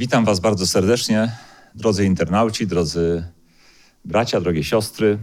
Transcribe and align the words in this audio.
Witam 0.00 0.24
Was 0.24 0.40
bardzo 0.40 0.66
serdecznie, 0.66 1.36
drodzy 1.74 2.04
internauci, 2.04 2.66
drodzy 2.66 3.24
bracia, 4.04 4.40
drogie 4.40 4.64
siostry. 4.64 5.18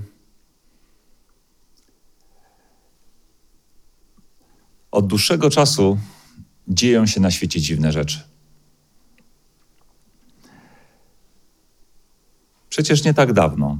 Od 4.91 5.07
dłuższego 5.07 5.49
czasu 5.49 5.97
dzieją 6.67 7.05
się 7.05 7.19
na 7.19 7.31
świecie 7.31 7.61
dziwne 7.61 7.91
rzeczy. 7.91 8.19
Przecież 12.69 13.03
nie 13.03 13.13
tak 13.13 13.33
dawno, 13.33 13.77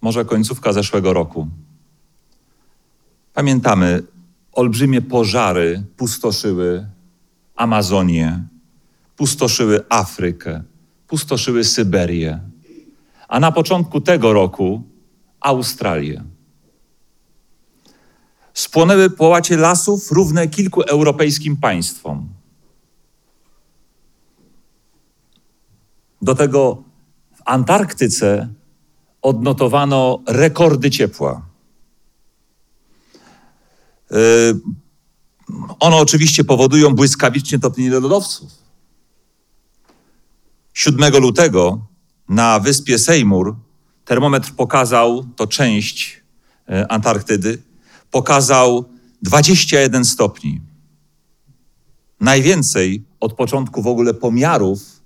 może 0.00 0.24
końcówka 0.24 0.72
zeszłego 0.72 1.12
roku, 1.12 1.48
pamiętamy, 3.34 4.02
olbrzymie 4.52 5.02
pożary 5.02 5.84
pustoszyły 5.96 6.86
Amazonię, 7.56 8.49
pustoszyły 9.20 9.84
Afrykę, 9.88 10.62
pustoszyły 11.06 11.64
Syberię, 11.64 12.40
a 13.28 13.40
na 13.40 13.52
początku 13.52 14.00
tego 14.00 14.32
roku 14.32 14.82
Australię. 15.40 16.24
Spłonęły 18.54 19.10
połacie 19.10 19.56
lasów 19.56 20.12
równe 20.12 20.48
kilku 20.48 20.82
europejskim 20.82 21.56
państwom. 21.56 22.28
Do 26.22 26.34
tego 26.34 26.82
w 27.34 27.42
Antarktyce 27.44 28.48
odnotowano 29.22 30.22
rekordy 30.28 30.90
ciepła. 30.90 31.46
Yy, 34.10 34.60
one 35.80 35.96
oczywiście 35.96 36.44
powodują 36.44 36.94
błyskawicznie 36.94 37.58
topnienie 37.58 37.90
lodowców. 37.90 38.59
7 40.74 41.16
lutego 41.20 41.86
na 42.28 42.60
wyspie 42.60 42.98
Seymour 42.98 43.56
termometr 44.04 44.52
pokazał, 44.52 45.24
to 45.36 45.46
część 45.46 46.22
e, 46.68 46.92
Antarktydy, 46.92 47.62
pokazał 48.10 48.84
21 49.22 50.04
stopni. 50.04 50.60
Najwięcej 52.20 53.04
od 53.20 53.32
początku 53.32 53.82
w 53.82 53.86
ogóle 53.86 54.14
pomiarów 54.14 55.00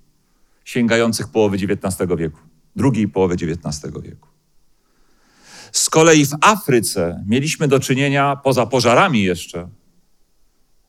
sięgających 0.65 1.29
połowy 1.29 1.57
XIX 1.57 2.11
wieku, 2.19 2.39
drugiej 2.77 3.09
połowy 3.09 3.35
XIX 3.35 3.93
wieku. 4.03 4.29
Z 5.73 5.91
kolei 5.91 6.27
w 6.27 6.35
Afryce 6.41 7.25
mieliśmy 7.27 7.69
do 7.69 7.81
czynienia, 7.81 8.37
poza 8.37 8.67
pożarami 8.67 9.23
jeszcze, 9.23 9.69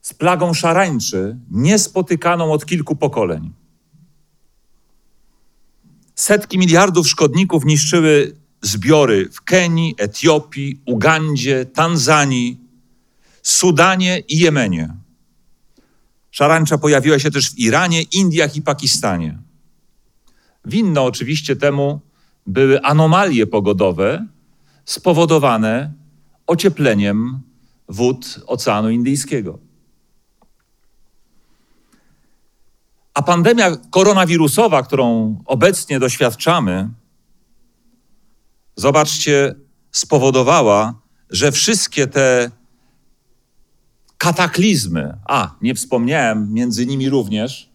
z 0.02 0.14
plagą 0.14 0.54
szarańczy, 0.54 1.38
niespotykaną 1.52 2.52
od 2.52 2.66
kilku 2.66 2.96
pokoleń. 2.96 3.54
Setki 6.16 6.58
miliardów 6.58 7.08
szkodników 7.08 7.66
niszczyły 7.66 8.36
zbiory 8.62 9.30
w 9.30 9.42
Kenii, 9.42 9.96
Etiopii, 9.98 10.82
Ugandzie, 10.86 11.66
Tanzanii, 11.66 12.60
Sudanie 13.42 14.20
i 14.20 14.38
Jemenie. 14.38 14.94
Szarańcza 16.32 16.78
pojawiła 16.78 17.20
się 17.20 17.32
też 17.32 17.52
w 17.52 17.60
Iranie, 17.60 18.02
Indiach 18.02 18.56
i 18.56 18.62
Pakistanie. 18.62 19.38
Winne 20.66 21.02
oczywiście 21.02 21.56
temu 21.56 22.02
były 22.48 22.82
anomalie 22.82 23.48
pogodowe 23.48 24.28
spowodowane 24.86 25.94
ociepleniem 26.48 27.40
wód 27.90 28.40
Oceanu 28.48 28.90
Indyjskiego. 28.90 29.65
A 33.16 33.22
pandemia 33.22 33.78
koronawirusowa, 33.90 34.84
którą 34.84 35.38
obecnie 35.46 36.00
doświadczamy, 36.00 36.90
zobaczcie, 38.76 39.56
spowodowała, 39.92 40.94
że 41.30 41.52
wszystkie 41.52 42.08
te 42.08 42.52
kataklizmy, 44.18 45.18
a 45.26 45.56
nie 45.62 45.76
wspomniałem 45.76 46.54
między 46.54 46.86
nimi 46.86 47.10
również, 47.10 47.70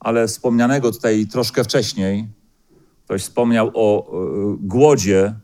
ale 0.00 0.28
wspomnianego 0.28 0.92
tutaj 0.92 1.26
troszkę 1.26 1.64
wcześniej, 1.64 2.28
ktoś 3.04 3.22
wspomniał 3.22 3.70
o 3.74 4.06
y, 4.54 4.56
głodzie 4.60 5.34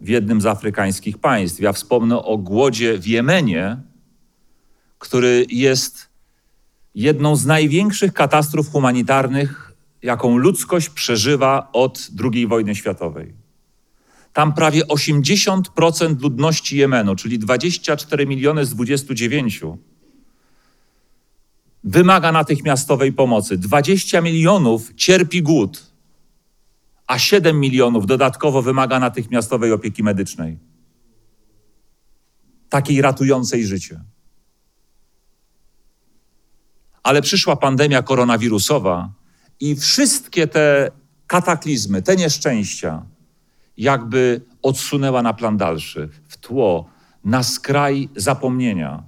w 0.00 0.08
jednym 0.08 0.40
z 0.40 0.46
afrykańskich 0.46 1.18
państw. 1.18 1.60
Ja 1.60 1.72
wspomnę 1.72 2.22
o 2.22 2.38
głodzie 2.38 2.98
w 2.98 3.06
Jemenie, 3.06 3.76
który 4.98 5.46
jest 5.48 6.11
jedną 6.94 7.36
z 7.36 7.46
największych 7.46 8.12
katastrof 8.12 8.68
humanitarnych, 8.68 9.72
jaką 10.02 10.36
ludzkość 10.36 10.88
przeżywa 10.88 11.68
od 11.72 12.08
II 12.24 12.46
wojny 12.46 12.74
światowej. 12.74 13.34
Tam 14.32 14.52
prawie 14.52 14.82
80% 14.84 16.20
ludności 16.22 16.76
Jemenu, 16.76 17.16
czyli 17.16 17.38
24 17.38 18.26
miliony 18.26 18.66
z 18.66 18.70
29, 18.70 19.60
wymaga 21.84 22.32
natychmiastowej 22.32 23.12
pomocy. 23.12 23.58
20 23.58 24.20
milionów 24.20 24.94
cierpi 24.94 25.42
głód, 25.42 25.92
a 27.06 27.18
7 27.18 27.60
milionów 27.60 28.06
dodatkowo 28.06 28.62
wymaga 28.62 28.98
natychmiastowej 28.98 29.72
opieki 29.72 30.02
medycznej. 30.02 30.58
Takiej 32.68 33.02
ratującej 33.02 33.66
życie. 33.66 34.00
Ale 37.02 37.22
przyszła 37.22 37.56
pandemia 37.56 38.02
koronawirusowa 38.02 39.12
i 39.60 39.76
wszystkie 39.76 40.46
te 40.46 40.90
kataklizmy, 41.26 42.02
te 42.02 42.16
nieszczęścia, 42.16 43.02
jakby 43.76 44.40
odsunęła 44.62 45.22
na 45.22 45.34
plan 45.34 45.56
dalszy, 45.56 46.08
w 46.28 46.36
tło, 46.36 46.88
na 47.24 47.42
skraj 47.42 48.08
zapomnienia. 48.16 49.02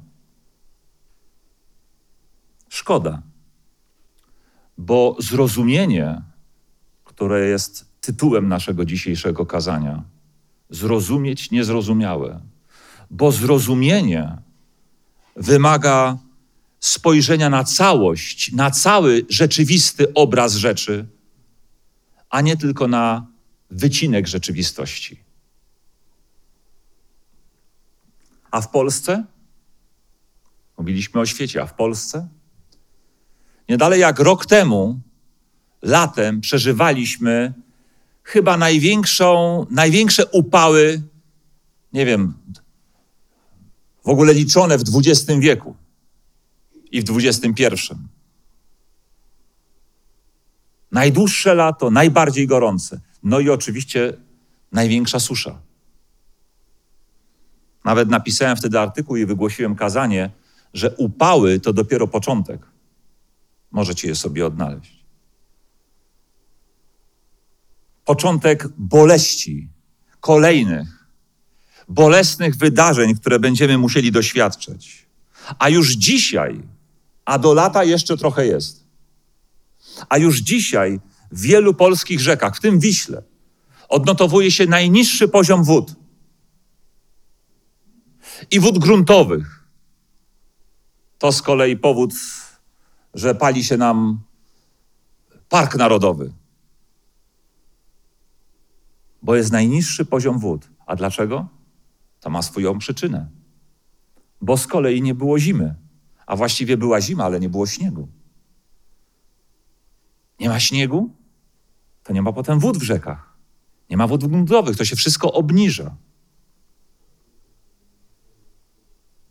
Szkoda, 2.68 3.22
bo 4.78 5.16
zrozumienie, 5.18 6.22
które 7.04 7.46
jest 7.46 7.86
tytułem 8.00 8.48
naszego 8.48 8.84
dzisiejszego 8.84 9.46
kazania, 9.46 10.02
zrozumieć 10.70 11.50
niezrozumiałe, 11.50 12.40
bo 13.10 13.32
zrozumienie 13.32 14.36
wymaga 15.36 16.18
spojrzenia 16.84 17.50
na 17.50 17.64
całość, 17.64 18.52
na 18.52 18.70
cały 18.70 19.26
rzeczywisty 19.28 20.14
obraz 20.14 20.54
rzeczy, 20.54 21.06
a 22.30 22.40
nie 22.40 22.56
tylko 22.56 22.88
na 22.88 23.26
wycinek 23.70 24.26
rzeczywistości. 24.26 25.20
A 28.50 28.60
w 28.60 28.70
Polsce? 28.70 29.24
Mówiliśmy 30.78 31.20
o 31.20 31.26
świecie, 31.26 31.62
a 31.62 31.66
w 31.66 31.74
Polsce? 31.74 32.28
Nie 33.68 33.76
dalej 33.76 34.00
jak 34.00 34.18
rok 34.18 34.46
temu, 34.46 35.00
latem, 35.82 36.40
przeżywaliśmy 36.40 37.52
chyba 38.22 38.56
największą, 38.56 39.66
największe 39.70 40.26
upały, 40.26 41.02
nie 41.92 42.06
wiem, 42.06 42.34
w 44.04 44.08
ogóle 44.08 44.34
liczone 44.34 44.78
w 44.78 44.82
XX 44.82 45.40
wieku 45.40 45.76
i 46.94 47.02
w 47.02 47.18
XXI. 47.18 47.94
Najdłuższe 50.92 51.54
lato, 51.54 51.90
najbardziej 51.90 52.46
gorące. 52.46 53.00
No 53.22 53.40
i 53.40 53.50
oczywiście 53.50 54.12
największa 54.72 55.20
susza. 55.20 55.62
Nawet 57.84 58.08
napisałem 58.08 58.56
wtedy 58.56 58.80
artykuł 58.80 59.16
i 59.16 59.26
wygłosiłem 59.26 59.76
kazanie, 59.76 60.30
że 60.74 60.94
upały 60.96 61.60
to 61.60 61.72
dopiero 61.72 62.08
początek. 62.08 62.66
Możecie 63.70 64.08
je 64.08 64.14
sobie 64.14 64.46
odnaleźć. 64.46 65.04
Początek 68.04 68.68
boleści, 68.78 69.68
kolejnych, 70.20 71.06
bolesnych 71.88 72.56
wydarzeń, 72.56 73.14
które 73.14 73.38
będziemy 73.38 73.78
musieli 73.78 74.12
doświadczyć. 74.12 75.06
A 75.58 75.68
już 75.68 75.92
dzisiaj, 75.92 76.73
a 77.24 77.38
do 77.38 77.54
lata 77.54 77.84
jeszcze 77.84 78.16
trochę 78.16 78.46
jest, 78.46 78.86
a 80.08 80.18
już 80.18 80.38
dzisiaj 80.38 81.00
w 81.32 81.40
wielu 81.40 81.74
polskich 81.74 82.20
rzekach, 82.20 82.56
w 82.56 82.60
tym 82.60 82.78
Wiśle, 82.78 83.22
odnotowuje 83.88 84.50
się 84.50 84.66
najniższy 84.66 85.28
poziom 85.28 85.64
wód 85.64 85.94
i 88.50 88.60
wód 88.60 88.78
gruntowych. 88.78 89.64
To 91.18 91.32
z 91.32 91.42
kolei 91.42 91.76
powód, 91.76 92.12
że 93.14 93.34
pali 93.34 93.64
się 93.64 93.76
nam 93.76 94.20
park 95.48 95.76
narodowy. 95.76 96.32
Bo 99.22 99.36
jest 99.36 99.52
najniższy 99.52 100.04
poziom 100.04 100.38
wód. 100.38 100.68
A 100.86 100.96
dlaczego? 100.96 101.48
To 102.20 102.30
ma 102.30 102.42
swoją 102.42 102.78
przyczynę. 102.78 103.28
Bo 104.40 104.56
z 104.56 104.66
kolei 104.66 105.02
nie 105.02 105.14
było 105.14 105.38
zimy. 105.38 105.74
A 106.26 106.36
właściwie 106.36 106.76
była 106.76 107.00
zima, 107.00 107.24
ale 107.24 107.40
nie 107.40 107.48
było 107.48 107.66
śniegu. 107.66 108.08
Nie 110.40 110.48
ma 110.48 110.60
śniegu, 110.60 111.10
to 112.02 112.12
nie 112.12 112.22
ma 112.22 112.32
potem 112.32 112.58
wód 112.58 112.78
w 112.78 112.82
rzekach. 112.82 113.36
Nie 113.90 113.96
ma 113.96 114.06
wód 114.06 114.26
gruntowych, 114.26 114.76
to 114.76 114.84
się 114.84 114.96
wszystko 114.96 115.32
obniża. 115.32 115.96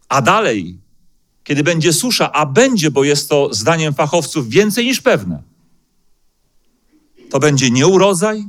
A 0.10 0.22
dalej, 0.22 0.80
kiedy 1.44 1.64
będzie 1.64 1.94
susza, 1.94 2.32
a 2.32 2.46
będzie, 2.46 2.92
bo 2.92 3.04
jest 3.04 3.30
to 3.30 3.54
zdaniem 3.54 3.94
fachowców 3.94 4.50
więcej 4.50 4.86
niż 4.86 5.02
pewne, 5.02 5.44
to 7.30 7.40
będzie 7.40 7.72
nieurodzaj, 7.72 8.46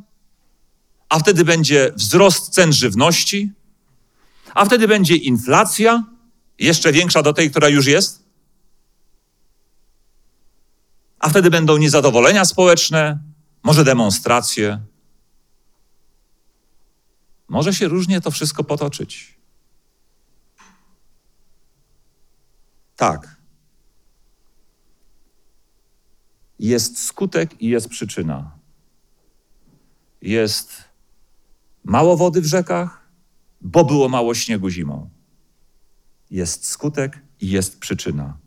a 1.08 1.18
wtedy 1.18 1.44
będzie 1.44 1.92
wzrost 1.96 2.48
cen 2.48 2.72
żywności, 2.72 3.52
a 4.54 4.64
wtedy 4.64 4.88
będzie 4.88 5.16
inflacja, 5.16 6.04
jeszcze 6.58 6.92
większa 6.92 7.22
do 7.22 7.32
tej, 7.32 7.50
która 7.50 7.68
już 7.68 7.86
jest, 7.86 8.23
a 11.24 11.28
wtedy 11.28 11.50
będą 11.50 11.76
niezadowolenia 11.76 12.44
społeczne, 12.44 13.18
może 13.62 13.84
demonstracje. 13.84 14.80
Może 17.48 17.74
się 17.74 17.88
różnie 17.88 18.20
to 18.20 18.30
wszystko 18.30 18.64
potoczyć. 18.64 19.38
Tak. 22.96 23.36
Jest 26.58 27.02
skutek 27.02 27.62
i 27.62 27.68
jest 27.68 27.88
przyczyna. 27.88 28.58
Jest 30.22 30.84
mało 31.84 32.16
wody 32.16 32.40
w 32.40 32.46
rzekach, 32.46 33.08
bo 33.60 33.84
było 33.84 34.08
mało 34.08 34.34
śniegu 34.34 34.70
zimą. 34.70 35.10
Jest 36.30 36.66
skutek 36.66 37.18
i 37.40 37.50
jest 37.50 37.78
przyczyna. 37.78 38.43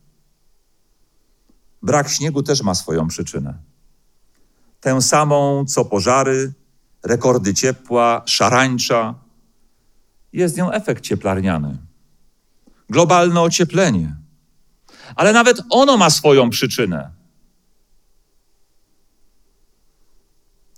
Brak 1.82 2.10
śniegu 2.10 2.44
też 2.44 2.62
ma 2.62 2.76
swoją 2.76 3.08
przyczynę. 3.08 3.54
Tę 4.80 5.02
samą, 5.02 5.66
co 5.66 5.86
pożary, 5.86 6.54
rekordy 7.04 7.54
ciepła, 7.54 8.22
szarańcza. 8.26 9.16
Jest 10.34 10.58
nią 10.58 10.72
efekt 10.72 11.04
cieplarniany. 11.04 11.78
Globalne 12.90 13.42
ocieplenie. 13.42 14.16
Ale 15.16 15.34
nawet 15.34 15.62
ono 15.70 15.98
ma 15.98 16.10
swoją 16.10 16.50
przyczynę. 16.50 17.12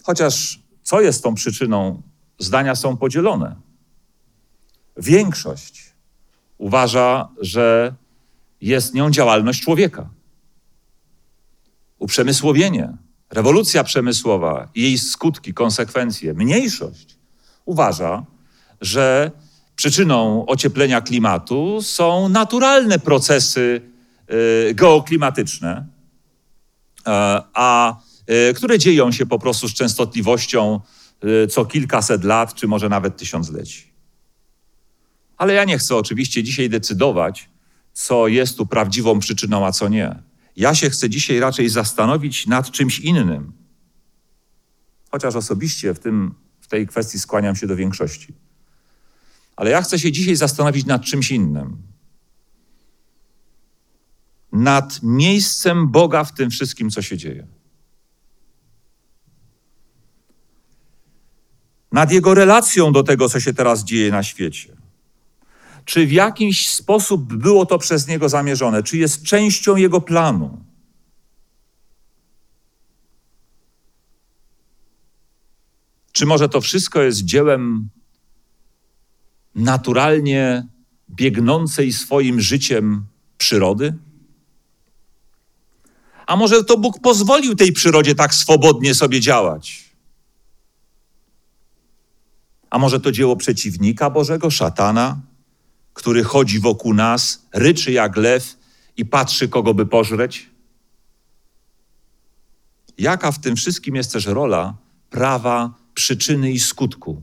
Chociaż 0.03 0.59
co 0.83 1.01
jest 1.01 1.23
tą 1.23 1.35
przyczyną, 1.35 2.01
zdania 2.39 2.75
są 2.75 2.97
podzielone. 2.97 3.55
Większość 4.97 5.93
uważa, 6.57 7.29
że 7.41 7.93
jest 8.61 8.93
nią 8.93 9.11
działalność 9.11 9.61
człowieka. 9.63 10.09
Uprzemysłowienie, 11.99 12.93
rewolucja 13.29 13.83
przemysłowa 13.83 14.69
i 14.75 14.81
jej 14.81 14.97
skutki, 14.97 15.53
konsekwencje. 15.53 16.33
Mniejszość 16.33 17.17
uważa, 17.65 18.25
że 18.81 19.31
przyczyną 19.75 20.45
ocieplenia 20.45 21.01
klimatu 21.01 21.81
są 21.81 22.29
naturalne 22.29 22.99
procesy 22.99 23.81
y, 24.69 24.73
geoklimatyczne, 24.73 25.87
y, 26.99 27.03
a 27.53 27.99
y, 28.49 28.53
które 28.53 28.79
dzieją 28.79 29.11
się 29.11 29.25
po 29.25 29.39
prostu 29.39 29.67
z 29.67 29.73
częstotliwością 29.73 30.79
co 31.49 31.65
kilkaset 31.65 32.23
lat, 32.23 32.53
czy 32.53 32.67
może 32.67 32.89
nawet 32.89 33.17
tysiącleci. 33.17 33.93
Ale 35.37 35.53
ja 35.53 35.63
nie 35.63 35.77
chcę 35.77 35.95
oczywiście 35.95 36.43
dzisiaj 36.43 36.69
decydować, 36.69 37.49
co 37.93 38.27
jest 38.27 38.57
tu 38.57 38.65
prawdziwą 38.65 39.19
przyczyną, 39.19 39.65
a 39.65 39.71
co 39.71 39.87
nie. 39.87 40.28
Ja 40.59 40.75
się 40.75 40.89
chcę 40.89 41.09
dzisiaj 41.09 41.39
raczej 41.39 41.69
zastanowić 41.69 42.47
nad 42.47 42.71
czymś 42.71 42.99
innym. 42.99 43.51
Chociaż 45.11 45.35
osobiście 45.35 45.93
w, 45.93 45.99
tym, 45.99 46.35
w 46.59 46.67
tej 46.67 46.87
kwestii 46.87 47.19
skłaniam 47.19 47.55
się 47.55 47.67
do 47.67 47.75
większości. 47.75 48.33
Ale 49.55 49.69
ja 49.69 49.81
chcę 49.81 49.99
się 49.99 50.11
dzisiaj 50.11 50.35
zastanowić 50.35 50.85
nad 50.85 51.01
czymś 51.03 51.31
innym. 51.31 51.77
Nad 54.51 55.03
miejscem 55.03 55.91
Boga 55.91 56.23
w 56.23 56.33
tym 56.33 56.49
wszystkim, 56.49 56.89
co 56.89 57.01
się 57.01 57.17
dzieje. 57.17 57.47
Nad 61.91 62.11
Jego 62.11 62.33
relacją 62.33 62.91
do 62.91 63.03
tego, 63.03 63.29
co 63.29 63.39
się 63.39 63.53
teraz 63.53 63.83
dzieje 63.83 64.11
na 64.11 64.23
świecie. 64.23 64.78
Czy 65.89 66.07
w 66.07 66.11
jakiś 66.11 66.69
sposób 66.69 67.33
było 67.33 67.65
to 67.65 67.77
przez 67.77 68.07
Niego 68.07 68.29
zamierzone? 68.29 68.83
Czy 68.83 68.97
jest 68.97 69.23
częścią 69.23 69.75
Jego 69.75 70.01
planu? 70.01 70.65
Czy 76.11 76.25
może 76.25 76.49
to 76.49 76.61
wszystko 76.61 77.01
jest 77.01 77.21
dziełem 77.21 77.89
naturalnie 79.55 80.67
biegnącej 81.09 81.93
swoim 81.93 82.41
życiem 82.41 83.05
przyrody? 83.37 83.93
A 86.25 86.35
może 86.35 86.63
to 86.63 86.77
Bóg 86.77 86.99
pozwolił 87.01 87.55
tej 87.55 87.73
przyrodzie 87.73 88.15
tak 88.15 88.35
swobodnie 88.35 88.95
sobie 88.95 89.19
działać? 89.19 89.93
A 92.69 92.79
może 92.79 92.99
to 92.99 93.11
dzieło 93.11 93.35
przeciwnika 93.35 94.09
Bożego, 94.09 94.51
szatana, 94.51 95.28
który 95.99 96.23
chodzi 96.23 96.59
wokół 96.59 96.93
nas, 96.93 97.45
ryczy 97.53 97.91
jak 97.91 98.17
lew 98.17 98.57
i 98.97 99.05
patrzy, 99.05 99.49
kogo 99.49 99.73
by 99.73 99.85
pożreć? 99.85 100.49
Jaka 102.97 103.31
w 103.31 103.39
tym 103.39 103.55
wszystkim 103.55 103.95
jest 103.95 104.13
też 104.13 104.25
rola 104.25 104.77
prawa 105.09 105.73
przyczyny 105.93 106.51
i 106.51 106.59
skutku? 106.59 107.21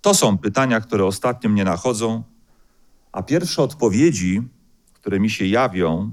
To 0.00 0.14
są 0.14 0.38
pytania, 0.38 0.80
które 0.80 1.04
ostatnio 1.04 1.50
mnie 1.50 1.64
nachodzą, 1.64 2.22
a 3.12 3.22
pierwsze 3.22 3.62
odpowiedzi, 3.62 4.42
które 4.92 5.20
mi 5.20 5.30
się 5.30 5.46
jawią, 5.46 6.10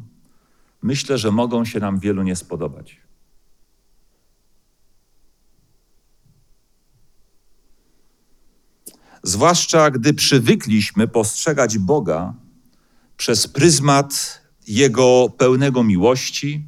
myślę, 0.82 1.18
że 1.18 1.32
mogą 1.32 1.66
się 1.66 1.80
nam 1.80 2.00
wielu 2.00 2.24
nie 2.24 2.36
spodobać. 2.36 3.05
Zwłaszcza 9.26 9.92
gdy 9.92 10.14
przywykliśmy 10.14 11.08
postrzegać 11.08 11.78
Boga 11.78 12.34
przez 13.18 13.48
pryzmat 13.48 14.42
Jego 14.68 15.30
pełnego 15.38 15.84
miłości, 15.84 16.66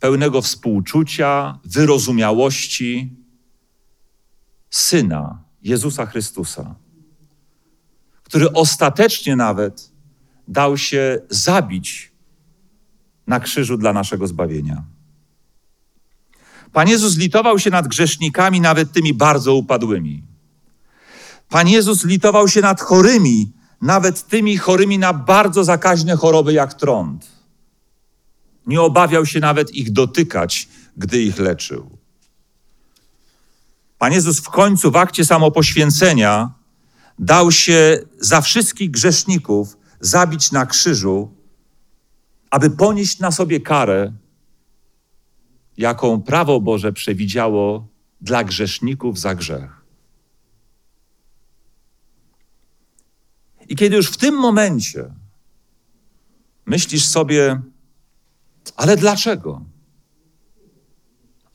pełnego 0.00 0.42
współczucia, 0.42 1.58
wyrozumiałości 1.64 3.16
Syna 4.70 5.42
Jezusa 5.62 6.06
Chrystusa, 6.06 6.74
który 8.22 8.52
ostatecznie 8.52 9.36
nawet 9.36 9.90
dał 10.48 10.78
się 10.78 11.20
zabić 11.30 12.12
na 13.26 13.40
krzyżu 13.40 13.76
dla 13.76 13.92
naszego 13.92 14.26
zbawienia. 14.26 14.84
Pan 16.72 16.88
Jezus 16.88 17.16
litował 17.16 17.58
się 17.58 17.70
nad 17.70 17.88
grzesznikami, 17.88 18.60
nawet 18.60 18.92
tymi 18.92 19.14
bardzo 19.14 19.54
upadłymi. 19.54 20.37
Pan 21.48 21.68
Jezus 21.68 22.04
litował 22.04 22.48
się 22.48 22.60
nad 22.60 22.80
chorymi, 22.80 23.52
nawet 23.82 24.26
tymi 24.26 24.56
chorymi 24.56 24.98
na 24.98 25.12
bardzo 25.12 25.64
zakaźne 25.64 26.16
choroby 26.16 26.52
jak 26.52 26.74
trąd. 26.74 27.26
Nie 28.66 28.80
obawiał 28.80 29.26
się 29.26 29.40
nawet 29.40 29.74
ich 29.74 29.92
dotykać, 29.92 30.68
gdy 30.96 31.22
ich 31.22 31.38
leczył. 31.38 31.98
Pan 33.98 34.12
Jezus 34.12 34.40
w 34.40 34.48
końcu 34.48 34.90
w 34.90 34.96
akcie 34.96 35.24
samopoświęcenia 35.24 36.50
dał 37.18 37.52
się 37.52 38.00
za 38.18 38.40
wszystkich 38.40 38.90
grzeszników 38.90 39.76
zabić 40.00 40.52
na 40.52 40.66
krzyżu, 40.66 41.30
aby 42.50 42.70
ponieść 42.70 43.18
na 43.18 43.30
sobie 43.30 43.60
karę, 43.60 44.12
jaką 45.76 46.22
prawo 46.22 46.60
Boże 46.60 46.92
przewidziało 46.92 47.86
dla 48.20 48.44
grzeszników 48.44 49.18
za 49.18 49.34
grzech. 49.34 49.77
I 53.68 53.76
kiedy 53.76 53.96
już 53.96 54.06
w 54.06 54.16
tym 54.16 54.34
momencie 54.34 55.14
myślisz 56.66 57.06
sobie, 57.06 57.60
ale 58.76 58.96
dlaczego? 58.96 59.62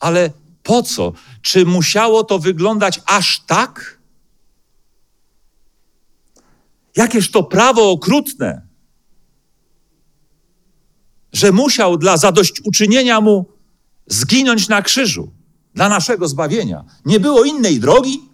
Ale 0.00 0.30
po 0.62 0.82
co? 0.82 1.12
Czy 1.42 1.66
musiało 1.66 2.24
to 2.24 2.38
wyglądać 2.38 3.00
aż 3.06 3.40
tak? 3.46 3.98
Jakież 6.96 7.30
to 7.30 7.42
prawo 7.42 7.90
okrutne, 7.90 8.66
że 11.32 11.52
musiał 11.52 11.96
dla 11.96 12.16
zadośćuczynienia 12.16 13.20
mu 13.20 13.46
zginąć 14.06 14.68
na 14.68 14.82
krzyżu 14.82 15.32
dla 15.74 15.88
naszego 15.88 16.28
zbawienia. 16.28 16.84
Nie 17.04 17.20
było 17.20 17.44
innej 17.44 17.80
drogi? 17.80 18.33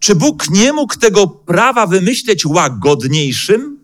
Czy 0.00 0.14
Bóg 0.14 0.50
nie 0.50 0.72
mógł 0.72 0.96
tego 0.98 1.26
prawa 1.26 1.86
wymyśleć 1.86 2.46
łagodniejszym? 2.46 3.80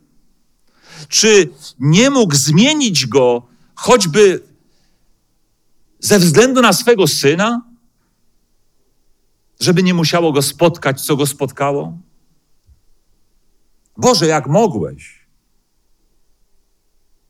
Czy 1.08 1.50
nie 1.78 2.10
mógł 2.10 2.34
zmienić 2.34 3.06
go 3.06 3.46
choćby 3.74 4.42
ze 6.00 6.18
względu 6.18 6.62
na 6.62 6.72
swego 6.72 7.06
syna? 7.06 7.62
Żeby 9.60 9.82
nie 9.82 9.94
musiało 9.94 10.32
go 10.32 10.42
spotkać, 10.42 11.00
co 11.00 11.16
go 11.16 11.26
spotkało? 11.26 11.98
Boże, 13.96 14.26
jak 14.26 14.46
mogłeś? 14.46 15.26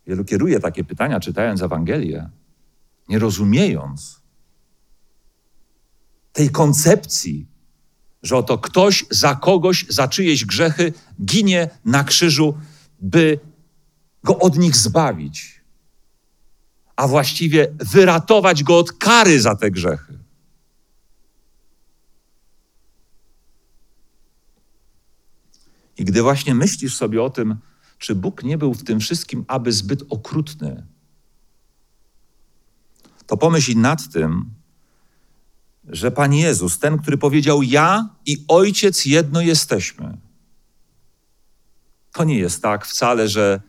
Wielu 0.07 0.25
kieruje 0.25 0.61
takie 0.61 0.85
pytania, 0.85 1.21
czytając 1.21 1.62
Ewangelię, 1.62 2.31
nie 3.09 3.19
rozumiejąc 3.19 4.21
tej 6.33 6.50
koncepcji, 6.50 7.47
że 8.23 8.37
oto 8.37 8.59
ktoś 8.59 9.05
za 9.11 9.35
kogoś, 9.35 9.87
za 9.89 10.09
czyjeś 10.09 10.45
grzechy 10.45 10.93
ginie 11.25 11.71
na 11.85 12.05
krzyżu, 12.05 12.59
by 13.01 13.41
go 14.25 14.39
od 14.39 14.59
nich 14.59 14.77
zbawić, 14.77 15.61
a 16.97 17.09
właściwie 17.09 17.73
wyratować 17.93 18.63
go 18.63 18.79
od 18.79 18.93
kary 18.93 19.41
za 19.41 19.55
te 19.55 19.71
grzechy. 19.71 20.19
I 25.99 26.05
gdy 26.05 26.23
właśnie 26.23 26.55
myślisz 26.55 26.97
sobie 26.97 27.23
o 27.23 27.31
tym, 27.31 27.57
czy 27.99 28.15
Bóg 28.15 28.43
nie 28.43 28.59
był 28.59 28.75
w 28.75 28.85
tym 28.85 29.01
wszystkim 29.01 29.45
aby 29.49 29.73
zbyt 29.73 30.03
okrutny, 30.09 30.87
to 33.27 33.37
pomyśl 33.37 33.79
nad 33.79 34.13
tym, 34.13 34.51
że 35.88 36.11
Pan 36.11 36.35
Jezus, 36.35 36.78
ten, 36.78 36.99
który 36.99 37.19
powiedział: 37.19 37.62
Ja 37.62 38.09
i 38.26 38.45
Ojciec 38.49 39.05
jedno 39.05 39.40
jesteśmy. 39.40 40.16
To 42.12 42.25
nie 42.25 42.38
jest 42.38 42.62
tak 42.62 42.87
wcale, 42.87 43.28
że 43.28 43.61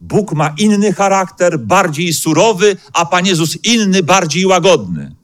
Bóg 0.00 0.32
ma 0.32 0.54
inny 0.58 0.92
charakter, 0.92 1.58
bardziej 1.58 2.14
surowy, 2.14 2.76
a 2.92 3.06
Pan 3.06 3.26
Jezus 3.26 3.64
inny, 3.64 4.02
bardziej 4.02 4.46
łagodny. 4.46 5.14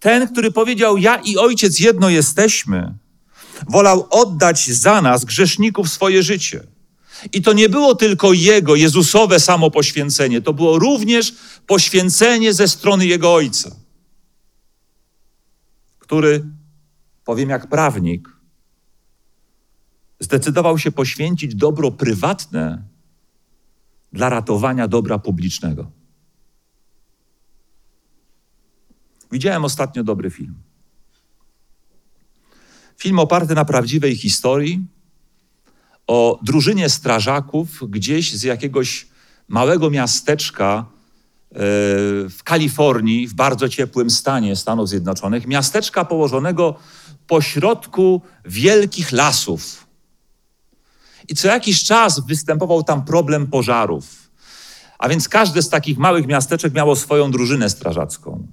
Ten, 0.00 0.28
który 0.28 0.50
powiedział: 0.50 0.98
Ja 0.98 1.16
i 1.16 1.36
Ojciec 1.36 1.80
jedno 1.80 2.08
jesteśmy, 2.08 2.94
wolał 3.68 4.06
oddać 4.10 4.70
za 4.70 5.02
nas, 5.02 5.24
grzeszników, 5.24 5.90
swoje 5.90 6.22
życie. 6.22 6.60
I 7.32 7.42
to 7.42 7.52
nie 7.52 7.68
było 7.68 7.94
tylko 7.94 8.32
Jego, 8.32 8.74
Jezusowe 8.74 9.40
samo 9.40 9.70
poświęcenie, 9.70 10.42
to 10.42 10.52
było 10.52 10.78
również 10.78 11.34
poświęcenie 11.66 12.54
ze 12.54 12.68
strony 12.68 13.06
Jego 13.06 13.34
Ojca, 13.34 13.70
który, 16.10 16.44
powiem 17.24 17.48
jak 17.48 17.66
prawnik, 17.66 18.28
zdecydował 20.20 20.78
się 20.78 20.92
poświęcić 20.92 21.54
dobro 21.54 21.90
prywatne 21.90 22.82
dla 24.12 24.28
ratowania 24.28 24.88
dobra 24.88 25.18
publicznego. 25.18 25.90
Widziałem 29.32 29.64
ostatnio 29.64 30.04
dobry 30.04 30.30
film. 30.30 30.54
Film 32.96 33.18
oparty 33.18 33.54
na 33.54 33.64
prawdziwej 33.64 34.16
historii 34.16 34.84
o 36.06 36.38
drużynie 36.42 36.88
strażaków 36.88 37.90
gdzieś 37.90 38.34
z 38.34 38.42
jakiegoś 38.42 39.08
małego 39.48 39.90
miasteczka 39.90 40.86
w 41.52 42.38
Kalifornii, 42.44 43.26
w 43.26 43.34
bardzo 43.34 43.68
ciepłym 43.68 44.10
stanie 44.10 44.56
Stanów 44.56 44.88
Zjednoczonych, 44.88 45.46
miasteczka 45.46 46.04
położonego 46.04 46.74
pośrodku 47.26 48.22
wielkich 48.44 49.12
lasów. 49.12 49.86
I 51.28 51.34
co 51.34 51.48
jakiś 51.48 51.84
czas 51.84 52.26
występował 52.26 52.82
tam 52.82 53.04
problem 53.04 53.46
pożarów. 53.46 54.30
A 54.98 55.08
więc 55.08 55.28
każde 55.28 55.62
z 55.62 55.68
takich 55.68 55.98
małych 55.98 56.26
miasteczek 56.26 56.74
miało 56.74 56.96
swoją 56.96 57.30
drużynę 57.30 57.70
strażacką 57.70 58.46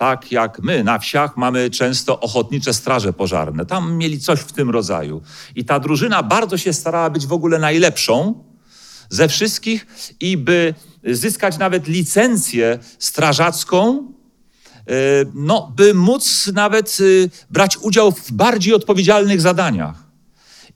tak 0.00 0.32
jak 0.32 0.62
my 0.62 0.84
na 0.84 0.98
wsiach 0.98 1.36
mamy 1.36 1.70
często 1.70 2.20
ochotnicze 2.20 2.74
straże 2.74 3.12
pożarne. 3.12 3.66
Tam 3.66 3.96
mieli 3.96 4.20
coś 4.20 4.40
w 4.40 4.52
tym 4.52 4.70
rodzaju. 4.70 5.22
I 5.54 5.64
ta 5.64 5.80
drużyna 5.80 6.22
bardzo 6.22 6.58
się 6.58 6.72
starała 6.72 7.10
być 7.10 7.26
w 7.26 7.32
ogóle 7.32 7.58
najlepszą 7.58 8.44
ze 9.10 9.28
wszystkich 9.28 9.86
i 10.20 10.36
by 10.36 10.74
zyskać 11.04 11.58
nawet 11.58 11.86
licencję 11.86 12.78
strażacką, 12.98 13.98
e, 13.98 14.92
no, 15.34 15.72
by 15.76 15.94
móc 15.94 16.50
nawet 16.54 16.98
e, 17.00 17.28
brać 17.50 17.76
udział 17.76 18.12
w 18.12 18.32
bardziej 18.32 18.74
odpowiedzialnych 18.74 19.40
zadaniach 19.40 20.10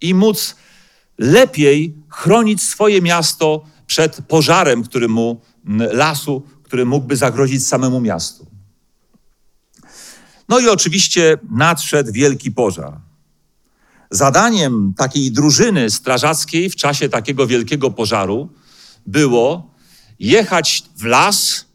i 0.01 0.15
móc 0.15 0.57
lepiej 1.19 1.95
chronić 2.09 2.63
swoje 2.63 3.03
miasto 3.03 3.65
przed 3.87 4.19
pożarem, 4.29 4.83
który 4.83 5.09
mu, 5.09 5.41
lasu, 5.93 6.43
który 6.63 6.85
mógłby 6.85 7.17
zagrozić 7.17 7.67
samemu 7.67 8.01
miastu. 8.01 8.47
No 10.49 10.59
i 10.59 10.69
oczywiście 10.69 11.39
nadszedł 11.51 12.13
wielki 12.13 12.53
pożar. 12.53 13.01
Zadaniem 14.11 14.95
takiej 14.97 15.33
drużyny 15.33 15.91
strażackiej 15.91 16.71
w 16.71 16.77
czasie 16.77 17.09
takiego 17.09 17.47
wielkiego 17.47 17.91
pożaru 17.91 18.49
było 19.07 19.75
jechać 20.19 20.83
w 20.97 21.05
las, 21.05 21.67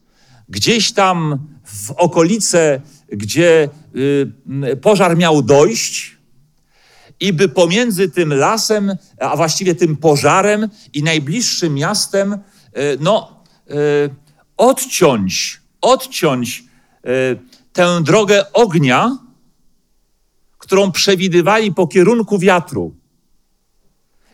gdzieś 0.49 0.91
tam 0.91 1.47
w 1.65 1.91
okolice, 1.91 2.81
gdzie 3.11 3.69
y, 4.71 4.77
pożar 4.81 5.17
miał 5.17 5.41
dojść, 5.41 6.19
i 7.19 7.33
by 7.33 7.49
pomiędzy 7.49 8.09
tym 8.09 8.33
lasem, 8.33 8.95
a 9.19 9.35
właściwie 9.35 9.75
tym 9.75 9.97
pożarem 9.97 10.69
i 10.93 11.03
najbliższym 11.03 11.73
miastem, 11.73 12.33
y, 12.33 12.37
no, 12.99 13.43
y, 13.71 13.73
odciąć, 14.57 15.61
odciąć 15.81 16.63
tę 17.73 18.01
drogę 18.03 18.53
ognia, 18.53 19.17
którą 20.59 20.91
przewidywali 20.91 21.73
po 21.73 21.87
kierunku 21.87 22.39
wiatru. 22.39 22.95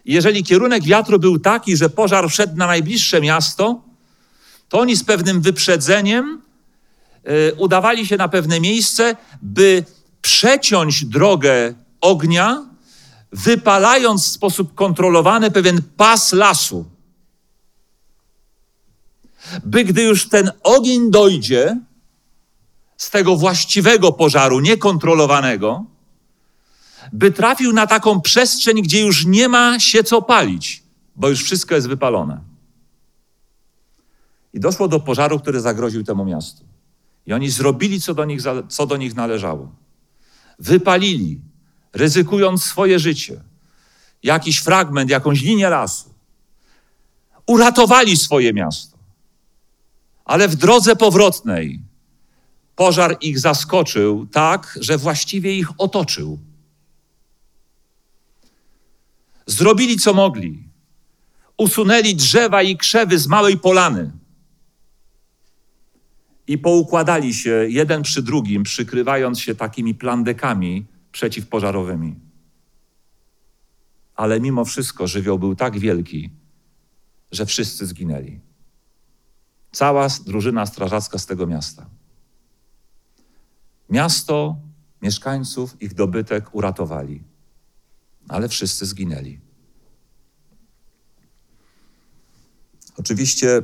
Jeżeli 0.06 0.44
kierunek 0.44 0.84
wiatru 0.84 1.20
był 1.20 1.40
taki, 1.40 1.78
że 1.78 1.90
pożar 1.90 2.30
wszedł 2.30 2.58
na 2.58 2.68
najbliższe 2.68 3.22
miasto, 3.22 3.82
to 4.70 4.80
oni 4.80 4.96
z 4.96 5.04
pewnym 5.04 5.42
wyprzedzeniem 5.42 6.42
y, 7.28 7.56
udawali 7.58 8.08
się 8.08 8.18
na 8.18 8.28
pewne 8.28 8.60
miejsce, 8.60 9.16
by 9.42 9.84
przeciąć 10.22 11.06
drogę 11.06 11.74
ognia, 12.02 12.66
wypalając 13.32 14.24
w 14.24 14.32
sposób 14.32 14.76
kontrolowany 14.76 15.52
pewien 15.52 15.82
pas 15.98 16.34
lasu. 16.34 16.86
By 19.64 19.84
gdy 19.84 20.04
już 20.04 20.30
ten 20.30 20.52
ogień 20.64 21.12
dojdzie, 21.12 21.78
z 22.98 23.10
tego 23.10 23.36
właściwego 23.36 24.12
pożaru, 24.12 24.60
niekontrolowanego, 24.60 25.86
by 27.14 27.32
trafił 27.32 27.74
na 27.74 27.88
taką 27.88 28.22
przestrzeń, 28.22 28.82
gdzie 28.82 29.06
już 29.06 29.26
nie 29.26 29.50
ma 29.50 29.80
się 29.80 30.04
co 30.04 30.22
palić, 30.22 30.84
bo 31.16 31.30
już 31.30 31.44
wszystko 31.44 31.76
jest 31.76 31.88
wypalone. 31.88 32.40
I 34.54 34.60
doszło 34.60 34.88
do 34.88 35.00
pożaru, 35.00 35.40
który 35.40 35.62
zagroził 35.62 36.04
temu 36.04 36.26
miastu. 36.26 36.66
I 37.26 37.34
oni 37.34 37.50
zrobili, 37.50 38.02
co 38.02 38.14
do 38.14 38.26
nich, 38.26 38.42
co 38.68 38.88
do 38.88 38.98
nich 38.98 39.16
należało. 39.16 39.72
Wypalili, 40.60 41.42
ryzykując 41.94 42.64
swoje 42.64 43.00
życie, 43.00 43.42
jakiś 44.24 44.58
fragment, 44.58 45.10
jakąś 45.10 45.42
linię 45.42 45.70
lasu. 45.70 46.14
Uratowali 47.48 48.18
swoje 48.18 48.54
miasto. 48.54 48.98
Ale 50.26 50.48
w 50.48 50.56
drodze 50.56 50.96
powrotnej 50.96 51.82
Pożar 52.76 53.18
ich 53.22 53.40
zaskoczył 53.40 54.26
tak, 54.26 54.78
że 54.82 54.98
właściwie 54.98 55.56
ich 55.56 55.68
otoczył. 55.78 56.40
Zrobili 59.46 59.98
co 59.98 60.14
mogli. 60.14 60.64
Usunęli 61.58 62.16
drzewa 62.16 62.62
i 62.62 62.78
krzewy 62.78 63.20
z 63.20 63.28
małej 63.28 63.58
polany. 63.58 64.12
I 66.48 66.58
poukładali 66.58 67.34
się 67.34 67.66
jeden 67.70 68.02
przy 68.02 68.22
drugim, 68.22 68.64
przykrywając 68.64 69.40
się 69.40 69.56
takimi 69.56 69.96
plandekami 69.96 70.86
przeciwpożarowymi. 71.12 72.16
Ale 74.16 74.40
mimo 74.40 74.66
wszystko 74.66 75.08
żywioł 75.08 75.40
był 75.40 75.56
tak 75.56 75.80
wielki, 75.80 76.30
że 77.32 77.46
wszyscy 77.46 77.86
zginęli. 77.86 78.40
Cała 79.72 80.08
drużyna 80.26 80.66
strażacka 80.66 81.18
z 81.18 81.26
tego 81.26 81.48
miasta. 81.48 81.86
Miasto, 83.90 84.56
mieszkańców, 85.02 85.82
ich 85.82 85.94
dobytek 85.94 86.56
uratowali, 86.56 87.24
ale 88.28 88.50
wszyscy 88.50 88.86
zginęli. 88.86 89.40
Oczywiście, 92.98 93.62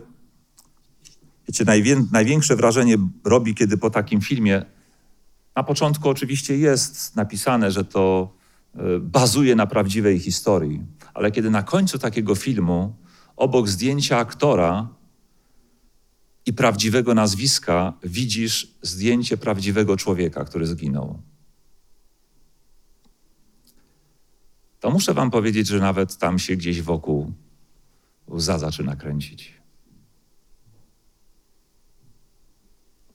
wiecie, 1.47 1.65
największe 2.11 2.55
wrażenie 2.55 2.97
robi, 3.23 3.55
kiedy 3.55 3.77
po 3.77 3.89
takim 3.89 4.21
filmie, 4.21 4.65
na 5.55 5.63
początku 5.63 6.09
oczywiście 6.09 6.57
jest 6.57 7.15
napisane, 7.15 7.71
że 7.71 7.85
to 7.85 8.33
bazuje 8.99 9.55
na 9.55 9.67
prawdziwej 9.67 10.19
historii. 10.19 10.81
Ale 11.13 11.31
kiedy 11.31 11.49
na 11.49 11.63
końcu 11.63 11.99
takiego 11.99 12.35
filmu, 12.35 12.95
obok 13.35 13.69
zdjęcia 13.69 14.17
aktora 14.17 14.87
i 16.45 16.53
prawdziwego 16.53 17.13
nazwiska, 17.13 17.93
widzisz 18.03 18.75
zdjęcie 18.81 19.37
prawdziwego 19.37 19.97
człowieka, 19.97 20.45
który 20.45 20.67
zginął. 20.67 21.21
To 24.81 24.91
muszę 24.91 25.13
Wam 25.13 25.31
powiedzieć, 25.31 25.67
że 25.67 25.79
nawet 25.79 26.17
tam 26.17 26.39
się 26.39 26.55
gdzieś 26.55 26.81
wokół 26.81 27.33
łza 28.27 28.59
zaczyna 28.59 28.95
kręcić. 28.95 29.53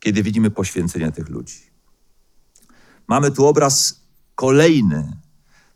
Kiedy 0.01 0.23
widzimy 0.23 0.51
poświęcenie 0.51 1.13
tych 1.13 1.29
ludzi. 1.29 1.59
Mamy 3.09 3.31
tu 3.31 3.47
obraz 3.47 4.01
kolejny 4.35 5.17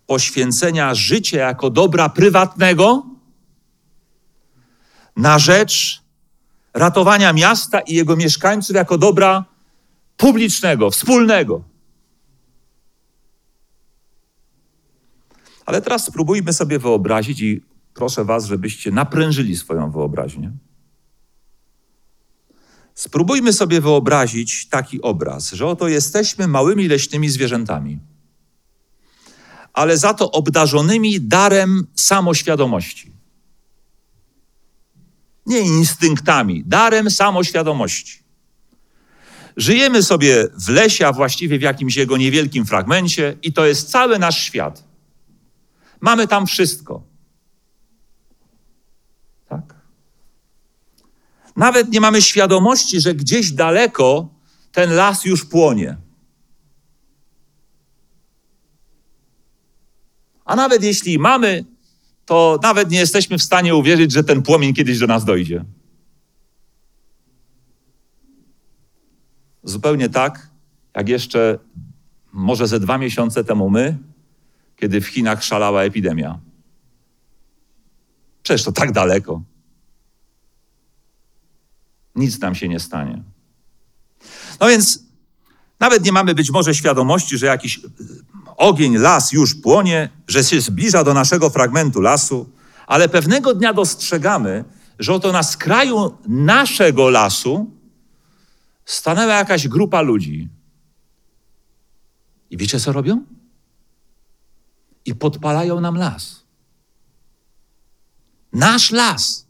poświęcenia 0.07 0.95
życia 0.95 1.39
jako 1.39 1.71
dobra 1.71 2.09
prywatnego 2.09 3.07
na 5.17 5.39
rzecz 5.39 6.03
ratowania 6.75 7.33
miasta 7.33 7.81
i 7.81 7.95
jego 7.95 8.17
mieszkańców 8.17 8.77
jako 8.77 8.99
dobra 8.99 9.45
publicznego, 10.17 10.91
wspólnego. 10.91 11.70
Ale 15.71 15.83
teraz 15.83 16.05
spróbujmy 16.05 16.53
sobie 16.53 16.79
wyobrazić 16.79 17.41
i 17.41 17.63
proszę 17.95 18.25
Was, 18.25 18.47
żebyście 18.47 18.91
naprężyli 18.91 19.57
swoją 19.57 19.91
wyobraźnię. 19.91 20.53
Spróbujmy 22.95 23.53
sobie 23.53 23.81
wyobrazić 23.81 24.69
taki 24.69 25.03
obraz, 25.03 25.53
że 25.53 25.67
oto 25.67 25.89
jesteśmy 25.89 26.49
małymi 26.49 26.89
leśnymi 26.89 27.29
zwierzętami, 27.29 27.99
ale 29.73 29.99
za 29.99 30.15
to 30.15 30.31
obdarzonymi 30.31 31.21
darem 31.21 31.87
samoświadomości. 31.95 33.13
Nie 35.47 35.61
instynktami, 35.61 36.65
darem 36.67 37.11
samoświadomości. 37.11 38.23
Żyjemy 39.57 40.03
sobie 40.03 40.49
w 40.67 40.69
lesie, 40.69 41.07
a 41.07 41.13
właściwie 41.13 41.59
w 41.59 41.63
jakimś 41.63 41.97
jego 41.97 42.17
niewielkim 42.17 42.67
fragmencie, 42.67 43.37
i 43.43 43.53
to 43.53 43.67
jest 43.67 43.91
cały 43.91 44.19
nasz 44.19 44.43
świat. 44.43 44.90
Mamy 46.01 46.27
tam 46.27 46.47
wszystko. 46.47 47.03
Tak? 49.49 49.75
Nawet 51.57 51.91
nie 51.93 52.01
mamy 52.01 52.23
świadomości, 52.23 53.01
że 53.01 53.15
gdzieś 53.15 53.53
daleko 53.53 54.29
ten 54.73 54.95
las 54.95 55.25
już 55.25 55.45
płonie. 55.45 55.97
A 60.45 60.57
nawet 60.57 60.83
jeśli 60.83 61.19
mamy, 61.19 61.65
to 62.27 62.59
nawet 62.63 62.91
nie 62.91 62.99
jesteśmy 62.99 63.39
w 63.39 63.43
stanie 63.43 63.75
uwierzyć, 63.75 64.13
że 64.13 64.25
ten 64.25 64.43
płomień 64.43 64.75
kiedyś 64.75 64.99
do 64.99 65.07
nas 65.07 65.25
dojdzie. 65.25 65.65
Zupełnie 69.65 70.09
tak, 70.09 70.51
jak 70.95 71.09
jeszcze 71.09 71.59
może 72.33 72.69
ze 72.69 72.81
dwa 72.81 72.99
miesiące 72.99 73.45
temu 73.45 73.71
my, 73.71 73.99
kiedy 74.81 75.01
w 75.01 75.07
Chinach 75.07 75.45
szalała 75.45 75.83
epidemia. 75.83 76.39
Przecież 78.43 78.65
to 78.65 78.73
tak 78.73 78.93
daleko. 78.93 79.43
Nic 82.15 82.41
nam 82.41 82.55
się 82.55 82.69
nie 82.69 82.81
stanie. 82.81 83.23
No 84.61 84.69
więc 84.69 85.05
nawet 85.81 86.05
nie 86.05 86.13
mamy 86.13 86.35
być 86.35 86.51
może 86.51 86.75
świadomości, 86.75 87.39
że 87.39 87.47
jakiś 87.47 87.81
ogień, 88.57 88.97
las 88.97 89.33
już 89.33 89.55
płonie, 89.55 90.09
że 90.29 90.45
się 90.45 90.61
zbliża 90.61 91.05
do 91.05 91.15
naszego 91.15 91.51
fragmentu 91.51 92.01
lasu, 92.01 92.51
ale 92.87 93.09
pewnego 93.09 93.55
dnia 93.55 93.73
dostrzegamy, 93.73 94.65
że 94.99 95.15
oto 95.15 95.33
na 95.33 95.43
skraju 95.43 96.19
naszego 96.29 97.11
lasu 97.11 97.71
stanęła 98.85 99.35
jakaś 99.35 99.69
grupa 99.69 100.01
ludzi. 100.01 100.49
I 102.51 102.57
wiecie, 102.57 102.81
co 102.81 102.93
robią? 102.93 103.25
I 105.05 105.15
podpalają 105.15 105.81
nam 105.81 105.97
las. 105.97 106.45
Nasz 108.53 108.91
las, 108.91 109.47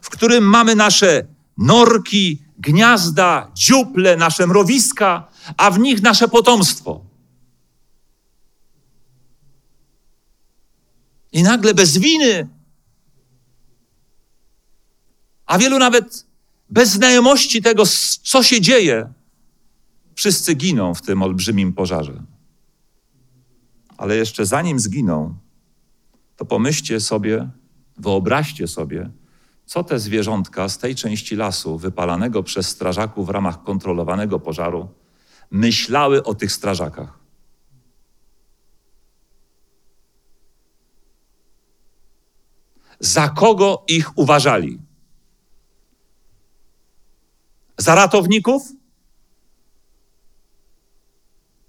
w 0.00 0.10
którym 0.10 0.44
mamy 0.44 0.74
nasze 0.74 1.26
norki, 1.58 2.42
gniazda, 2.58 3.50
dziuple, 3.54 4.16
nasze 4.16 4.46
mrowiska, 4.46 5.28
a 5.56 5.70
w 5.70 5.78
nich 5.78 6.02
nasze 6.02 6.28
potomstwo. 6.28 7.04
I 11.32 11.42
nagle 11.42 11.74
bez 11.74 11.98
winy, 11.98 12.48
a 15.46 15.58
wielu 15.58 15.78
nawet 15.78 16.26
bez 16.70 16.90
znajomości 16.90 17.62
tego, 17.62 17.84
co 18.22 18.42
się 18.42 18.60
dzieje, 18.60 19.12
wszyscy 20.14 20.54
giną 20.54 20.94
w 20.94 21.02
tym 21.02 21.22
olbrzymim 21.22 21.72
pożarze. 21.72 22.22
Ale 24.04 24.16
jeszcze 24.16 24.46
zanim 24.46 24.80
zginą, 24.80 25.34
to 26.36 26.44
pomyślcie 26.44 27.00
sobie, 27.00 27.50
wyobraźcie 27.96 28.68
sobie, 28.68 29.10
co 29.66 29.84
te 29.84 29.98
zwierzątka 29.98 30.68
z 30.68 30.78
tej 30.78 30.94
części 30.94 31.36
lasu 31.36 31.78
wypalanego 31.78 32.42
przez 32.42 32.68
strażaków 32.68 33.26
w 33.26 33.30
ramach 33.30 33.62
kontrolowanego 33.62 34.40
pożaru 34.40 34.88
myślały 35.50 36.24
o 36.24 36.34
tych 36.34 36.52
strażakach. 36.52 37.18
Za 43.00 43.28
kogo 43.28 43.84
ich 43.88 44.18
uważali? 44.18 44.78
Za 47.78 47.94
ratowników? 47.94 48.62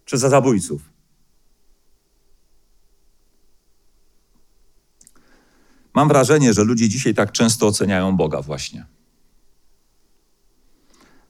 Czy 0.06 0.18
za 0.18 0.30
zabójców? 0.30 0.95
Mam 5.96 6.08
wrażenie, 6.08 6.54
że 6.54 6.64
ludzie 6.64 6.90
dzisiaj 6.90 7.14
tak 7.14 7.32
często 7.32 7.68
oceniają 7.68 8.18
Boga 8.18 8.42
właśnie. 8.42 8.86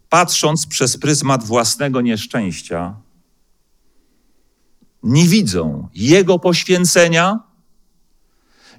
Patrząc 0.09 0.67
przez 0.67 0.97
pryzmat 0.97 1.43
własnego 1.43 2.01
nieszczęścia, 2.01 2.95
nie 5.03 5.27
widzą 5.27 5.87
Jego 5.93 6.39
poświęcenia, 6.39 7.39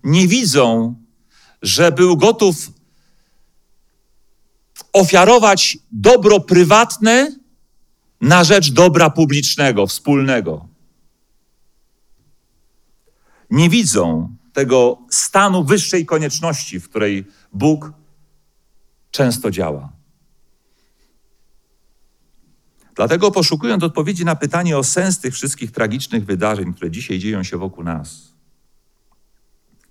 nie 0.04 0.28
widzą, 0.28 0.94
że 1.62 1.92
był 1.92 2.16
gotów 2.16 2.70
ofiarować 4.92 5.78
dobro 5.92 6.40
prywatne 6.40 7.36
na 8.20 8.44
rzecz 8.44 8.72
dobra 8.72 9.10
publicznego, 9.10 9.86
wspólnego. 9.86 10.68
Nie 13.50 13.70
widzą, 13.70 14.36
tego 14.56 14.98
stanu 15.10 15.64
wyższej 15.64 16.06
konieczności, 16.06 16.80
w 16.80 16.88
której 16.88 17.24
Bóg 17.52 17.92
często 19.10 19.50
działa. 19.50 19.92
Dlatego 22.94 23.30
poszukując 23.30 23.82
odpowiedzi 23.82 24.24
na 24.24 24.36
pytanie 24.36 24.78
o 24.78 24.84
sens 24.84 25.18
tych 25.18 25.34
wszystkich 25.34 25.70
tragicznych 25.70 26.24
wydarzeń, 26.24 26.74
które 26.74 26.90
dzisiaj 26.90 27.18
dzieją 27.18 27.42
się 27.42 27.58
wokół 27.58 27.84
nas, 27.84 28.34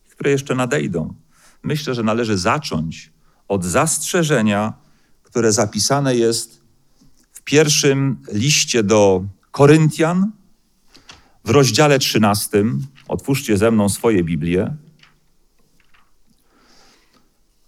które 0.10 0.32
jeszcze 0.32 0.56
nadejdą, 0.56 1.14
myślę, 1.64 1.96
że 1.96 2.04
należy 2.04 2.38
zacząć 2.38 3.12
od 3.48 3.66
zastrzeżenia, 3.66 4.74
które 5.24 5.52
zapisane 5.52 6.16
jest 6.16 6.62
w 7.32 7.42
pierwszym 7.42 8.18
liście 8.32 8.84
do 8.84 9.26
Koryntian 9.52 10.32
w 11.44 11.50
rozdziale 11.50 12.00
13, 12.00 12.64
Otwórzcie 13.08 13.58
ze 13.58 13.72
mną 13.72 13.90
swoje 13.90 14.24
Biblię. 14.24 14.76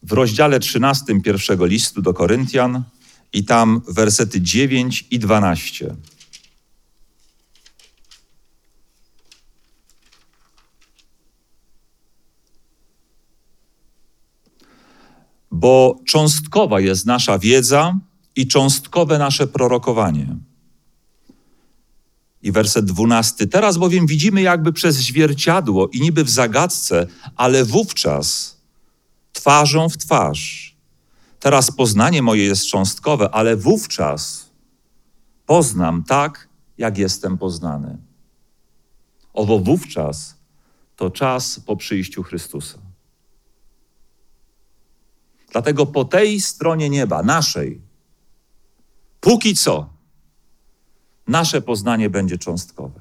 W 0.04 0.12
rozdziale 0.12 0.60
13 0.60 1.22
pierwszego 1.22 1.66
listu 1.66 2.02
do 2.02 2.14
Koryntian 2.14 2.84
i 3.34 3.46
tam 3.46 3.82
wersety 3.88 4.42
9 4.42 5.06
i 5.12 5.20
12. 5.20 5.96
Bo 15.52 16.00
cząstkowa 16.08 16.80
jest 16.80 17.06
nasza 17.06 17.40
wiedza 17.40 18.00
i 18.36 18.48
cząstkowe 18.48 19.18
nasze 19.18 19.48
prorokowanie. 19.48 20.47
I 22.42 22.52
werset 22.52 22.86
dwunasty. 22.86 23.48
Teraz 23.48 23.78
bowiem 23.78 24.08
widzimy 24.08 24.42
jakby 24.42 24.74
przez 24.74 24.96
zwierciadło 24.96 25.88
i 25.88 26.02
niby 26.02 26.24
w 26.24 26.30
zagadce, 26.30 27.08
ale 27.36 27.66
wówczas 27.66 28.58
twarzą 29.34 29.90
w 29.90 29.98
twarz. 29.98 30.76
Teraz 31.40 31.72
poznanie 31.72 32.22
moje 32.22 32.44
jest 32.44 32.66
cząstkowe, 32.66 33.30
ale 33.30 33.56
wówczas 33.56 34.50
poznam 35.46 36.04
tak, 36.04 36.48
jak 36.78 36.98
jestem 36.98 37.38
poznany. 37.38 37.98
owo 39.34 39.60
wówczas 39.60 40.36
to 40.96 41.10
czas 41.10 41.60
po 41.60 41.76
przyjściu 41.76 42.24
Chrystusa. 42.24 42.78
Dlatego 45.52 45.86
po 45.86 46.06
tej 46.06 46.42
stronie 46.42 46.90
nieba, 46.90 47.24
naszej, 47.24 47.82
póki 49.20 49.56
co, 49.56 49.90
nasze 51.28 51.62
poznanie 51.62 52.10
będzie 52.10 52.38
cząstkowe. 52.38 53.00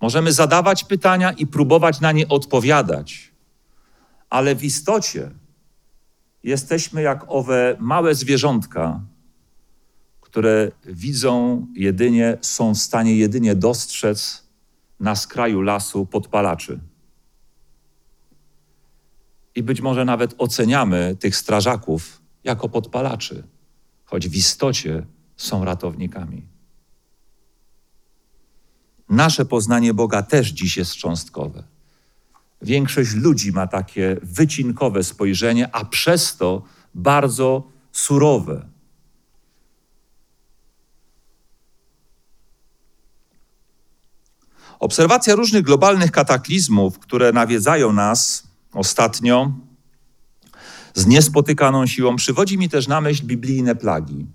Możemy 0.00 0.32
zadawać 0.32 0.84
pytania 0.84 1.32
i 1.32 1.46
próbować 1.46 2.00
na 2.00 2.12
nie 2.12 2.28
odpowiadać, 2.28 3.32
ale 4.30 4.54
w 4.54 4.64
istocie 4.64 5.30
jesteśmy 6.42 7.02
jak 7.02 7.24
owe 7.28 7.76
małe 7.80 8.14
zwierzątka, 8.14 9.00
które 10.20 10.70
widzą 10.84 11.66
jedynie, 11.74 12.38
są 12.40 12.74
w 12.74 12.78
stanie 12.78 13.16
jedynie 13.16 13.54
dostrzec 13.54 14.48
na 15.00 15.16
skraju 15.16 15.60
lasu 15.60 16.06
podpalaczy. 16.06 16.80
I 19.54 19.62
być 19.62 19.80
może 19.80 20.04
nawet 20.04 20.34
oceniamy 20.38 21.16
tych 21.20 21.36
strażaków 21.36 22.22
jako 22.44 22.68
podpalaczy, 22.68 23.44
choć 24.04 24.28
w 24.28 24.36
istocie 24.36 25.06
są 25.36 25.64
ratownikami. 25.64 26.57
Nasze 29.10 29.44
poznanie 29.44 29.94
Boga 29.94 30.22
też 30.22 30.48
dziś 30.48 30.76
jest 30.76 30.94
cząstkowe. 30.94 31.62
Większość 32.62 33.14
ludzi 33.14 33.52
ma 33.52 33.66
takie 33.66 34.16
wycinkowe 34.22 35.04
spojrzenie, 35.04 35.74
a 35.74 35.84
przez 35.84 36.36
to 36.36 36.62
bardzo 36.94 37.62
surowe. 37.92 38.66
Obserwacja 44.78 45.34
różnych 45.34 45.62
globalnych 45.62 46.10
kataklizmów, 46.10 46.98
które 46.98 47.32
nawiedzają 47.32 47.92
nas 47.92 48.48
ostatnio 48.72 49.52
z 50.94 51.06
niespotykaną 51.06 51.86
siłą, 51.86 52.16
przywodzi 52.16 52.58
mi 52.58 52.68
też 52.68 52.88
na 52.88 53.00
myśl 53.00 53.24
biblijne 53.24 53.74
plagi. 53.74 54.26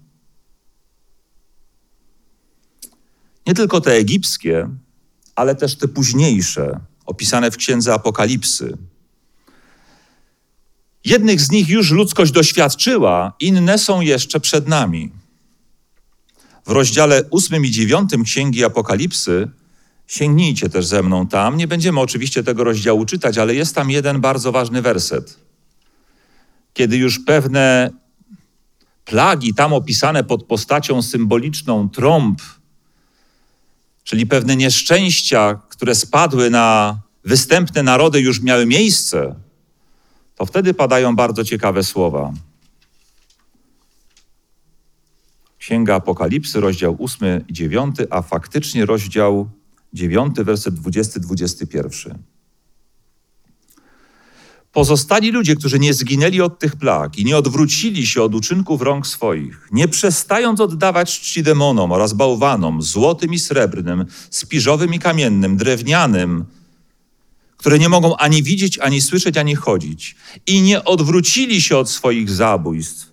Nie 3.47 3.53
tylko 3.53 3.81
te 3.81 3.91
egipskie, 3.91 4.69
ale 5.35 5.55
też 5.55 5.75
te 5.75 5.87
późniejsze, 5.87 6.79
opisane 7.05 7.51
w 7.51 7.57
księdze 7.57 7.93
Apokalipsy. 7.93 8.77
Jednych 11.05 11.41
z 11.41 11.51
nich 11.51 11.69
już 11.69 11.91
ludzkość 11.91 12.31
doświadczyła, 12.31 13.33
inne 13.39 13.77
są 13.77 14.01
jeszcze 14.01 14.39
przed 14.39 14.67
nami. 14.67 15.11
W 16.65 16.71
rozdziale 16.71 17.21
8 17.31 17.65
i 17.65 17.71
9 17.71 18.11
księgi 18.25 18.63
Apokalipsy 18.63 19.51
sięgnijcie 20.07 20.69
też 20.69 20.85
ze 20.85 21.03
mną 21.03 21.27
tam. 21.27 21.57
Nie 21.57 21.67
będziemy 21.67 21.99
oczywiście 21.99 22.43
tego 22.43 22.63
rozdziału 22.63 23.05
czytać, 23.05 23.37
ale 23.37 23.55
jest 23.55 23.75
tam 23.75 23.89
jeden 23.89 24.21
bardzo 24.21 24.51
ważny 24.51 24.81
werset. 24.81 25.39
Kiedy 26.73 26.97
już 26.97 27.19
pewne 27.19 27.91
plagi, 29.05 29.53
tam 29.53 29.73
opisane 29.73 30.23
pod 30.23 30.43
postacią 30.43 31.01
symboliczną 31.01 31.89
trąb, 31.89 32.41
czyli 34.03 34.25
pewne 34.25 34.55
nieszczęścia, 34.55 35.59
które 35.69 35.95
spadły 35.95 36.49
na 36.49 36.99
występne 37.23 37.83
narody, 37.83 38.21
już 38.21 38.41
miały 38.41 38.65
miejsce, 38.65 39.35
to 40.35 40.45
wtedy 40.45 40.73
padają 40.73 41.15
bardzo 41.15 41.43
ciekawe 41.43 41.83
słowa. 41.83 42.33
Księga 45.57 45.95
Apokalipsy, 45.95 46.59
rozdział 46.59 46.97
8 46.99 47.47
i 47.47 47.53
9, 47.53 47.95
a 48.09 48.21
faktycznie 48.21 48.85
rozdział 48.85 49.49
9, 49.93 50.35
werset 50.35 50.75
20-21. 50.75 52.15
Pozostali 54.73 55.31
ludzie, 55.31 55.55
którzy 55.55 55.79
nie 55.79 55.93
zginęli 55.93 56.41
od 56.41 56.59
tych 56.59 56.75
plag 56.75 57.17
i 57.17 57.25
nie 57.25 57.37
odwrócili 57.37 58.07
się 58.07 58.23
od 58.23 58.35
uczynków 58.35 58.81
rąk 58.81 59.07
swoich, 59.07 59.67
nie 59.71 59.87
przestając 59.87 60.59
oddawać 60.59 61.19
czci 61.19 61.43
demonom 61.43 61.91
oraz 61.91 62.13
bałwanom, 62.13 62.81
złotym 62.81 63.33
i 63.33 63.39
srebrnym, 63.39 64.05
spiżowym 64.29 64.93
i 64.93 64.99
kamiennym, 64.99 65.57
drewnianym, 65.57 66.45
które 67.57 67.79
nie 67.79 67.89
mogą 67.89 68.17
ani 68.17 68.43
widzieć, 68.43 68.79
ani 68.79 69.01
słyszeć, 69.01 69.37
ani 69.37 69.55
chodzić, 69.55 70.15
i 70.47 70.61
nie 70.61 70.83
odwrócili 70.83 71.61
się 71.61 71.77
od 71.77 71.89
swoich 71.89 72.29
zabójstw, 72.29 73.11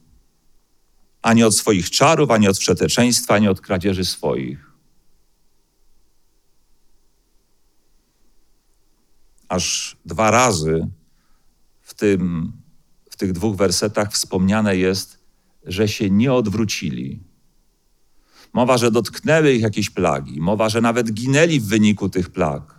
ani 1.22 1.44
od 1.44 1.56
swoich 1.56 1.90
czarów, 1.90 2.30
ani 2.30 2.48
od 2.48 2.58
wszeteczeństwa, 2.58 3.34
ani 3.34 3.48
od 3.48 3.60
kradzieży 3.60 4.04
swoich. 4.04 4.70
Aż 9.48 9.96
dwa 10.04 10.30
razy 10.30 10.88
w, 11.90 11.94
tym, 11.94 12.52
w 13.10 13.16
tych 13.16 13.32
dwóch 13.32 13.56
wersetach 13.56 14.12
wspomniane 14.12 14.76
jest, 14.76 15.18
że 15.64 15.88
się 15.88 16.10
nie 16.10 16.32
odwrócili. 16.32 17.20
Mowa, 18.52 18.78
że 18.78 18.90
dotknęły 18.90 19.52
ich 19.52 19.62
jakieś 19.62 19.90
plagi, 19.90 20.40
mowa, 20.40 20.68
że 20.68 20.80
nawet 20.80 21.12
ginęli 21.12 21.60
w 21.60 21.66
wyniku 21.66 22.08
tych 22.08 22.30
plag. 22.30 22.74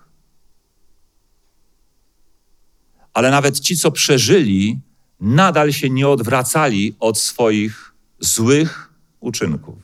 Ale 3.14 3.32
nawet 3.32 3.60
ci, 3.60 3.78
co 3.78 3.92
przeżyli, 3.92 4.80
nadal 5.20 5.72
się 5.72 5.90
nie 5.90 6.08
odwracali 6.08 6.96
od 7.00 7.18
swoich 7.20 7.94
złych 8.20 8.94
uczynków. 9.20 9.80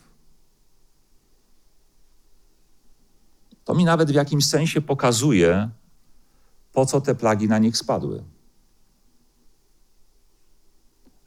To 3.65 3.75
mi 3.75 3.85
nawet 3.85 4.11
w 4.11 4.15
jakimś 4.15 4.45
sensie 4.45 4.81
pokazuje, 4.81 5.69
po 6.73 6.85
co 6.85 7.01
te 7.01 7.15
plagi 7.15 7.47
na 7.47 7.57
nich 7.59 7.77
spadły 7.77 8.23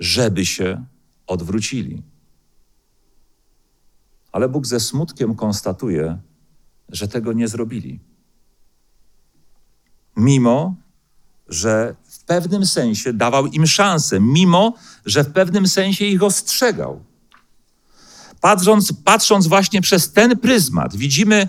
żeby 0.01 0.47
się 0.47 0.85
odwrócili. 1.27 2.03
Ale 4.33 4.49
Bóg 4.49 4.67
ze 4.67 4.81
smutkiem 4.81 5.35
konstatuje, 5.35 6.19
że 6.89 7.09
tego 7.09 7.33
nie 7.33 7.49
zrobili. 7.49 8.01
Mimo, 10.17 10.75
że 11.49 11.97
w 12.05 12.25
pewnym 12.25 12.67
sensie 12.67 13.13
dawał 13.13 13.47
im 13.47 13.67
szansę, 13.67 14.21
mimo, 14.21 14.75
że 15.07 15.25
w 15.25 15.33
pewnym 15.33 15.69
sensie 15.69 16.05
ich 16.05 16.23
ostrzegał. 16.23 17.05
Patrząc, 18.41 18.93
patrząc 19.05 19.47
właśnie 19.47 19.81
przez 19.81 20.13
ten 20.13 20.39
pryzmat, 20.39 20.97
widzimy 20.97 21.49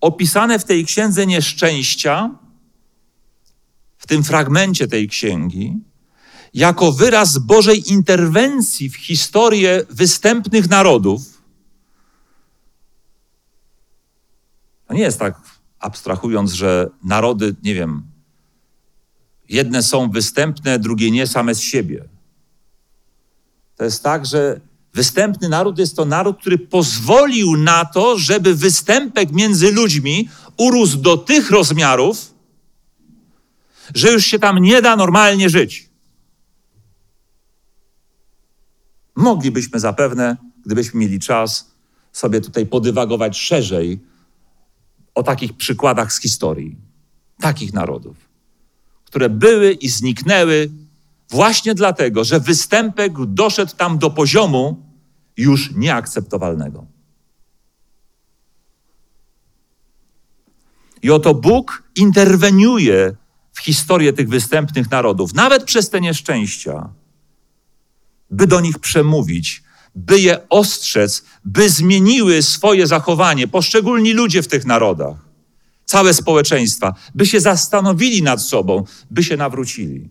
opisane 0.00 0.58
w 0.58 0.64
tej 0.64 0.84
księdze 0.84 1.26
nieszczęścia, 1.26 2.30
w 3.98 4.06
tym 4.06 4.24
fragmencie 4.24 4.88
tej 4.88 5.08
księgi, 5.08 5.87
jako 6.54 6.92
wyraz 6.92 7.38
Bożej 7.38 7.90
interwencji 7.90 8.90
w 8.90 8.96
historię 8.96 9.86
występnych 9.90 10.70
narodów. 10.70 11.42
To 14.86 14.94
nie 14.94 15.02
jest 15.02 15.18
tak, 15.18 15.40
abstrahując, 15.78 16.52
że 16.52 16.90
narody, 17.04 17.56
nie 17.62 17.74
wiem, 17.74 18.02
jedne 19.48 19.82
są 19.82 20.10
występne, 20.10 20.78
drugie 20.78 21.10
nie 21.10 21.26
same 21.26 21.54
z 21.54 21.60
siebie. 21.60 22.04
To 23.76 23.84
jest 23.84 24.02
tak, 24.02 24.26
że 24.26 24.60
występny 24.94 25.48
naród 25.48 25.78
jest 25.78 25.96
to 25.96 26.04
naród, 26.04 26.40
który 26.40 26.58
pozwolił 26.58 27.56
na 27.56 27.84
to, 27.84 28.18
żeby 28.18 28.54
występek 28.54 29.32
między 29.32 29.72
ludźmi 29.72 30.28
urósł 30.56 30.96
do 30.96 31.16
tych 31.16 31.50
rozmiarów, 31.50 32.34
że 33.94 34.12
już 34.12 34.26
się 34.26 34.38
tam 34.38 34.58
nie 34.58 34.82
da 34.82 34.96
normalnie 34.96 35.50
żyć. 35.50 35.87
Moglibyśmy 39.18 39.80
zapewne, 39.80 40.36
gdybyśmy 40.66 41.00
mieli 41.00 41.18
czas, 41.18 41.74
sobie 42.12 42.40
tutaj 42.40 42.66
podywagować 42.66 43.38
szerzej 43.38 44.00
o 45.14 45.22
takich 45.22 45.52
przykładach 45.52 46.12
z 46.12 46.20
historii, 46.20 46.76
takich 47.40 47.72
narodów, 47.72 48.16
które 49.04 49.28
były 49.28 49.72
i 49.72 49.88
zniknęły 49.88 50.70
właśnie 51.30 51.74
dlatego, 51.74 52.24
że 52.24 52.40
występek 52.40 53.12
doszedł 53.26 53.76
tam 53.76 53.98
do 53.98 54.10
poziomu 54.10 54.82
już 55.36 55.74
nieakceptowalnego. 55.74 56.86
I 61.02 61.10
oto 61.10 61.34
Bóg 61.34 61.82
interweniuje 61.96 63.16
w 63.52 63.60
historię 63.60 64.12
tych 64.12 64.28
występnych 64.28 64.90
narodów, 64.90 65.34
nawet 65.34 65.64
przez 65.64 65.90
te 65.90 66.00
nieszczęścia 66.00 66.88
by 68.30 68.46
do 68.46 68.60
nich 68.60 68.78
przemówić, 68.78 69.62
by 69.94 70.20
je 70.20 70.48
ostrzec, 70.48 71.24
by 71.44 71.70
zmieniły 71.70 72.42
swoje 72.42 72.86
zachowanie, 72.86 73.48
poszczególni 73.48 74.12
ludzie 74.12 74.42
w 74.42 74.48
tych 74.48 74.64
narodach, 74.66 75.16
całe 75.84 76.14
społeczeństwa, 76.14 76.94
by 77.14 77.26
się 77.26 77.40
zastanowili 77.40 78.22
nad 78.22 78.42
sobą, 78.42 78.84
by 79.10 79.24
się 79.24 79.36
nawrócili. 79.36 80.08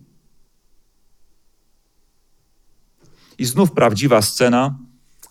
I 3.38 3.44
znów 3.44 3.72
prawdziwa 3.72 4.22
scena, 4.22 4.78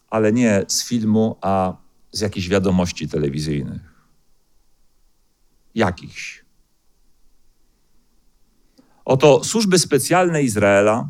ale 0.10 0.34
nie 0.34 0.65
z 0.67 0.88
filmu, 0.88 1.38
a 1.41 1.73
z 2.12 2.19
jakichś 2.19 2.47
wiadomości 2.47 3.08
telewizyjnych. 3.08 3.82
Jakichś. 5.76 6.45
Oto 9.06 9.43
służby 9.43 9.80
specjalne 9.80 10.43
Izraela 10.43 11.10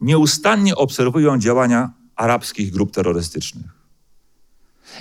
nieustannie 0.00 0.76
obserwują 0.76 1.38
działania 1.38 1.92
arabskich 2.16 2.70
grup 2.70 2.92
terrorystycznych. 2.92 3.66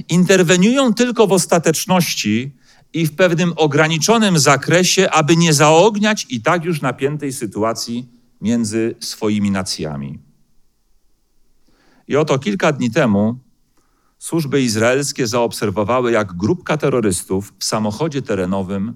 Interweniują 0.09 0.93
tylko 0.93 1.27
w 1.27 1.31
ostateczności 1.31 2.55
i 2.93 3.05
w 3.05 3.15
pewnym 3.15 3.53
ograniczonym 3.55 4.39
zakresie, 4.39 5.09
aby 5.11 5.37
nie 5.37 5.53
zaogniać 5.53 6.27
i 6.29 6.41
tak 6.41 6.65
już 6.65 6.81
napiętej 6.81 7.33
sytuacji 7.33 8.09
między 8.41 8.95
swoimi 8.99 9.51
nacjami. 9.51 10.19
I 12.07 12.15
oto 12.15 12.39
kilka 12.39 12.71
dni 12.71 12.91
temu 12.91 13.39
służby 14.19 14.61
izraelskie 14.61 15.27
zaobserwowały, 15.27 16.11
jak 16.11 16.33
grupka 16.33 16.77
terrorystów 16.77 17.53
w 17.59 17.63
samochodzie 17.63 18.21
terenowym 18.21 18.93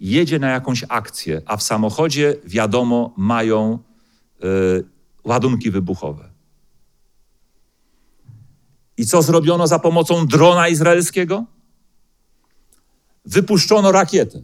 jedzie 0.00 0.38
na 0.38 0.48
jakąś 0.48 0.84
akcję, 0.88 1.42
a 1.46 1.56
w 1.56 1.62
samochodzie, 1.62 2.36
wiadomo, 2.44 3.14
mają 3.16 3.78
y, 4.44 4.95
ładunki 5.26 5.70
wybuchowe. 5.70 6.30
I 8.96 9.06
co 9.06 9.22
zrobiono 9.22 9.66
za 9.66 9.78
pomocą 9.78 10.26
drona 10.26 10.68
izraelskiego? 10.68 11.44
Wypuszczono 13.24 13.92
rakietę, 13.92 14.42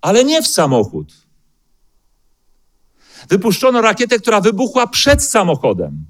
ale 0.00 0.24
nie 0.24 0.42
w 0.42 0.46
samochód. 0.46 1.12
Wypuszczono 3.28 3.80
rakietę, 3.80 4.18
która 4.18 4.40
wybuchła 4.40 4.86
przed 4.86 5.22
samochodem. 5.22 6.06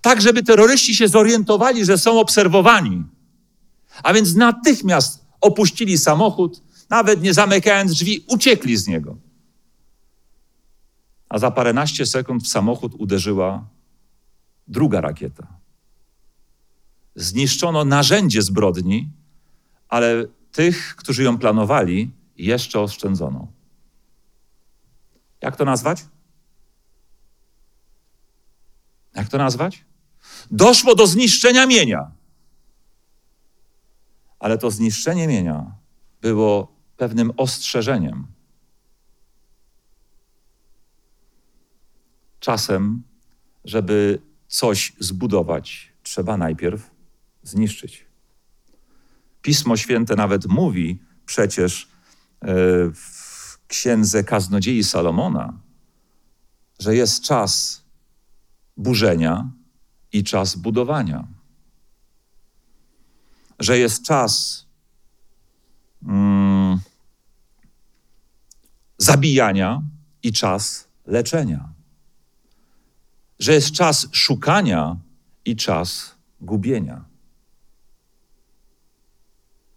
Tak, 0.00 0.22
żeby 0.22 0.42
terroryści 0.42 0.94
się 0.94 1.08
zorientowali, 1.08 1.84
że 1.84 1.98
są 1.98 2.20
obserwowani. 2.20 3.04
A 4.02 4.12
więc 4.14 4.34
natychmiast 4.34 5.24
opuścili 5.40 5.98
samochód, 5.98 6.62
nawet 6.90 7.22
nie 7.22 7.34
zamykając 7.34 7.92
drzwi, 7.92 8.24
uciekli 8.28 8.76
z 8.76 8.86
niego. 8.86 9.16
A 11.34 11.38
za 11.38 11.50
paręnaście 11.50 12.06
sekund 12.06 12.42
w 12.42 12.48
samochód 12.48 12.94
uderzyła 12.98 13.68
druga 14.68 15.00
rakieta. 15.00 15.46
Zniszczono 17.14 17.84
narzędzie 17.84 18.42
zbrodni, 18.42 19.10
ale 19.88 20.26
tych, 20.52 20.96
którzy 20.96 21.22
ją 21.22 21.38
planowali, 21.38 22.10
jeszcze 22.36 22.80
oszczędzono. 22.80 23.48
Jak 25.40 25.56
to 25.56 25.64
nazwać? 25.64 26.04
Jak 29.14 29.28
to 29.28 29.38
nazwać? 29.38 29.84
Doszło 30.50 30.94
do 30.94 31.06
zniszczenia 31.06 31.66
mienia. 31.66 32.10
Ale 34.38 34.58
to 34.58 34.70
zniszczenie 34.70 35.28
mienia 35.28 35.72
było 36.20 36.72
pewnym 36.96 37.32
ostrzeżeniem. 37.36 38.33
Czasem, 42.44 43.02
żeby 43.64 44.22
coś 44.48 44.92
zbudować, 44.98 45.92
trzeba 46.02 46.36
najpierw 46.36 46.90
zniszczyć. 47.42 48.06
Pismo 49.42 49.76
Święte 49.76 50.16
nawet 50.16 50.46
mówi 50.46 50.98
przecież 51.26 51.82
e, 51.82 52.46
w 52.94 53.58
księdze 53.68 54.24
kaznodziei 54.24 54.84
Salomona, 54.84 55.58
że 56.78 56.96
jest 56.96 57.22
czas 57.22 57.84
burzenia 58.76 59.50
i 60.12 60.24
czas 60.24 60.56
budowania. 60.56 61.28
Że 63.58 63.78
jest 63.78 64.02
czas 64.02 64.64
mm, 66.02 66.80
zabijania 68.98 69.82
i 70.22 70.32
czas 70.32 70.88
leczenia. 71.06 71.73
Że 73.38 73.52
jest 73.52 73.72
czas 73.72 74.08
szukania 74.12 74.96
i 75.44 75.56
czas 75.56 76.14
gubienia. 76.40 77.04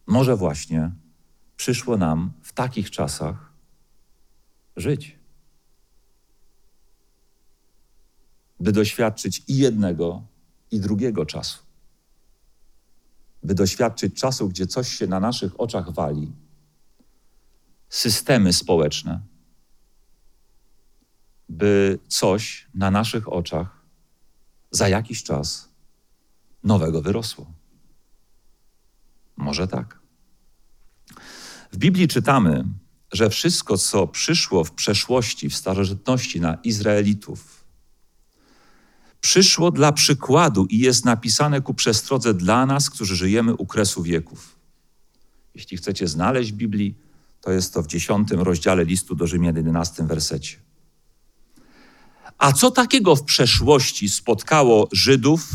Może 0.08 0.36
właśnie 0.36 0.92
przyszło 1.58 1.98
nam 1.98 2.34
w 2.42 2.54
takich 2.54 2.92
czasach 2.92 3.54
żyć. 4.76 5.18
By 8.60 8.72
doświadczyć 8.72 9.44
i 9.48 9.58
jednego, 9.58 10.24
i 10.72 10.80
drugiego 10.80 11.26
czasu. 11.26 11.60
By 13.44 13.54
doświadczyć 13.54 14.14
czasu, 14.14 14.50
gdzie 14.50 14.68
coś 14.68 14.88
się 14.90 15.08
na 15.08 15.20
naszych 15.20 15.60
oczach 15.60 15.92
wali, 15.92 16.32
systemy 17.90 18.54
społeczne, 18.54 19.22
by 21.50 22.00
coś 22.08 22.68
na 22.74 22.92
naszych 22.92 23.34
oczach 23.34 23.82
za 24.72 24.90
jakiś 24.90 25.24
czas 25.24 25.70
nowego 26.64 27.02
wyrosło. 27.02 27.52
Może 29.38 29.68
tak. 29.68 30.00
W 31.72 31.78
Biblii 31.78 32.08
czytamy, 32.08 32.64
że 33.14 33.30
wszystko, 33.30 33.78
co 33.78 34.08
przyszło 34.08 34.64
w 34.64 34.72
przeszłości, 34.72 35.50
w 35.50 35.56
starożytności 35.56 36.42
na 36.42 36.58
Izraelitów, 36.64 37.64
przyszło 39.22 39.72
dla 39.72 39.92
przykładu 39.92 40.66
i 40.66 40.80
jest 40.80 41.06
napisane 41.06 41.62
ku 41.62 41.74
przestrodze 41.74 42.34
dla 42.34 42.66
nas, 42.66 42.90
którzy 42.90 43.16
żyjemy 43.16 43.56
u 43.56 43.66
kresu 43.66 44.04
wieków. 44.04 44.60
Jeśli 45.56 45.78
chcecie 45.78 46.08
znaleźć 46.08 46.52
Biblii, 46.52 46.96
to 47.42 47.52
jest 47.52 47.74
to 47.74 47.84
w 47.84 47.88
dziesiątym 47.88 48.42
rozdziale 48.42 48.86
listu 48.86 49.16
do 49.16 49.28
Rzymian, 49.28 49.56
11 49.56 50.04
wersecie. 50.04 50.67
A 52.38 52.52
co 52.52 52.72
takiego 52.72 53.16
w 53.16 53.24
przeszłości 53.24 54.10
spotkało 54.10 54.88
Żydów, 54.92 55.50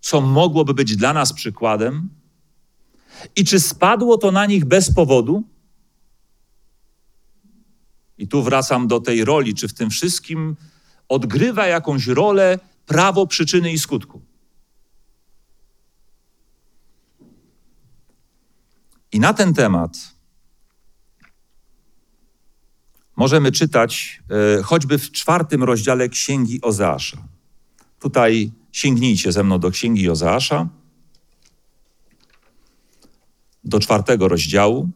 co 0.00 0.20
mogłoby 0.20 0.74
być 0.74 0.96
dla 0.96 1.12
nas 1.12 1.32
przykładem? 1.32 2.08
I 3.36 3.44
czy 3.44 3.60
spadło 3.60 4.18
to 4.18 4.32
na 4.32 4.46
nich 4.46 4.64
bez 4.64 4.94
powodu? 4.94 5.44
I 8.18 8.28
tu 8.28 8.42
wracam 8.42 8.88
do 8.88 9.00
tej 9.00 9.24
roli, 9.24 9.54
czy 9.54 9.68
w 9.68 9.74
tym 9.74 9.90
wszystkim 9.90 10.56
odgrywa 11.08 11.66
jakąś 11.66 12.06
rolę 12.06 12.58
prawo 12.86 13.26
przyczyny 13.26 13.72
i 13.72 13.78
skutku. 13.78 14.22
I 19.12 19.20
na 19.20 19.34
ten 19.34 19.54
temat 19.54 20.19
możemy 23.20 23.52
czytać 23.52 24.22
e, 24.58 24.62
choćby 24.62 24.98
w 24.98 25.10
czwartym 25.12 25.64
rozdziale 25.64 26.08
Księgi 26.08 26.60
Ozeasza. 26.62 27.18
Tutaj 27.98 28.52
sięgnijcie 28.72 29.32
ze 29.32 29.44
mną 29.44 29.58
do 29.58 29.70
Księgi 29.70 30.10
Ozeasza 30.10 30.68
do 33.64 33.80
czwartego 33.80 34.28
rozdziału. 34.28 34.88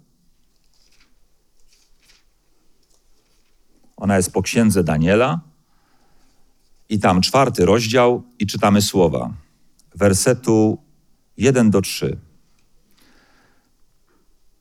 Ona 3.96 4.16
jest 4.16 4.32
po 4.32 4.42
księdze 4.42 4.84
Daniela. 4.84 5.40
I 6.88 6.98
tam 6.98 7.20
czwarty 7.20 7.66
rozdział 7.66 8.22
i 8.38 8.46
czytamy 8.46 8.82
słowa. 8.82 9.34
Wersetu 9.94 10.78
1 11.36 11.70
do 11.70 11.80
3. 11.80 12.16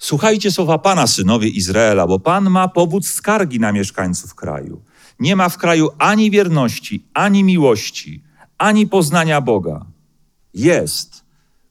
Słuchajcie 0.04 0.52
słowa 0.52 0.78
Pana, 0.78 1.08
synowie 1.08 1.50
Izraela, 1.50 2.08
bo 2.08 2.20
Pan 2.20 2.50
ma 2.50 2.68
powód 2.68 3.08
skargi 3.08 3.60
na 3.60 3.72
mieszkańców 3.72 4.36
kraju. 4.36 4.82
Nie 5.20 5.36
ma 5.36 5.50
w 5.50 5.58
kraju 5.58 5.90
ani 5.98 6.32
wierności, 6.32 7.06
ani 7.14 7.44
miłości, 7.44 8.24
ani 8.58 8.88
poznania 8.88 9.42
Boga. 9.42 9.86
Jest 10.54 11.26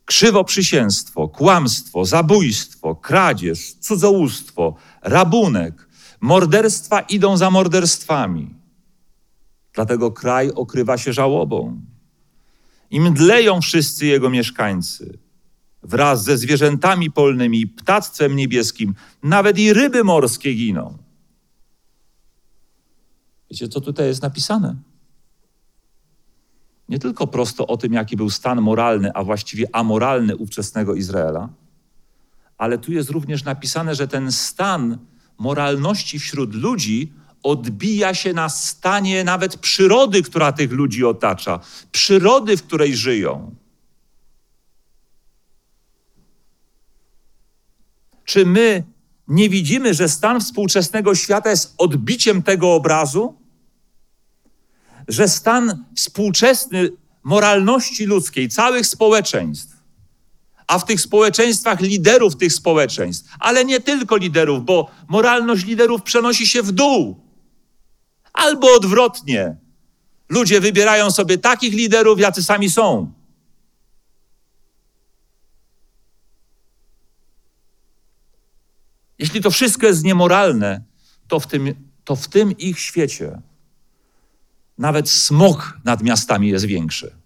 krzywoprzysięstwo, 0.04 1.28
kłamstwo, 1.28 2.04
zabójstwo, 2.04 2.94
kradzież, 2.94 3.74
cudzołóstwo, 3.80 4.74
rabunek, 5.02 5.88
morderstwa 6.20 7.00
idą 7.00 7.36
za 7.36 7.50
morderstwami. 7.50 8.54
Dlatego 9.72 10.12
kraj 10.12 10.50
okrywa 10.50 10.98
się 10.98 11.12
żałobą. 11.12 11.80
I 12.90 13.00
mdleją 13.00 13.60
wszyscy 13.60 14.06
jego 14.06 14.30
mieszkańcy. 14.30 15.18
Wraz 15.82 16.24
ze 16.24 16.38
zwierzętami 16.38 17.10
polnymi, 17.10 17.66
ptactwem 17.66 18.36
niebieskim, 18.36 18.94
nawet 19.22 19.58
i 19.58 19.72
ryby 19.72 20.04
morskie 20.04 20.54
giną. 20.54 20.98
Wiecie, 23.50 23.68
co 23.68 23.80
tutaj 23.80 24.06
jest 24.06 24.22
napisane? 24.22 24.76
nie 26.92 26.98
tylko 26.98 27.26
prosto 27.26 27.66
o 27.66 27.76
tym, 27.76 27.92
jaki 27.92 28.16
był 28.16 28.30
stan 28.30 28.60
moralny, 28.60 29.12
a 29.14 29.24
właściwie 29.24 29.66
amoralny 29.72 30.36
ówczesnego 30.36 30.94
Izraela, 30.94 31.48
ale 32.58 32.78
tu 32.78 32.92
jest 32.92 33.10
również 33.10 33.44
napisane, 33.44 33.94
że 33.94 34.08
ten 34.08 34.32
stan 34.32 34.98
moralności 35.38 36.18
wśród 36.18 36.54
ludzi 36.54 37.12
odbija 37.42 38.14
się 38.14 38.32
na 38.32 38.48
stanie 38.48 39.24
nawet 39.24 39.56
przyrody, 39.56 40.22
która 40.22 40.52
tych 40.52 40.72
ludzi 40.72 41.04
otacza, 41.04 41.60
przyrody, 41.92 42.56
w 42.56 42.62
której 42.62 42.96
żyją. 42.96 43.54
Czy 48.32 48.46
my 48.46 48.84
nie 49.28 49.48
widzimy, 49.48 49.94
że 49.94 50.08
stan 50.08 50.40
współczesnego 50.40 51.14
świata 51.14 51.50
jest 51.50 51.74
odbiciem 51.78 52.42
tego 52.42 52.74
obrazu? 52.74 53.34
Że 55.08 55.28
stan 55.28 55.84
współczesny 55.96 56.90
moralności 57.22 58.04
ludzkiej, 58.06 58.48
całych 58.48 58.86
społeczeństw, 58.86 59.76
a 60.66 60.78
w 60.78 60.84
tych 60.84 61.00
społeczeństwach 61.00 61.80
liderów 61.80 62.36
tych 62.36 62.52
społeczeństw, 62.52 63.30
ale 63.40 63.64
nie 63.64 63.80
tylko 63.80 64.16
liderów, 64.16 64.64
bo 64.64 64.90
moralność 65.08 65.64
liderów 65.64 66.02
przenosi 66.02 66.46
się 66.46 66.62
w 66.62 66.72
dół. 66.72 67.20
Albo 68.32 68.74
odwrotnie. 68.74 69.56
Ludzie 70.28 70.60
wybierają 70.60 71.10
sobie 71.10 71.38
takich 71.38 71.74
liderów, 71.74 72.20
jacy 72.20 72.42
sami 72.42 72.70
są. 72.70 73.12
Jeśli 79.22 79.40
to 79.40 79.50
wszystko 79.50 79.86
jest 79.86 80.04
niemoralne, 80.04 80.82
to 81.28 81.40
w 81.40 81.46
tym, 81.46 81.74
to 82.04 82.16
w 82.16 82.28
tym 82.28 82.58
ich 82.58 82.78
świecie 82.78 83.40
nawet 84.78 85.10
smog 85.10 85.78
nad 85.84 86.02
miastami 86.02 86.48
jest 86.48 86.64
większy. 86.64 87.16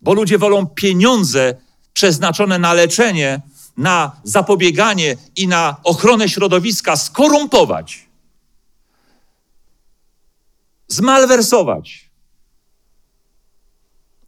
Bo 0.00 0.14
ludzie 0.14 0.38
wolą 0.38 0.66
pieniądze 0.66 1.54
przeznaczone 1.92 2.58
na 2.58 2.72
leczenie, 2.72 3.40
na 3.76 4.20
zapobieganie 4.24 5.16
i 5.36 5.48
na 5.48 5.76
ochronę 5.84 6.28
środowiska 6.28 6.96
skorumpować, 6.96 8.08
zmalwersować 10.88 12.10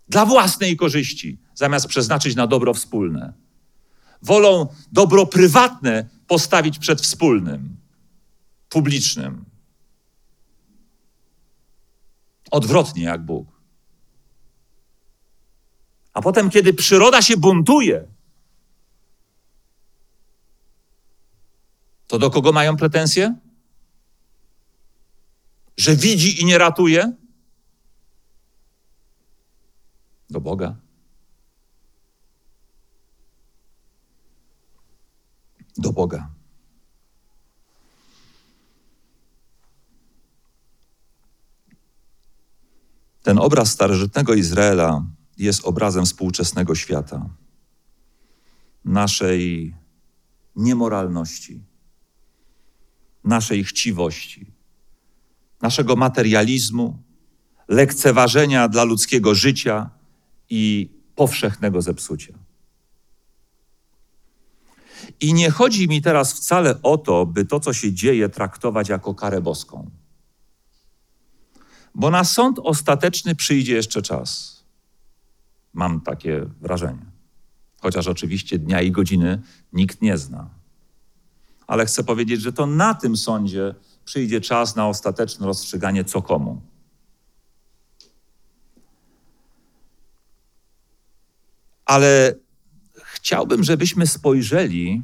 dla 0.09 0.27
własnej 0.27 0.77
korzyści, 0.77 1.39
zamiast 1.55 1.87
przeznaczyć 1.87 2.37
na 2.37 2.47
dobro 2.47 2.75
wspólne. 2.75 3.48
Wolą 4.23 4.67
dobro 4.93 5.27
prywatne 5.27 6.09
postawić 6.27 6.79
przed 6.79 7.01
wspólnym, 7.01 7.77
publicznym. 8.69 9.45
Odwrotnie 12.51 13.03
jak 13.03 13.25
Bóg. 13.25 13.49
A 16.13 16.23
potem, 16.23 16.51
kiedy 16.51 16.75
przyroda 16.75 17.23
się 17.23 17.37
buntuje, 17.37 18.05
to 22.07 22.19
do 22.19 22.31
kogo 22.31 22.53
mają 22.53 22.77
pretensje? 22.77 23.35
Że 25.77 25.97
widzi 25.97 26.43
i 26.43 26.45
nie 26.45 26.59
ratuje? 26.59 27.13
Do 30.31 30.41
Boga. 30.41 30.77
Do 35.79 35.93
Boga. 35.93 36.31
Ten 43.23 43.39
obraz 43.39 43.71
starożytnego 43.71 44.35
Izraela 44.35 45.05
jest 45.39 45.65
obrazem 45.65 46.05
współczesnego 46.05 46.75
świata, 46.75 47.31
naszej 48.85 49.75
niemoralności, 50.57 51.61
naszej 53.25 53.65
chciwości, 53.65 54.47
naszego 55.63 55.97
materializmu, 55.97 57.03
lekceważenia 57.69 58.69
dla 58.69 58.85
ludzkiego 58.85 59.35
życia 59.35 59.91
i 60.51 60.91
powszechnego 61.15 61.83
zepsucia. 61.83 62.48
I 65.21 65.35
nie 65.35 65.51
chodzi 65.51 65.89
mi 65.89 66.03
teraz 66.03 66.33
wcale 66.33 66.83
o 66.83 66.99
to, 66.99 67.27
by 67.27 67.45
to, 67.45 67.61
co 67.61 67.73
się 67.73 67.93
dzieje, 67.93 68.29
traktować 68.29 68.89
jako 68.89 69.15
karę 69.15 69.41
boską. 69.41 69.91
Bo 71.95 72.11
na 72.11 72.25
sąd 72.25 72.59
ostateczny 72.59 73.35
przyjdzie 73.35 73.75
jeszcze 73.75 74.03
czas. 74.03 74.59
Mam 75.73 76.01
takie 76.01 76.47
wrażenie. 76.61 77.07
Chociaż 77.81 78.09
oczywiście 78.09 78.59
dnia 78.59 78.83
i 78.83 78.91
godziny 78.91 79.43
nikt 79.73 80.03
nie 80.03 80.19
zna. 80.19 80.51
Ale 81.67 81.87
chcę 81.87 82.05
powiedzieć, 82.05 82.41
że 82.41 82.53
to 82.53 82.67
na 82.67 82.95
tym 82.95 83.17
sądzie 83.17 83.75
przyjdzie 84.05 84.41
czas 84.41 84.77
na 84.77 84.89
ostateczne 84.89 85.47
rozstrzyganie 85.47 86.05
co 86.05 86.23
komu. 86.23 86.61
Ale 91.85 92.35
chciałbym, 93.19 93.65
żebyśmy 93.65 94.07
spojrzeli 94.07 95.03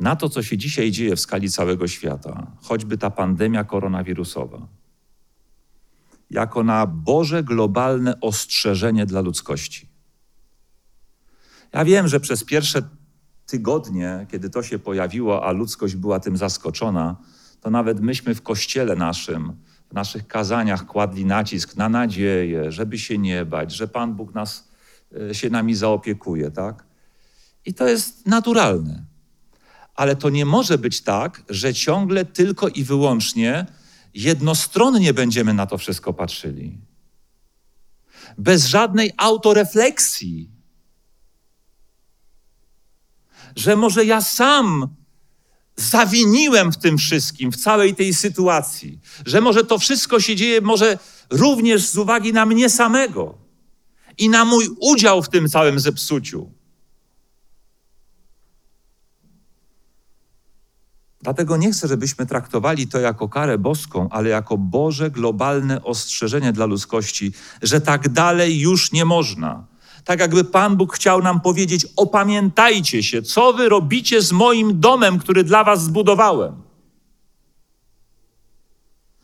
na 0.00 0.16
to, 0.16 0.28
co 0.28 0.42
się 0.42 0.58
dzisiaj 0.58 0.90
dzieje 0.90 1.16
w 1.16 1.20
skali 1.20 1.50
całego 1.50 1.88
świata, 1.88 2.46
choćby 2.62 2.98
ta 2.98 3.10
pandemia 3.10 3.64
koronawirusowa 3.64 4.68
jako 6.30 6.64
na 6.64 6.86
Boże 6.86 7.42
globalne 7.42 8.20
ostrzeżenie 8.20 9.06
dla 9.06 9.20
ludzkości. 9.20 9.88
Ja 11.72 11.84
wiem, 11.84 12.08
że 12.08 12.20
przez 12.20 12.44
pierwsze 12.44 12.82
tygodnie, 13.46 14.26
kiedy 14.30 14.50
to 14.50 14.62
się 14.62 14.78
pojawiło, 14.78 15.46
a 15.46 15.52
ludzkość 15.52 15.96
była 15.96 16.20
tym 16.20 16.36
zaskoczona, 16.36 17.16
to 17.60 17.70
nawet 17.70 18.00
myśmy 18.00 18.34
w 18.34 18.42
kościele 18.42 18.96
naszym, 18.96 19.52
w 19.90 19.94
naszych 19.94 20.26
kazaniach 20.26 20.86
kładli 20.86 21.24
nacisk 21.24 21.76
na 21.76 21.88
nadzieję, 21.88 22.72
żeby 22.72 22.98
się 22.98 23.18
nie 23.18 23.44
bać, 23.44 23.72
że 23.72 23.88
Pan 23.88 24.14
Bóg 24.14 24.34
nas, 24.34 24.65
się 25.32 25.50
nami 25.50 25.74
zaopiekuje, 25.74 26.50
tak? 26.50 26.84
I 27.64 27.74
to 27.74 27.88
jest 27.88 28.26
naturalne. 28.26 29.04
Ale 29.94 30.16
to 30.16 30.30
nie 30.30 30.46
może 30.46 30.78
być 30.78 31.00
tak, 31.00 31.42
że 31.48 31.74
ciągle 31.74 32.24
tylko 32.24 32.68
i 32.68 32.84
wyłącznie 32.84 33.66
jednostronnie 34.14 35.14
będziemy 35.14 35.54
na 35.54 35.66
to 35.66 35.78
wszystko 35.78 36.12
patrzyli. 36.12 36.78
Bez 38.38 38.66
żadnej 38.66 39.12
autorefleksji. 39.16 40.50
Że 43.56 43.76
może 43.76 44.04
ja 44.04 44.20
sam 44.20 44.88
zawiniłem 45.76 46.72
w 46.72 46.76
tym 46.76 46.98
wszystkim, 46.98 47.52
w 47.52 47.56
całej 47.56 47.94
tej 47.94 48.14
sytuacji, 48.14 49.00
że 49.26 49.40
może 49.40 49.64
to 49.64 49.78
wszystko 49.78 50.20
się 50.20 50.36
dzieje 50.36 50.60
może 50.60 50.98
również 51.30 51.86
z 51.86 51.98
uwagi 51.98 52.32
na 52.32 52.46
mnie 52.46 52.70
samego 52.70 53.45
i 54.18 54.28
na 54.28 54.44
mój 54.44 54.68
udział 54.80 55.22
w 55.22 55.28
tym 55.28 55.48
całym 55.48 55.80
zepsuciu. 55.80 56.50
Dlatego 61.22 61.56
nie 61.56 61.72
chcę, 61.72 61.88
żebyśmy 61.88 62.26
traktowali 62.26 62.88
to 62.88 62.98
jako 62.98 63.28
karę 63.28 63.58
boską, 63.58 64.08
ale 64.10 64.28
jako 64.28 64.58
Boże 64.58 65.10
globalne 65.10 65.82
ostrzeżenie 65.82 66.52
dla 66.52 66.66
ludzkości, 66.66 67.32
że 67.62 67.80
tak 67.80 68.08
dalej 68.08 68.60
już 68.60 68.92
nie 68.92 69.04
można. 69.04 69.66
Tak 70.04 70.20
jakby 70.20 70.44
Pan 70.44 70.76
Bóg 70.76 70.94
chciał 70.94 71.22
nam 71.22 71.40
powiedzieć: 71.40 71.86
opamiętajcie 71.96 73.02
się, 73.02 73.22
co 73.22 73.52
wy 73.52 73.68
robicie 73.68 74.22
z 74.22 74.32
moim 74.32 74.80
domem, 74.80 75.18
który 75.18 75.44
dla 75.44 75.64
was 75.64 75.84
zbudowałem. 75.84 76.62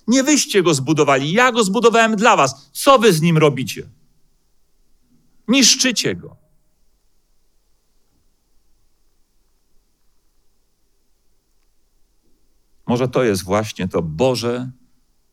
Nie 0.08 0.22
wyście 0.22 0.62
go 0.62 0.74
zbudowali, 0.74 1.32
ja 1.32 1.52
go 1.52 1.64
zbudowałem 1.64 2.16
dla 2.16 2.36
was. 2.36 2.70
Co 2.72 2.98
wy 2.98 3.12
z 3.12 3.20
nim 3.20 3.38
robicie? 3.38 3.88
Niszczycie 5.48 6.14
go. 6.14 6.36
Może 12.86 13.08
to 13.08 13.22
jest 13.22 13.44
właśnie 13.44 13.88
to 13.88 14.02
Boże 14.02 14.70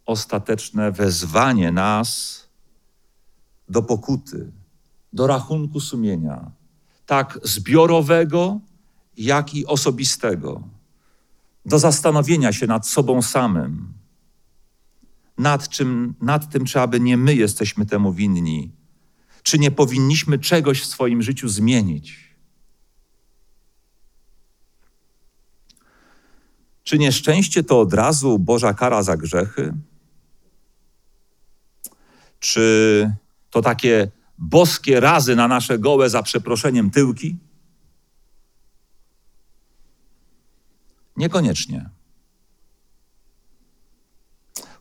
ostateczne 0.05 0.91
wezwanie 0.91 1.71
nas 1.71 2.39
do 3.69 3.81
pokuty, 3.81 4.51
do 5.13 5.27
rachunku 5.27 5.79
sumienia, 5.79 6.51
tak 7.05 7.39
zbiorowego, 7.43 8.59
jak 9.17 9.53
i 9.53 9.65
osobistego, 9.65 10.63
do 11.65 11.79
zastanowienia 11.79 12.53
się 12.53 12.67
nad 12.67 12.87
sobą 12.87 13.21
samym, 13.21 13.93
nad, 15.37 15.69
czym, 15.69 16.15
nad 16.21 16.51
tym, 16.51 16.65
czy 16.65 16.81
aby 16.81 16.99
nie 16.99 17.17
my 17.17 17.35
jesteśmy 17.35 17.85
temu 17.85 18.13
winni, 18.13 18.71
czy 19.49 19.59
nie 19.59 19.71
powinniśmy 19.71 20.39
czegoś 20.39 20.81
w 20.81 20.85
swoim 20.85 21.21
życiu 21.21 21.47
zmienić. 21.49 22.35
Czy 26.83 26.97
nieszczęście 26.99 27.63
to 27.63 27.79
od 27.79 27.93
razu 27.93 28.39
Boża 28.39 28.73
kara 28.73 29.03
za 29.03 29.17
grzechy? 29.17 29.73
Czy 32.39 33.15
to 33.49 33.61
takie 33.61 34.11
boskie 34.37 34.99
razy 34.99 35.35
na 35.35 35.47
nasze 35.47 35.79
gołe 35.79 36.09
za 36.09 36.23
przeproszeniem 36.23 36.91
tyłki? 36.91 37.37
Niekoniecznie. 41.17 41.89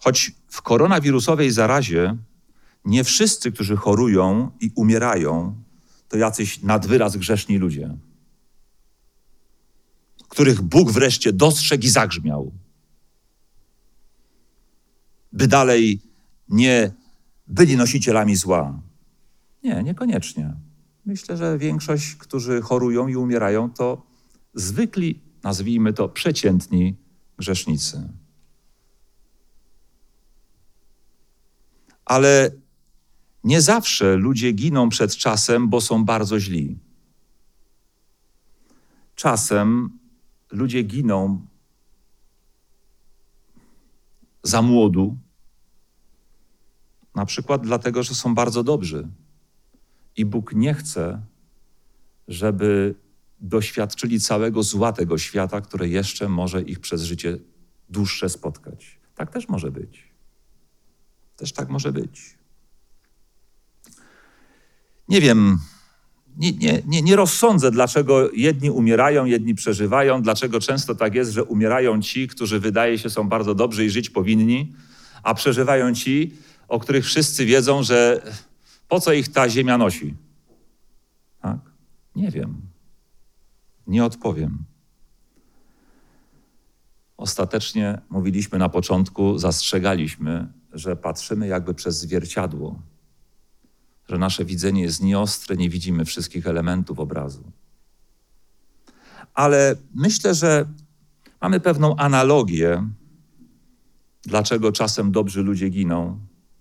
Choć 0.01 0.33
w 0.49 0.63
koronawirusowej 0.63 1.51
zarazie 1.51 2.17
nie 2.85 3.05
wszyscy, 3.05 3.53
którzy 3.53 3.77
chorują 3.77 4.51
i 4.61 4.71
umierają, 4.75 5.63
to 6.09 6.17
jacyś 6.17 6.63
nadwyraz 6.63 7.17
grzeszni 7.17 7.59
ludzie, 7.59 7.97
których 10.29 10.63
Bóg 10.63 10.91
wreszcie 10.91 11.33
dostrzegł 11.33 11.85
i 11.85 11.89
zagrzmiał. 11.89 12.53
By 15.33 15.47
dalej 15.47 16.01
nie 16.49 16.93
byli 17.47 17.77
nosicielami 17.77 18.37
zła. 18.37 18.81
Nie, 19.63 19.83
niekoniecznie. 19.83 20.55
Myślę, 21.07 21.37
że 21.37 21.59
większość, 21.59 22.15
którzy 22.15 22.61
chorują 22.61 23.09
i 23.09 23.17
umierają, 23.17 23.71
to 23.71 24.03
zwykli, 24.55 25.21
nazwijmy 25.43 25.93
to, 25.93 26.09
przeciętni 26.09 26.97
grzesznicy. 27.39 28.09
Ale 32.05 32.51
nie 33.45 33.61
zawsze 33.61 34.17
ludzie 34.17 34.53
giną 34.53 34.89
przed 34.89 35.17
czasem, 35.17 35.69
bo 35.69 35.81
są 35.81 36.05
bardzo 36.05 36.41
źli. 36.41 36.79
Czasem 39.15 39.99
ludzie 40.51 40.83
giną 40.83 41.47
za 44.43 44.63
młodu, 44.63 45.17
na 47.15 47.27
przykład 47.27 47.63
dlatego, 47.63 48.03
że 48.03 48.15
są 48.15 48.35
bardzo 48.35 48.63
dobrzy. 48.65 49.09
I 50.17 50.25
Bóg 50.25 50.53
nie 50.55 50.75
chce, 50.75 51.23
żeby 52.29 52.95
doświadczyli 53.41 54.21
całego 54.21 54.63
zła 54.63 54.93
tego 54.93 55.19
świata, 55.19 55.61
które 55.61 55.89
jeszcze 55.89 56.29
może 56.29 56.63
ich 56.63 56.81
przez 56.81 57.03
życie 57.03 57.39
dłuższe 57.89 58.29
spotkać. 58.29 58.99
Tak 59.15 59.33
też 59.33 59.49
może 59.49 59.71
być. 59.71 60.09
Też 61.37 61.53
tak 61.53 61.69
może 61.69 61.93
być. 61.93 62.38
Nie 65.09 65.21
wiem, 65.21 65.59
nie, 66.39 66.53
nie, 66.53 66.83
nie, 66.87 67.03
nie 67.03 67.17
rozsądzę, 67.17 67.71
dlaczego 67.71 68.31
jedni 68.33 68.71
umierają, 68.71 69.25
jedni 69.25 69.55
przeżywają, 69.55 70.23
dlaczego 70.23 70.61
często 70.61 70.95
tak 70.95 71.15
jest, 71.15 71.33
że 71.33 71.45
umierają 71.45 72.03
ci, 72.03 72.29
którzy 72.29 72.61
wydaje 72.61 72.99
się 72.99 73.11
są 73.11 73.29
bardzo 73.29 73.55
dobrzy 73.55 73.85
i 73.85 73.91
żyć 73.91 74.11
powinni, 74.11 74.75
a 75.23 75.35
przeżywają 75.35 75.95
ci, 75.95 76.35
o 76.69 76.79
których 76.79 77.05
wszyscy 77.05 77.47
wiedzą, 77.47 77.83
że 77.83 78.23
po 78.89 79.01
co 79.01 79.13
ich 79.13 79.29
ta 79.29 79.49
ziemia 79.49 79.79
nosi. 79.79 80.15
Tak? 81.43 81.59
Nie 82.17 82.31
wiem. 82.31 82.61
Nie 83.87 84.05
odpowiem. 84.05 84.59
Ostatecznie 87.17 88.01
mówiliśmy 88.11 88.59
na 88.59 88.69
początku, 88.69 89.39
zastrzegaliśmy, 89.39 90.53
że 90.73 90.97
patrzymy 90.97 91.47
jakby 91.47 91.75
przez 91.75 91.99
zwierciadło, 91.99 92.83
że 94.09 94.19
nasze 94.19 94.45
widzenie 94.45 94.83
jest 94.83 95.03
nieostre, 95.03 95.57
nie 95.57 95.71
widzimy 95.71 96.05
wszystkich 96.05 96.47
elementów 96.47 97.01
obrazu. 97.01 97.53
Ale 99.35 99.77
myślę, 99.95 100.35
że 100.35 100.67
mamy 101.41 101.61
pewną 101.61 101.97
analogię, 101.97 102.89
dlaczego 104.23 104.73
czasem 104.73 105.13
dobrzy 105.13 105.43
ludzie 105.43 105.69
giną, 105.69 106.19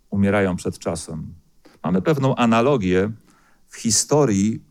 umierają 0.09 0.55
przed 0.55 0.79
czasem. 0.79 1.33
Mamy 1.83 2.01
pewną 2.01 2.35
analogię 2.35 3.11
w 3.67 3.75
historii 3.75 4.61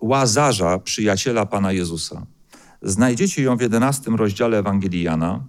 Łazarza, 0.00 0.78
przyjaciela 0.78 1.46
Pana 1.46 1.72
Jezusa. 1.72 2.26
Znajdziecie 2.82 3.42
ją 3.42 3.56
w 3.56 3.60
11 3.60 4.10
rozdziale 4.10 4.58
Ewangelii 4.58 5.02
Jana. 5.02 5.44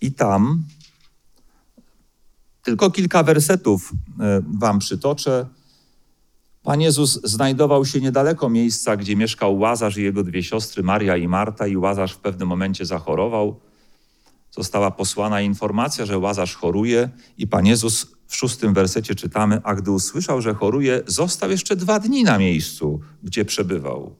I 0.00 0.12
tam 0.12 0.64
tylko 2.62 2.90
kilka 2.90 3.22
wersetów 3.22 3.92
e, 4.20 4.42
Wam 4.58 4.78
przytoczę. 4.78 5.46
Pan 6.62 6.80
Jezus 6.80 7.20
znajdował 7.24 7.84
się 7.84 8.00
niedaleko 8.00 8.48
miejsca, 8.48 8.96
gdzie 8.96 9.16
mieszkał 9.16 9.58
Łazarz 9.58 9.96
i 9.96 10.02
jego 10.02 10.24
dwie 10.24 10.42
siostry, 10.42 10.82
Maria 10.82 11.16
i 11.16 11.28
Marta, 11.28 11.66
i 11.66 11.76
Łazarz 11.76 12.12
w 12.12 12.18
pewnym 12.18 12.48
momencie 12.48 12.86
zachorował. 12.86 13.60
Została 14.50 14.90
posłana 14.90 15.40
informacja, 15.40 16.06
że 16.06 16.18
Łazarz 16.18 16.54
choruje, 16.54 17.08
i 17.38 17.46
Pan 17.46 17.66
Jezus 17.66 18.06
w 18.26 18.36
szóstym 18.36 18.74
wersecie 18.74 19.14
czytamy: 19.14 19.60
A 19.64 19.74
gdy 19.74 19.90
usłyszał, 19.90 20.42
że 20.42 20.54
choruje, 20.54 21.02
został 21.06 21.50
jeszcze 21.50 21.76
dwa 21.76 21.98
dni 22.00 22.24
na 22.24 22.38
miejscu, 22.38 23.00
gdzie 23.22 23.44
przebywał. 23.44 24.16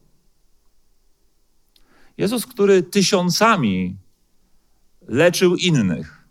Jezus, 2.19 2.47
który 2.47 2.83
tysiącami 2.83 3.97
leczył 5.09 5.57
innych. 5.57 6.25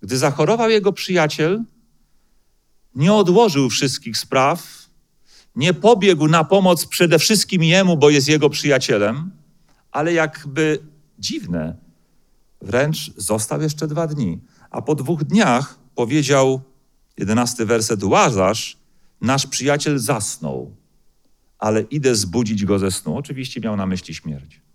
Gdy 0.00 0.18
zachorował 0.18 0.70
jego 0.70 0.92
przyjaciel, 0.92 1.64
nie 2.94 3.12
odłożył 3.12 3.70
wszystkich 3.70 4.16
spraw, 4.16 4.86
nie 5.56 5.74
pobiegł 5.74 6.28
na 6.28 6.44
pomoc 6.44 6.86
przede 6.86 7.18
wszystkim 7.18 7.62
jemu, 7.62 7.96
bo 7.96 8.10
jest 8.10 8.28
jego 8.28 8.50
przyjacielem, 8.50 9.30
ale 9.90 10.12
jakby 10.12 10.78
dziwne, 11.18 11.76
wręcz 12.62 13.12
został 13.16 13.62
jeszcze 13.62 13.86
dwa 13.86 14.06
dni. 14.06 14.40
A 14.70 14.82
po 14.82 14.94
dwóch 14.94 15.24
dniach 15.24 15.78
powiedział, 15.94 16.60
jedenasty 17.18 17.66
werset, 17.66 18.04
Łazarz, 18.04 18.76
nasz 19.20 19.46
przyjaciel 19.46 19.98
zasnął, 19.98 20.74
ale 21.58 21.80
idę 21.80 22.14
zbudzić 22.14 22.64
go 22.64 22.78
ze 22.78 22.90
snu. 22.90 23.16
Oczywiście 23.16 23.60
miał 23.60 23.76
na 23.76 23.86
myśli 23.86 24.14
śmierć. 24.14 24.65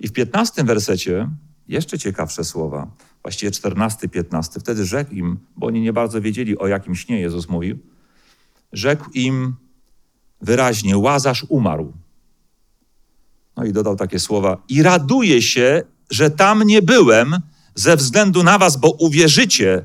I 0.00 0.08
w 0.08 0.12
piętnastym 0.12 0.66
wersecie 0.66 1.28
jeszcze 1.68 1.98
ciekawsze 1.98 2.44
słowa, 2.44 2.90
właściwie 3.22 3.52
czternasty, 3.52 4.08
piętnasty. 4.08 4.60
Wtedy 4.60 4.86
rzekł 4.86 5.14
im, 5.14 5.38
bo 5.56 5.66
oni 5.66 5.80
nie 5.80 5.92
bardzo 5.92 6.20
wiedzieli, 6.20 6.58
o 6.58 6.66
jakim 6.66 6.94
śnie 6.94 7.20
Jezus 7.20 7.48
mówił, 7.48 7.78
rzekł 8.72 9.10
im 9.14 9.56
wyraźnie, 10.40 10.98
Łazarz 10.98 11.46
umarł. 11.48 11.92
No 13.56 13.64
i 13.64 13.72
dodał 13.72 13.96
takie 13.96 14.18
słowa, 14.18 14.62
i 14.68 14.82
raduję 14.82 15.42
się, 15.42 15.82
że 16.10 16.30
tam 16.30 16.62
nie 16.62 16.82
byłem 16.82 17.36
ze 17.74 17.96
względu 17.96 18.42
na 18.42 18.58
was, 18.58 18.76
bo 18.76 18.90
uwierzycie, 18.90 19.84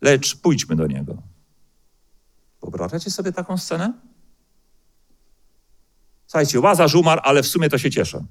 lecz 0.00 0.36
pójdźmy 0.36 0.76
do 0.76 0.86
niego. 0.86 1.22
Wyobrażacie 2.62 3.10
sobie 3.10 3.32
taką 3.32 3.58
scenę? 3.58 3.92
Słuchajcie, 6.26 6.60
Łazarz 6.60 6.94
umarł, 6.94 7.20
ale 7.24 7.42
w 7.42 7.46
sumie 7.46 7.68
to 7.68 7.78
się 7.78 7.90
cieszę. 7.90 8.24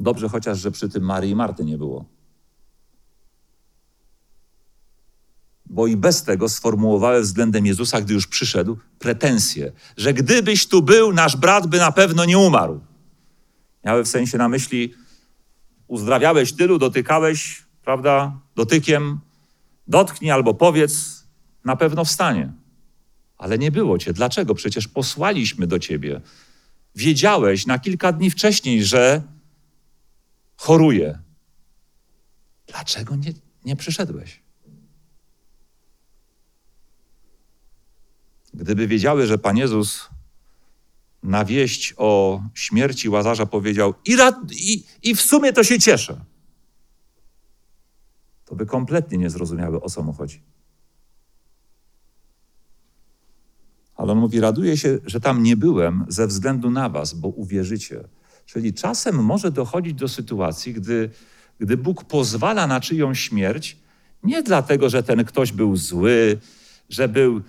Dobrze 0.00 0.28
chociaż, 0.28 0.58
że 0.58 0.70
przy 0.70 0.88
tym 0.88 1.04
Marii 1.04 1.30
i 1.30 1.36
Marty 1.36 1.64
nie 1.64 1.78
było. 1.78 2.04
Bo 5.66 5.86
i 5.86 5.96
bez 5.96 6.22
tego 6.22 6.48
sformułowały 6.48 7.22
względem 7.22 7.66
Jezusa, 7.66 8.00
gdy 8.00 8.14
już 8.14 8.26
przyszedł, 8.26 8.78
pretensje, 8.98 9.72
że 9.96 10.14
gdybyś 10.14 10.66
tu 10.66 10.82
był, 10.82 11.12
nasz 11.12 11.36
brat 11.36 11.66
by 11.66 11.78
na 11.78 11.92
pewno 11.92 12.24
nie 12.24 12.38
umarł. 12.38 12.80
Miały 13.84 14.04
w 14.04 14.08
sensie 14.08 14.38
na 14.38 14.48
myśli, 14.48 14.94
uzdrawiałeś 15.86 16.52
tylu, 16.52 16.78
dotykałeś, 16.78 17.62
prawda, 17.84 18.40
dotykiem, 18.56 19.20
dotknij 19.86 20.30
albo 20.30 20.54
powiedz, 20.54 21.24
na 21.64 21.76
pewno 21.76 22.04
wstanie. 22.04 22.52
Ale 23.38 23.58
nie 23.58 23.70
było 23.70 23.98
cię. 23.98 24.12
Dlaczego? 24.12 24.54
Przecież 24.54 24.88
posłaliśmy 24.88 25.66
do 25.66 25.78
ciebie. 25.78 26.20
Wiedziałeś 26.94 27.66
na 27.66 27.78
kilka 27.78 28.12
dni 28.12 28.30
wcześniej, 28.30 28.84
że 28.84 29.22
choruje. 30.60 31.18
Dlaczego 32.66 33.16
nie, 33.16 33.32
nie 33.64 33.76
przyszedłeś? 33.76 34.42
Gdyby 38.54 38.86
wiedziały, 38.86 39.26
że 39.26 39.38
Pan 39.38 39.56
Jezus 39.56 40.08
na 41.22 41.44
wieść 41.44 41.94
o 41.96 42.42
śmierci 42.54 43.08
Łazarza 43.08 43.46
powiedział 43.46 43.94
i, 44.04 44.16
i, 44.50 44.84
i 45.02 45.14
w 45.14 45.20
sumie 45.20 45.52
to 45.52 45.64
się 45.64 45.78
cieszę, 45.78 46.24
to 48.44 48.54
by 48.54 48.66
kompletnie 48.66 49.18
nie 49.18 49.30
zrozumiały, 49.30 49.82
o 49.82 49.90
co 49.90 50.02
mu 50.02 50.12
chodzi. 50.12 50.42
Ale 53.96 54.12
on 54.12 54.18
mówi, 54.18 54.40
raduję 54.40 54.76
się, 54.76 54.98
że 55.04 55.20
tam 55.20 55.42
nie 55.42 55.56
byłem 55.56 56.04
ze 56.08 56.26
względu 56.26 56.70
na 56.70 56.88
was, 56.88 57.14
bo 57.14 57.28
uwierzycie. 57.28 58.08
Czyli 58.52 58.74
czasem 58.74 59.24
może 59.24 59.50
dochodzić 59.50 59.94
do 59.94 60.08
sytuacji, 60.08 60.74
gdy, 60.74 61.10
gdy 61.60 61.76
Bóg 61.76 62.04
pozwala 62.04 62.66
na 62.66 62.80
czyjąś 62.80 63.20
śmierć, 63.20 63.76
nie 64.22 64.42
dlatego, 64.42 64.88
że 64.88 65.02
ten 65.02 65.24
ktoś 65.24 65.52
był 65.52 65.76
zły, 65.76 66.38
że 66.88 67.08
był 67.08 67.42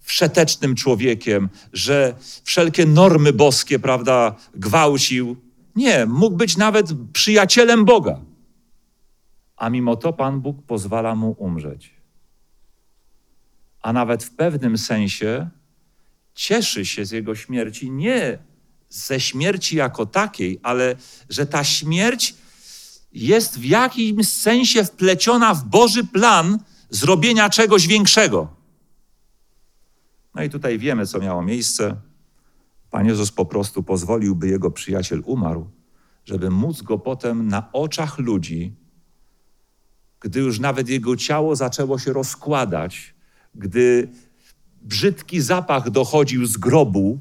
wszetecznym 0.00 0.74
człowiekiem, 0.74 1.48
że 1.72 2.14
wszelkie 2.44 2.86
normy 2.86 3.32
boskie, 3.32 3.78
prawda, 3.78 4.36
gwałcił. 4.54 5.36
Nie, 5.76 6.06
mógł 6.06 6.36
być 6.36 6.56
nawet 6.56 6.86
przyjacielem 7.12 7.84
Boga. 7.84 8.20
A 9.56 9.70
mimo 9.70 9.96
to 9.96 10.12
Pan 10.12 10.40
Bóg 10.40 10.62
pozwala 10.62 11.14
mu 11.14 11.36
umrzeć. 11.38 11.94
a 13.82 13.92
nawet 13.92 14.24
w 14.24 14.30
pewnym 14.30 14.78
sensie 14.78 15.50
cieszy 16.34 16.84
się 16.86 17.04
z 17.04 17.10
jego 17.10 17.34
śmierci 17.34 17.90
nie 17.90 18.38
ze 18.88 19.20
śmierci 19.20 19.76
jako 19.76 20.06
takiej, 20.06 20.60
ale 20.62 20.96
że 21.28 21.46
ta 21.46 21.64
śmierć 21.64 22.34
jest 23.12 23.58
w 23.58 23.64
jakimś 23.64 24.28
sensie 24.28 24.84
wpleciona 24.84 25.54
w 25.54 25.64
Boży 25.64 26.04
plan 26.04 26.58
zrobienia 26.90 27.50
czegoś 27.50 27.86
większego. 27.86 28.56
No 30.34 30.42
i 30.42 30.50
tutaj 30.50 30.78
wiemy, 30.78 31.06
co 31.06 31.18
miało 31.18 31.42
miejsce. 31.42 31.96
Pan 32.90 33.06
Jezus 33.06 33.32
po 33.32 33.46
prostu 33.46 33.82
pozwolił, 33.82 34.36
by 34.36 34.48
jego 34.48 34.70
przyjaciel 34.70 35.22
umarł, 35.24 35.70
żeby 36.24 36.50
móc 36.50 36.82
go 36.82 36.98
potem 36.98 37.48
na 37.48 37.72
oczach 37.72 38.18
ludzi, 38.18 38.74
gdy 40.20 40.40
już 40.40 40.58
nawet 40.58 40.88
jego 40.88 41.16
ciało 41.16 41.56
zaczęło 41.56 41.98
się 41.98 42.12
rozkładać, 42.12 43.14
gdy 43.54 44.08
brzydki 44.82 45.40
zapach 45.40 45.90
dochodził 45.90 46.46
z 46.46 46.56
grobu, 46.56 47.20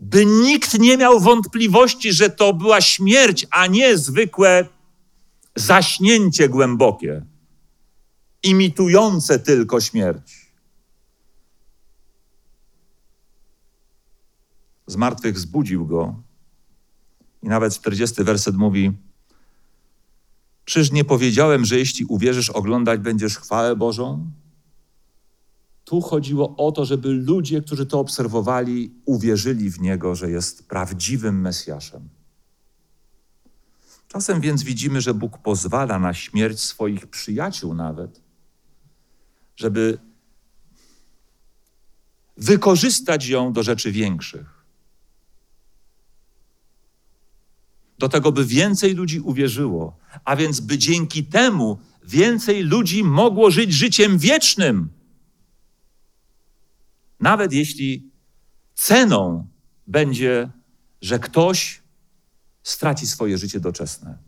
by 0.00 0.26
nikt 0.26 0.78
nie 0.78 0.96
miał 0.96 1.20
wątpliwości, 1.20 2.12
że 2.12 2.30
to 2.30 2.52
była 2.52 2.80
śmierć, 2.80 3.46
a 3.50 3.66
nie 3.66 3.98
zwykłe 3.98 4.68
zaśnięcie 5.56 6.48
głębokie, 6.48 7.22
imitujące 8.42 9.38
tylko 9.38 9.80
śmierć. 9.80 10.50
Z 14.86 14.96
martwych 14.96 15.38
zbudził 15.38 15.86
go. 15.86 16.22
I 17.42 17.48
nawet 17.48 17.74
40 17.74 18.24
werset 18.24 18.56
mówi: 18.56 18.92
Czyż 20.64 20.92
nie 20.92 21.04
powiedziałem, 21.04 21.64
że 21.64 21.78
jeśli 21.78 22.04
uwierzysz, 22.04 22.50
oglądać 22.50 23.00
będziesz 23.00 23.38
chwałę 23.38 23.76
Bożą? 23.76 24.30
Tu 25.90 26.00
chodziło 26.00 26.56
o 26.56 26.72
to, 26.72 26.84
żeby 26.84 27.08
ludzie, 27.08 27.62
którzy 27.62 27.86
to 27.86 28.00
obserwowali, 28.00 28.94
uwierzyli 29.04 29.70
w 29.70 29.80
niego, 29.80 30.14
że 30.14 30.30
jest 30.30 30.68
prawdziwym 30.68 31.40
Mesjaszem. 31.40 32.08
Czasem 34.08 34.40
więc 34.40 34.62
widzimy, 34.62 35.00
że 35.00 35.14
Bóg 35.14 35.38
pozwala 35.38 35.98
na 35.98 36.14
śmierć 36.14 36.60
swoich 36.60 37.06
przyjaciół, 37.06 37.74
nawet, 37.74 38.20
żeby 39.56 39.98
wykorzystać 42.36 43.26
ją 43.26 43.52
do 43.52 43.62
rzeczy 43.62 43.92
większych. 43.92 44.64
Do 47.98 48.08
tego, 48.08 48.32
by 48.32 48.44
więcej 48.44 48.94
ludzi 48.94 49.20
uwierzyło, 49.20 49.96
a 50.24 50.36
więc 50.36 50.60
by 50.60 50.78
dzięki 50.78 51.24
temu 51.24 51.78
więcej 52.04 52.62
ludzi 52.62 53.04
mogło 53.04 53.50
żyć 53.50 53.72
życiem 53.72 54.18
wiecznym 54.18 54.99
nawet 57.20 57.52
jeśli 57.52 58.10
ceną 58.74 59.46
będzie, 59.86 60.50
że 61.00 61.18
ktoś 61.18 61.82
straci 62.62 63.06
swoje 63.06 63.38
życie 63.38 63.60
doczesne. 63.60 64.18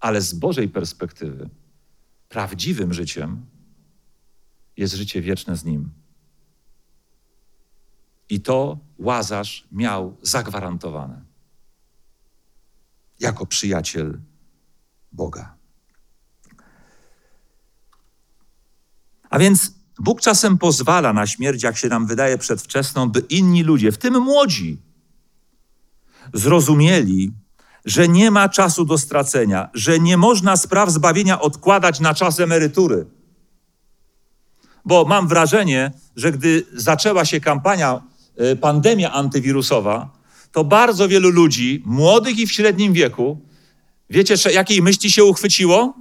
Ale 0.00 0.20
z 0.20 0.34
Bożej 0.34 0.68
perspektywy, 0.68 1.48
prawdziwym 2.28 2.94
życiem 2.94 3.46
jest 4.76 4.94
życie 4.94 5.22
wieczne 5.22 5.56
z 5.56 5.64
Nim. 5.64 5.90
I 8.28 8.40
to 8.40 8.78
Łazarz 8.98 9.68
miał 9.72 10.16
zagwarantowane 10.22 11.30
jako 13.20 13.46
przyjaciel 13.46 14.20
Boga. 15.12 15.59
A 19.30 19.38
więc 19.38 19.72
Bóg 19.98 20.20
czasem 20.20 20.58
pozwala 20.58 21.12
na 21.12 21.26
śmierć, 21.26 21.62
jak 21.62 21.76
się 21.76 21.88
nam 21.88 22.06
wydaje, 22.06 22.38
przedwczesną, 22.38 23.08
by 23.08 23.20
inni 23.20 23.62
ludzie, 23.62 23.92
w 23.92 23.98
tym 23.98 24.20
młodzi, 24.20 24.78
zrozumieli, 26.34 27.32
że 27.84 28.08
nie 28.08 28.30
ma 28.30 28.48
czasu 28.48 28.84
do 28.84 28.98
stracenia, 28.98 29.68
że 29.74 29.98
nie 29.98 30.16
można 30.16 30.56
spraw 30.56 30.90
zbawienia 30.90 31.40
odkładać 31.40 32.00
na 32.00 32.14
czas 32.14 32.40
emerytury. 32.40 33.06
Bo 34.84 35.04
mam 35.04 35.28
wrażenie, 35.28 35.92
że 36.16 36.32
gdy 36.32 36.66
zaczęła 36.72 37.24
się 37.24 37.40
kampania, 37.40 38.02
y, 38.52 38.56
pandemia 38.56 39.12
antywirusowa, 39.12 40.10
to 40.52 40.64
bardzo 40.64 41.08
wielu 41.08 41.30
ludzi, 41.30 41.82
młodych 41.86 42.38
i 42.38 42.46
w 42.46 42.52
średnim 42.52 42.92
wieku, 42.92 43.40
wiecie, 44.10 44.34
jakiej 44.52 44.82
myśli 44.82 45.10
się 45.10 45.24
uchwyciło? 45.24 45.94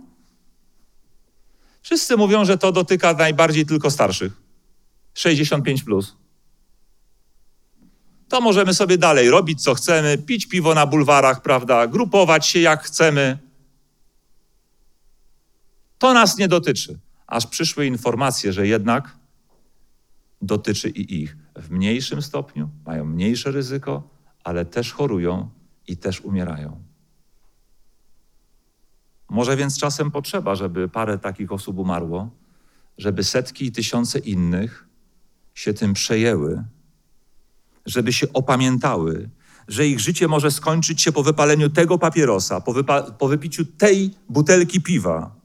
Wszyscy 1.90 2.18
mówią, 2.18 2.46
że 2.46 2.58
to 2.58 2.72
dotyka 2.72 3.14
najbardziej 3.14 3.66
tylko 3.66 3.92
starszych. 3.92 4.34
65 5.14 5.84
plus. 5.84 6.16
To 8.28 8.42
możemy 8.42 8.74
sobie 8.74 8.98
dalej 8.98 9.30
robić, 9.30 9.64
co 9.64 9.74
chcemy, 9.74 10.18
pić 10.18 10.46
piwo 10.46 10.74
na 10.74 10.86
bulwarach, 10.86 11.42
prawda, 11.42 11.88
grupować 11.88 12.48
się 12.48 12.60
jak 12.60 12.84
chcemy. 12.84 13.38
To 15.98 16.14
nas 16.14 16.38
nie 16.38 16.48
dotyczy. 16.48 17.00
Aż 17.28 17.48
przyszły 17.48 17.86
informacje, 17.86 18.54
że 18.54 18.68
jednak 18.68 19.18
dotyczy 20.42 20.90
i 20.90 21.22
ich. 21.22 21.38
W 21.56 21.72
mniejszym 21.72 22.22
stopniu, 22.22 22.70
mają 22.86 23.06
mniejsze 23.06 23.52
ryzyko, 23.52 24.10
ale 24.44 24.66
też 24.66 24.94
chorują 24.94 25.50
i 25.88 25.98
też 25.98 26.22
umierają. 26.22 26.89
Może 29.30 29.58
więc 29.58 29.80
czasem 29.80 30.12
potrzeba, 30.12 30.56
żeby 30.56 30.90
parę 30.90 31.18
takich 31.18 31.52
osób 31.52 31.78
umarło, 31.78 32.30
żeby 32.98 33.24
setki 33.24 33.66
i 33.66 33.72
tysiące 33.72 34.20
innych 34.20 34.88
się 35.54 35.74
tym 35.74 35.94
przejęły, 35.94 36.64
żeby 37.86 38.14
się 38.14 38.34
opamiętały, 38.34 39.30
że 39.68 39.88
ich 39.88 40.00
życie 40.00 40.28
może 40.28 40.52
skończyć 40.52 41.02
się 41.02 41.12
po 41.12 41.24
wypaleniu 41.24 41.70
tego 41.70 41.98
papierosa, 41.98 42.62
po, 42.62 42.74
po 43.18 43.28
wypiciu 43.28 43.66
tej 43.66 44.12
butelki 44.30 44.82
piwa. 44.82 45.36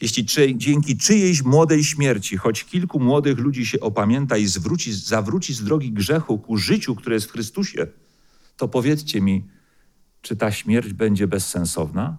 Jeśli 0.00 0.24
czy, 0.24 0.54
dzięki 0.54 0.96
czyjejś 0.96 1.42
młodej 1.42 1.84
śmierci 1.84 2.36
choć 2.36 2.64
kilku 2.64 3.00
młodych 3.00 3.38
ludzi 3.38 3.66
się 3.66 3.80
opamięta 3.80 4.36
i 4.36 4.46
zwróci, 4.46 4.92
zawróci 4.92 5.54
z 5.54 5.64
drogi 5.64 5.92
grzechu 5.92 6.38
ku 6.38 6.56
życiu, 6.56 6.94
które 6.94 7.14
jest 7.14 7.26
w 7.26 7.32
Chrystusie, 7.32 7.86
to 8.56 8.68
powiedzcie 8.68 9.20
mi, 9.20 9.44
czy 10.22 10.36
ta 10.36 10.52
śmierć 10.52 10.92
będzie 10.92 11.26
bezsensowna? 11.26 12.16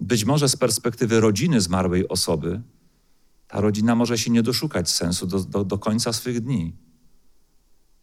Być 0.00 0.24
może 0.24 0.48
z 0.48 0.56
perspektywy 0.56 1.20
rodziny 1.20 1.60
zmarłej 1.60 2.08
osoby, 2.08 2.62
ta 3.48 3.60
rodzina 3.60 3.94
może 3.94 4.18
się 4.18 4.30
nie 4.30 4.42
doszukać 4.42 4.90
sensu 4.90 5.26
do, 5.26 5.40
do, 5.40 5.64
do 5.64 5.78
końca 5.78 6.12
swych 6.12 6.40
dni, 6.40 6.76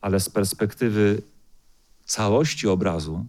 ale 0.01 0.19
z 0.19 0.29
perspektywy 0.29 1.21
całości 2.05 2.67
obrazu 2.67 3.25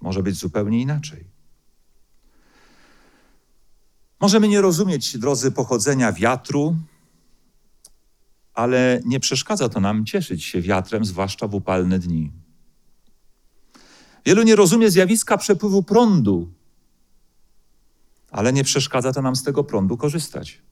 może 0.00 0.22
być 0.22 0.36
zupełnie 0.36 0.80
inaczej. 0.80 1.24
Możemy 4.20 4.48
nie 4.48 4.60
rozumieć, 4.60 5.18
drodzy, 5.18 5.52
pochodzenia 5.52 6.12
wiatru, 6.12 6.76
ale 8.56 9.00
nie 9.04 9.20
przeszkadza 9.20 9.68
to 9.68 9.80
nam 9.80 10.06
cieszyć 10.06 10.44
się 10.44 10.60
wiatrem, 10.60 11.04
zwłaszcza 11.04 11.48
w 11.48 11.54
upalne 11.54 11.98
dni. 11.98 12.32
Wielu 14.26 14.42
nie 14.42 14.56
rozumie 14.56 14.90
zjawiska 14.90 15.38
przepływu 15.38 15.82
prądu, 15.82 16.52
ale 18.30 18.52
nie 18.52 18.64
przeszkadza 18.64 19.12
to 19.12 19.22
nam 19.22 19.36
z 19.36 19.42
tego 19.42 19.64
prądu 19.64 19.96
korzystać. 19.96 20.62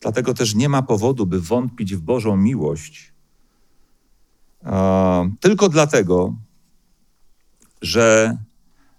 Dlatego 0.00 0.34
też 0.34 0.54
nie 0.54 0.68
ma 0.68 0.82
powodu, 0.82 1.26
by 1.26 1.40
wątpić 1.40 1.94
w 1.96 2.00
Bożą 2.00 2.36
miłość, 2.36 3.12
tylko 5.40 5.68
dlatego, 5.68 6.34
że 7.82 8.36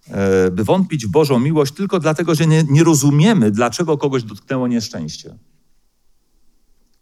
e, 0.07 0.51
by 0.51 0.63
wątpić 0.63 1.05
w 1.05 1.09
Bożą 1.09 1.39
miłość, 1.39 1.73
tylko 1.73 1.99
dlatego, 1.99 2.35
że 2.35 2.47
nie, 2.47 2.63
nie 2.63 2.83
rozumiemy, 2.83 3.51
dlaczego 3.51 3.97
kogoś 3.97 4.23
dotknęło 4.23 4.67
nieszczęście. 4.67 5.37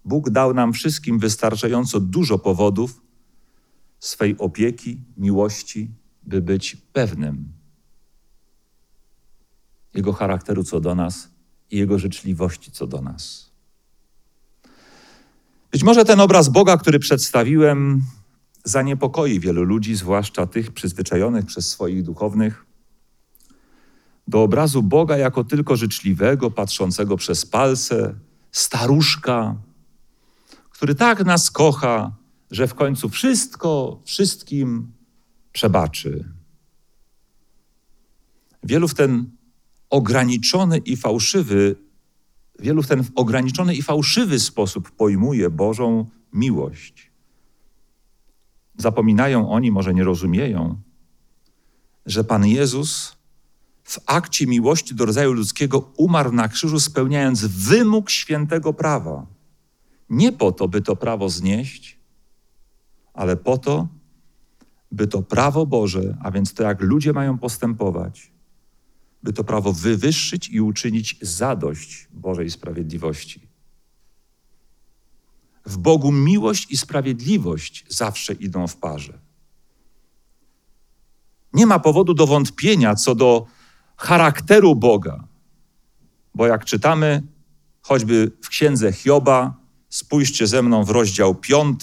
Bóg 0.10 0.30
dał 0.30 0.54
nam 0.54 0.74
wszystkim 0.74 1.20
wystarczająco 1.20 2.00
dużo 2.00 2.40
powodów 2.40 3.02
swej 4.00 4.38
opieki, 4.38 5.02
miłości, 5.18 5.92
by 6.24 6.42
być 6.42 6.76
pewnym 6.94 7.54
Jego 9.94 10.14
charakteru 10.14 10.64
co 10.64 10.80
do 10.80 10.96
nas 10.96 11.30
i 11.72 11.78
Jego 11.78 12.00
życzliwości 12.00 12.72
co 12.72 12.88
do 12.88 13.02
nas. 13.02 13.52
Być 15.72 15.84
może 15.84 16.06
ten 16.06 16.20
obraz 16.20 16.50
Boga, 16.50 16.78
który 16.78 17.00
przedstawiłem, 17.00 18.02
zaniepokoi 18.64 19.40
wielu 19.40 19.64
ludzi, 19.64 19.96
zwłaszcza 19.96 20.48
tych 20.48 20.72
przyzwyczajonych 20.72 21.46
przez 21.46 21.70
swoich 21.70 22.04
duchownych, 22.04 22.66
do 24.28 24.44
obrazu 24.44 24.84
Boga 24.84 25.18
jako 25.18 25.44
tylko 25.44 25.76
życzliwego, 25.76 26.52
patrzącego 26.52 27.18
przez 27.18 27.46
palce, 27.46 28.16
staruszka, 28.52 29.56
który 30.80 30.96
tak 30.96 31.26
nas 31.26 31.52
kocha, 31.52 32.16
że 32.52 32.68
w 32.68 32.74
końcu 32.74 33.10
wszystko, 33.10 34.02
wszystkim 34.06 34.92
przebaczy. 35.52 36.26
Wielu 38.64 38.88
w 38.88 38.94
ten 38.94 39.32
ograniczony 39.90 40.78
i 40.78 40.98
fałszywy, 40.98 41.76
wielu 42.60 42.84
w 42.84 42.88
ten 42.88 43.04
ograniczony 43.16 43.76
i 43.76 43.82
fałszywy 43.82 44.40
sposób 44.40 44.92
pojmuje 44.92 45.50
Bożą 45.50 46.06
miłość. 46.34 47.12
Zapominają 48.78 49.52
oni, 49.52 49.72
może 49.72 49.94
nie 49.94 50.04
rozumieją, 50.04 50.82
że 52.06 52.24
Pan 52.24 52.46
Jezus 52.46 53.18
w 53.84 54.00
akcie 54.06 54.48
miłości 54.48 54.96
do 54.96 55.06
rodzaju 55.06 55.34
ludzkiego 55.34 55.80
umarł 55.98 56.32
na 56.32 56.48
krzyżu, 56.48 56.80
spełniając 56.80 57.46
wymóg 57.46 58.10
świętego 58.10 58.74
prawa. 58.74 59.39
Nie 60.10 60.32
po 60.32 60.52
to, 60.52 60.68
by 60.68 60.82
to 60.82 60.96
prawo 60.96 61.30
znieść, 61.30 62.00
ale 63.14 63.38
po 63.38 63.58
to, 63.58 63.88
by 64.92 65.08
to 65.08 65.22
prawo 65.22 65.66
Boże, 65.66 66.18
a 66.24 66.32
więc 66.32 66.54
to, 66.54 66.64
jak 66.64 66.82
ludzie 66.82 67.14
mają 67.14 67.38
postępować, 67.38 68.32
by 69.24 69.34
to 69.34 69.44
prawo 69.44 69.74
wywyższyć 69.74 70.50
i 70.50 70.62
uczynić 70.62 71.18
zadość 71.22 72.08
Bożej 72.12 72.50
sprawiedliwości. 72.50 73.48
W 75.66 75.78
Bogu 75.78 76.12
miłość 76.12 76.72
i 76.72 76.78
sprawiedliwość 76.78 77.86
zawsze 77.90 78.34
idą 78.34 78.68
w 78.68 78.76
parze. 78.76 79.20
Nie 81.54 81.66
ma 81.66 81.80
powodu 81.80 82.14
do 82.14 82.28
wątpienia 82.28 82.96
co 82.96 83.16
do 83.16 83.46
charakteru 83.98 84.76
Boga, 84.76 85.24
bo 86.36 86.48
jak 86.48 86.66
czytamy 86.66 87.24
choćby 87.82 88.32
w 88.42 88.50
księdze 88.50 88.94
Hioba, 88.94 89.59
spójrzcie 89.90 90.48
ze 90.48 90.62
mną 90.62 90.84
w 90.84 90.90
rozdział 90.90 91.36
5, 91.36 91.80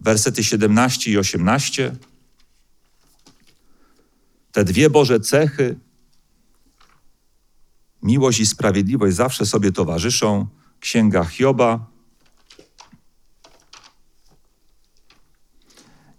wersety 0.00 0.44
17 0.44 1.10
i 1.10 1.18
18. 1.18 1.96
Te 4.52 4.64
dwie 4.64 4.90
Boże 4.90 5.20
cechy, 5.20 5.78
miłość 8.02 8.40
i 8.40 8.46
sprawiedliwość, 8.46 9.16
zawsze 9.16 9.46
sobie 9.46 9.72
towarzyszą. 9.72 10.46
Księga 10.80 11.24
Hioba. 11.24 11.86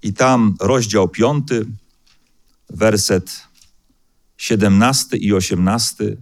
I 0.01 0.13
tam 0.13 0.55
rozdział 0.59 1.09
5, 1.09 1.47
werset 2.69 3.47
17 4.37 5.17
i 5.17 5.33
18. 5.33 6.17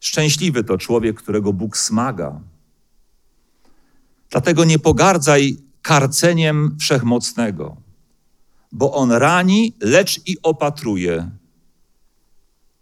Szczęśliwy 0.00 0.64
to 0.64 0.78
człowiek, 0.78 1.16
którego 1.22 1.52
Bóg 1.52 1.76
smaga. 1.76 2.40
Dlatego 4.30 4.64
nie 4.64 4.78
pogardzaj 4.78 5.56
karceniem 5.82 6.76
wszechmocnego, 6.80 7.76
bo 8.72 8.92
on 8.94 9.12
rani, 9.12 9.76
lecz 9.80 10.20
i 10.26 10.36
opatruje. 10.42 11.30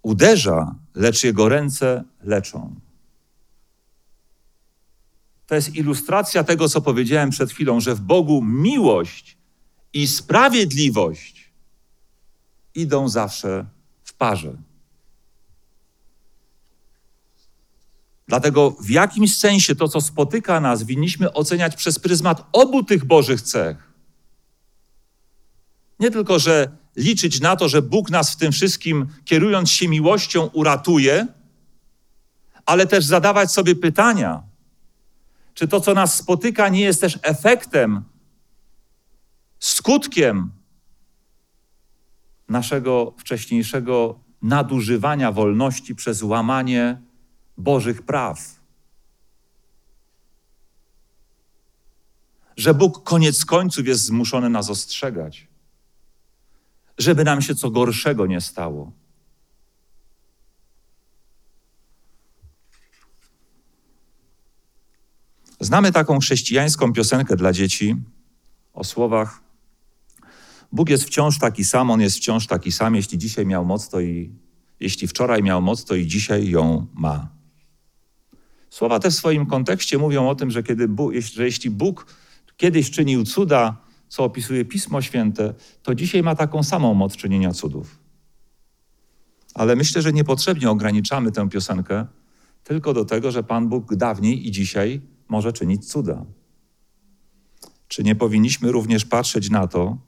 Uderza, 0.03 0.75
lecz 0.95 1.25
jego 1.25 1.49
ręce 1.49 2.05
leczą. 2.23 2.75
To 5.47 5.55
jest 5.55 5.75
ilustracja 5.75 6.45
tego, 6.45 6.69
co 6.69 6.81
powiedziałem 6.81 7.31
przed 7.31 7.51
chwilą, 7.51 7.81
że 7.81 7.95
w 7.95 8.01
Bogu 8.01 8.43
miłość 8.43 9.39
i 9.93 10.07
sprawiedliwość 10.09 11.53
idą 12.75 13.09
zawsze 13.09 13.67
w 14.05 14.15
parze. 14.15 14.57
Dlatego 18.29 18.71
w 18.81 18.91
jakimś 18.91 19.37
sensie 19.37 19.75
to, 19.75 19.89
co 19.89 20.01
spotyka 20.01 20.61
nas, 20.61 20.83
winniśmy 20.83 21.33
oceniać 21.33 21.77
przez 21.77 21.99
pryzmat 21.99 22.47
obu 22.53 22.85
tych 22.85 23.05
Bożych 23.05 23.43
cech. 23.43 23.93
Nie 26.01 26.11
tylko, 26.11 26.39
że 26.39 26.77
liczyć 26.97 27.41
na 27.41 27.57
to, 27.57 27.69
że 27.69 27.83
Bóg 27.83 28.11
nas 28.11 28.33
w 28.33 28.37
tym 28.37 28.53
wszystkim, 28.53 29.07
kierując 29.25 29.71
się 29.71 29.89
miłością, 29.89 30.47
uratuje, 30.47 31.27
ale 32.67 32.87
też 32.87 33.05
zadawać 33.05 33.53
sobie 33.53 33.77
pytania, 33.77 34.43
czy 35.55 35.69
to, 35.69 35.81
co 35.81 35.95
nas 35.95 36.15
spotyka, 36.17 36.69
nie 36.69 36.81
jest 36.81 37.01
też 37.01 37.19
efektem, 37.23 38.03
skutkiem 39.59 40.51
naszego 42.49 43.15
wcześniejszego 43.19 44.21
nadużywania 44.43 45.33
wolności 45.33 45.95
przez 45.95 46.23
łamanie 46.23 47.04
Bożych 47.57 48.03
praw. 48.03 48.61
Że 52.57 52.75
Bóg 52.75 53.03
koniec 53.03 53.45
końców 53.45 53.87
jest 53.87 54.05
zmuszony 54.05 54.51
nas 54.51 54.71
ostrzegać, 54.71 55.49
żeby 56.99 57.25
nam 57.25 57.43
się 57.43 57.55
co 57.55 57.71
gorszego 57.71 58.27
nie 58.27 58.41
stało. 58.41 58.93
Znamy 65.61 65.93
taką 65.93 66.19
chrześcijańską 66.19 66.93
piosenkę 66.93 67.37
dla 67.37 67.53
dzieci 67.53 67.97
o 68.73 68.85
słowach: 68.85 69.41
Bóg 70.73 70.89
jest 70.89 71.05
wciąż 71.05 71.39
taki 71.39 71.65
sam, 71.65 71.91
on 71.91 72.01
jest 72.01 72.17
wciąż 72.17 72.47
taki 72.47 72.73
sam. 72.73 72.95
Jeśli 72.95 73.19
dzisiaj 73.19 73.47
miał 73.47 73.65
moc, 73.65 73.89
to 73.89 74.01
i 74.01 74.33
jeśli 74.81 75.09
wczoraj 75.09 75.43
miał 75.43 75.63
moc, 75.63 75.85
to 75.85 75.95
i 75.95 76.07
dzisiaj 76.07 76.49
ją 76.49 76.87
ma. 76.95 77.34
Słowa 78.75 78.99
te 78.99 79.11
w 79.11 79.15
swoim 79.15 79.47
kontekście 79.47 79.99
mówią 79.99 80.29
o 80.29 80.35
tym, 80.35 80.51
że, 80.51 80.63
kiedy 80.63 80.89
Bóg, 80.89 81.13
że 81.35 81.45
jeśli 81.45 81.71
Bóg 81.71 82.07
kiedyś 82.57 82.91
czynił 82.91 83.25
cuda, 83.25 83.77
co 84.09 84.25
opisuje 84.25 84.65
Pismo 84.65 85.03
Święte, 85.03 85.55
to 85.83 85.95
dzisiaj 85.95 86.23
ma 86.23 86.35
taką 86.35 86.63
samą 86.63 86.95
moc 86.95 87.17
czynienia 87.17 87.53
cudów. 87.53 87.99
Ale 89.55 89.77
myślę, 89.77 90.03
że 90.03 90.13
niepotrzebnie 90.13 90.71
ograniczamy 90.71 91.33
tę 91.33 91.49
piosenkę 91.49 92.07
tylko 92.65 92.93
do 92.93 93.05
tego, 93.05 93.31
że 93.31 93.43
Pan 93.43 93.69
Bóg 93.69 93.95
dawniej 93.95 94.47
i 94.47 94.51
dzisiaj 94.51 95.01
może 95.29 95.53
czynić 95.53 95.89
cuda. 95.89 96.25
Czy 97.89 98.03
nie 98.03 98.15
powinniśmy 98.15 98.73
również 98.73 99.05
patrzeć 99.05 99.51
na 99.51 99.67
to, 99.67 99.99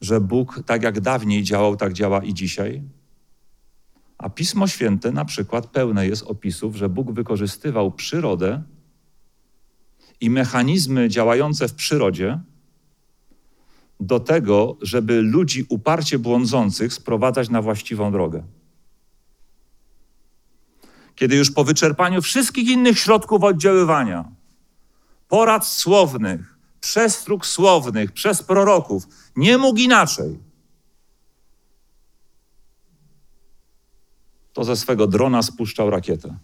że 0.00 0.20
Bóg 0.20 0.62
tak 0.66 0.82
jak 0.82 1.00
dawniej 1.00 1.42
działał, 1.42 1.76
tak 1.76 1.92
działa 1.92 2.24
i 2.24 2.34
dzisiaj? 2.34 2.82
A 4.18 4.30
Pismo 4.30 4.66
Święte 4.66 5.12
na 5.12 5.24
przykład 5.24 5.66
pełne 5.66 6.06
jest 6.06 6.22
opisów, 6.22 6.76
że 6.76 6.88
Bóg 6.88 7.12
wykorzystywał 7.12 7.90
przyrodę 7.90 8.62
i 10.20 10.30
mechanizmy 10.30 11.08
działające 11.08 11.68
w 11.68 11.74
przyrodzie 11.74 12.40
do 14.00 14.20
tego, 14.20 14.76
żeby 14.82 15.22
ludzi 15.22 15.66
uparcie 15.68 16.18
błądzących 16.18 16.94
sprowadzać 16.94 17.48
na 17.48 17.62
właściwą 17.62 18.12
drogę. 18.12 18.42
Kiedy 21.14 21.36
już 21.36 21.50
po 21.50 21.64
wyczerpaniu 21.64 22.22
wszystkich 22.22 22.68
innych 22.68 22.98
środków 22.98 23.44
oddziaływania, 23.44 24.24
porad 25.28 25.66
słownych, 25.66 26.58
przestróg 26.80 27.46
słownych 27.46 28.12
przez 28.12 28.42
proroków, 28.42 29.02
nie 29.36 29.58
mógł 29.58 29.78
inaczej 29.78 30.47
to 34.58 34.64
ze 34.64 34.76
swego 34.76 35.06
drona 35.06 35.42
spuszczał 35.42 35.90
rakietę. 35.90 36.38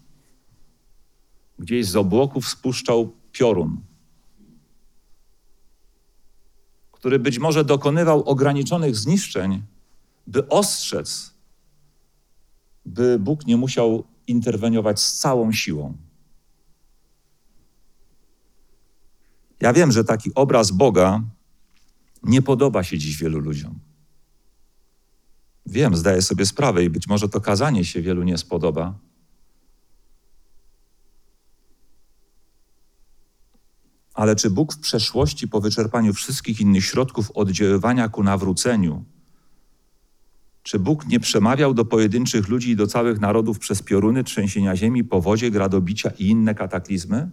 Gdzieś 1.58 1.86
z 1.86 1.96
obłoków 1.96 2.48
spuszczał 2.48 3.12
piorun, 3.32 3.80
który 6.92 7.18
być 7.18 7.38
może 7.38 7.64
dokonywał 7.64 8.22
ograniczonych 8.22 8.96
zniszczeń, 8.96 9.62
by 10.26 10.48
ostrzec, 10.48 11.34
by 12.86 13.18
Bóg 13.18 13.46
nie 13.46 13.56
musiał 13.56 14.04
interweniować 14.26 15.00
z 15.00 15.18
całą 15.18 15.52
siłą. 15.52 15.96
Ja 19.60 19.72
wiem, 19.72 19.92
że 19.92 20.04
taki 20.04 20.34
obraz 20.34 20.70
Boga 20.70 21.22
nie 22.22 22.42
podoba 22.42 22.82
się 22.84 22.98
dziś 22.98 23.16
wielu 23.16 23.38
ludziom. 23.38 23.93
Wiem, 25.66 25.96
zdaję 25.96 26.22
sobie 26.22 26.46
sprawę 26.46 26.84
i 26.84 26.90
być 26.90 27.08
może 27.08 27.28
to 27.28 27.40
kazanie 27.40 27.84
się 27.84 28.02
wielu 28.02 28.22
nie 28.22 28.38
spodoba. 28.38 28.98
Ale 34.14 34.36
czy 34.36 34.50
Bóg 34.50 34.74
w 34.74 34.78
przeszłości, 34.78 35.48
po 35.48 35.60
wyczerpaniu 35.60 36.14
wszystkich 36.14 36.60
innych 36.60 36.84
środków 36.84 37.30
oddziaływania 37.30 38.08
ku 38.08 38.22
nawróceniu, 38.22 39.04
czy 40.62 40.78
Bóg 40.78 41.06
nie 41.06 41.20
przemawiał 41.20 41.74
do 41.74 41.84
pojedynczych 41.84 42.48
ludzi 42.48 42.70
i 42.70 42.76
do 42.76 42.86
całych 42.86 43.20
narodów 43.20 43.58
przez 43.58 43.82
pioruny, 43.82 44.24
trzęsienia 44.24 44.76
ziemi, 44.76 45.04
powodzie, 45.04 45.50
gradobicia 45.50 46.10
i 46.18 46.26
inne 46.26 46.54
kataklizmy? 46.54 47.30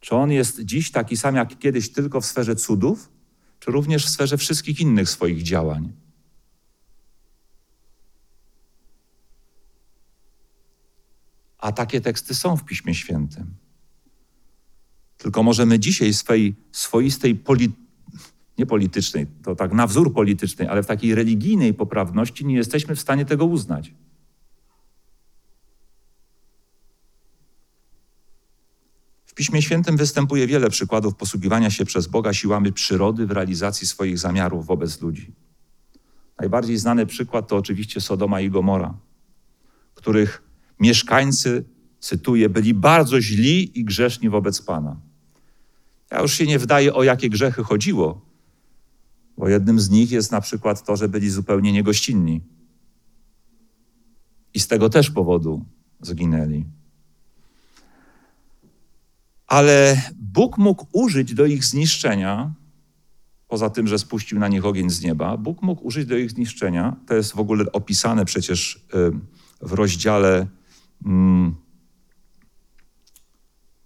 Czy 0.00 0.14
On 0.14 0.30
jest 0.30 0.60
dziś 0.60 0.90
taki 0.90 1.16
sam 1.16 1.36
jak 1.36 1.58
kiedyś 1.58 1.92
tylko 1.92 2.20
w 2.20 2.26
sferze 2.26 2.56
cudów, 2.56 3.10
czy 3.60 3.70
również 3.70 4.06
w 4.06 4.08
sferze 4.08 4.36
wszystkich 4.36 4.80
innych 4.80 5.10
swoich 5.10 5.42
działań? 5.42 5.92
A 11.58 11.72
takie 11.72 12.00
teksty 12.00 12.34
są 12.34 12.56
w 12.56 12.64
Piśmie 12.64 12.94
Świętym. 12.94 13.54
Tylko 15.18 15.42
może 15.42 15.66
my 15.66 15.78
dzisiaj 15.78 16.14
swej 16.14 16.54
swoistej 16.72 17.34
poli, 17.34 17.72
nie 18.58 18.66
politycznej, 18.66 19.26
to 19.42 19.56
tak 19.56 19.72
na 19.72 19.86
wzór 19.86 20.14
politycznej, 20.14 20.68
ale 20.68 20.82
w 20.82 20.86
takiej 20.86 21.14
religijnej 21.14 21.74
poprawności 21.74 22.46
nie 22.46 22.54
jesteśmy 22.54 22.96
w 22.96 23.00
stanie 23.00 23.24
tego 23.24 23.44
uznać. 23.44 23.94
W 29.26 29.34
Piśmie 29.34 29.62
Świętym 29.62 29.96
występuje 29.96 30.46
wiele 30.46 30.70
przykładów 30.70 31.14
posługiwania 31.14 31.70
się 31.70 31.84
przez 31.84 32.06
Boga 32.06 32.32
siłami 32.32 32.72
przyrody 32.72 33.26
w 33.26 33.30
realizacji 33.30 33.86
swoich 33.86 34.18
zamiarów 34.18 34.66
wobec 34.66 35.00
ludzi. 35.00 35.32
Najbardziej 36.40 36.78
znany 36.78 37.06
przykład 37.06 37.48
to 37.48 37.56
oczywiście 37.56 38.00
Sodoma 38.00 38.40
i 38.40 38.50
Gomora, 38.50 38.94
których 39.94 40.47
mieszkańcy, 40.80 41.64
cytuję, 42.00 42.48
byli 42.48 42.74
bardzo 42.74 43.20
źli 43.20 43.78
i 43.80 43.84
grzeszni 43.84 44.28
wobec 44.30 44.62
Pana. 44.62 45.00
Ja 46.10 46.22
już 46.22 46.34
się 46.34 46.46
nie 46.46 46.58
wdaję, 46.58 46.94
o 46.94 47.02
jakie 47.02 47.30
grzechy 47.30 47.62
chodziło, 47.62 48.26
bo 49.38 49.48
jednym 49.48 49.80
z 49.80 49.90
nich 49.90 50.10
jest 50.10 50.32
na 50.32 50.40
przykład 50.40 50.86
to, 50.86 50.96
że 50.96 51.08
byli 51.08 51.30
zupełnie 51.30 51.72
niegościnni. 51.72 52.40
I 54.54 54.60
z 54.60 54.68
tego 54.68 54.90
też 54.90 55.10
powodu 55.10 55.64
zginęli. 56.00 56.64
Ale 59.46 60.02
Bóg 60.16 60.58
mógł 60.58 60.86
użyć 60.92 61.34
do 61.34 61.46
ich 61.46 61.64
zniszczenia, 61.64 62.54
poza 63.48 63.70
tym, 63.70 63.86
że 63.86 63.98
spuścił 63.98 64.38
na 64.38 64.48
nich 64.48 64.64
ogień 64.64 64.90
z 64.90 65.02
nieba, 65.02 65.36
Bóg 65.36 65.62
mógł 65.62 65.86
użyć 65.86 66.06
do 66.06 66.16
ich 66.16 66.30
zniszczenia. 66.30 66.96
To 67.06 67.14
jest 67.14 67.32
w 67.32 67.38
ogóle 67.38 67.72
opisane 67.72 68.24
przecież 68.24 68.86
w 69.60 69.72
rozdziale 69.72 70.46
mm, 71.04 71.54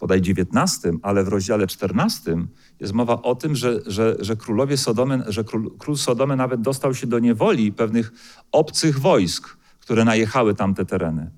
podaj 0.03 0.21
19, 0.21 0.91
ale 1.01 1.23
w 1.23 1.27
rozdziale 1.27 1.67
14 1.67 2.35
jest 2.79 2.93
mowa 2.93 3.21
o 3.21 3.35
tym, 3.35 3.55
że, 3.55 3.79
że, 3.85 4.15
że 4.19 4.35
królowie 4.35 4.77
Sodomy, 4.77 5.23
że 5.27 5.43
król, 5.43 5.71
król 5.77 5.97
Sodomy 5.97 6.35
nawet 6.35 6.61
dostał 6.61 6.93
się 6.95 7.07
do 7.07 7.19
niewoli 7.19 7.71
pewnych 7.71 8.11
obcych 8.51 8.99
wojsk, 8.99 9.57
które 9.79 10.05
najechały 10.05 10.55
tamte 10.55 10.85
tereny. 10.85 11.31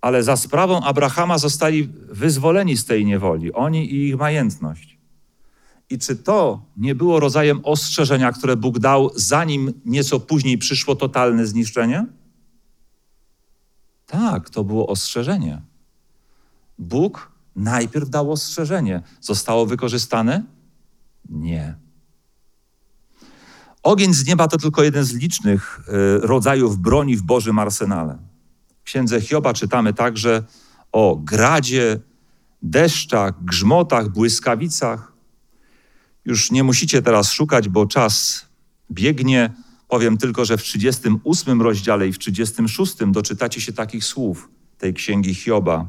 Ale 0.00 0.22
za 0.22 0.36
sprawą 0.36 0.80
Abrahama 0.80 1.38
zostali 1.38 1.88
wyzwoleni 2.08 2.76
z 2.76 2.84
tej 2.84 3.06
niewoli, 3.06 3.52
oni 3.52 3.92
i 3.94 4.08
ich 4.08 4.16
majętność. 4.16 4.98
I 5.90 5.98
czy 5.98 6.16
to 6.16 6.62
nie 6.76 6.94
było 6.94 7.20
rodzajem 7.20 7.60
ostrzeżenia, 7.62 8.32
które 8.32 8.56
Bóg 8.56 8.78
dał, 8.78 9.10
zanim 9.14 9.72
nieco 9.84 10.20
później 10.20 10.58
przyszło 10.58 10.96
totalne 10.96 11.46
zniszczenie? 11.46 12.06
Tak, 14.10 14.50
to 14.50 14.64
było 14.64 14.86
ostrzeżenie. 14.86 15.62
Bóg 16.78 17.32
najpierw 17.56 18.10
dał 18.10 18.32
ostrzeżenie. 18.32 19.02
Zostało 19.20 19.66
wykorzystane? 19.66 20.42
Nie. 21.28 21.74
Ogień 23.82 24.14
z 24.14 24.26
nieba 24.26 24.48
to 24.48 24.56
tylko 24.56 24.82
jeden 24.82 25.04
z 25.04 25.12
licznych 25.12 25.80
y, 25.88 26.26
rodzajów 26.26 26.78
broni 26.78 27.16
w 27.16 27.22
Bożym 27.22 27.58
arsenale. 27.58 28.18
W 28.80 28.82
księdze 28.82 29.20
Hioba 29.20 29.52
czytamy 29.52 29.94
także 29.94 30.44
o 30.92 31.16
gradzie, 31.16 32.00
deszczach, 32.62 33.44
grzmotach, 33.44 34.08
błyskawicach. 34.08 35.12
Już 36.24 36.50
nie 36.50 36.64
musicie 36.64 37.02
teraz 37.02 37.32
szukać, 37.32 37.68
bo 37.68 37.86
czas 37.86 38.46
biegnie. 38.90 39.54
Powiem 39.90 40.18
tylko, 40.18 40.44
że 40.44 40.56
w 40.56 40.62
38 40.62 41.62
rozdziale 41.62 42.08
i 42.08 42.12
w 42.12 42.18
36 42.18 42.94
doczytacie 43.06 43.60
się 43.60 43.72
takich 43.72 44.04
słów 44.04 44.48
tej 44.78 44.94
księgi 44.94 45.34
Hioba. 45.34 45.88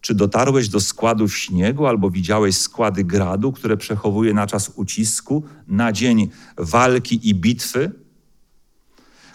Czy 0.00 0.14
dotarłeś 0.14 0.68
do 0.68 0.80
składów 0.80 1.36
śniegu, 1.36 1.86
albo 1.86 2.10
widziałeś 2.10 2.56
składy 2.56 3.04
gradu, 3.04 3.52
które 3.52 3.76
przechowuje 3.76 4.34
na 4.34 4.46
czas 4.46 4.72
ucisku, 4.76 5.44
na 5.68 5.92
dzień 5.92 6.30
walki 6.56 7.28
i 7.28 7.34
bitwy? 7.34 7.92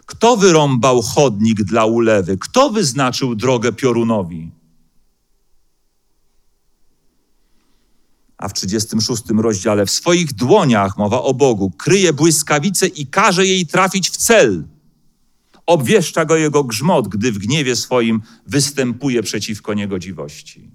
Kto 0.05 0.37
wyrąbał 0.37 1.01
chodnik 1.01 1.63
dla 1.63 1.85
ulewy? 1.85 2.37
Kto 2.37 2.69
wyznaczył 2.69 3.35
drogę 3.35 3.71
piorunowi? 3.71 4.51
A 8.39 8.47
w 8.47 8.53
36 8.53 9.23
rozdziale 9.37 9.85
w 9.85 9.91
swoich 9.91 10.33
dłoniach, 10.33 10.97
mowa 10.97 11.21
o 11.21 11.33
Bogu, 11.33 11.71
kryje 11.71 12.13
błyskawicę 12.13 12.87
i 12.87 13.07
każe 13.07 13.45
jej 13.45 13.67
trafić 13.67 14.09
w 14.09 14.17
cel. 14.17 14.63
Obwieszcza 15.65 16.25
go 16.25 16.35
jego 16.35 16.63
grzmot, 16.63 17.07
gdy 17.07 17.31
w 17.31 17.37
gniewie 17.37 17.75
swoim 17.75 18.21
występuje 18.47 19.23
przeciwko 19.23 19.73
niegodziwości. 19.73 20.71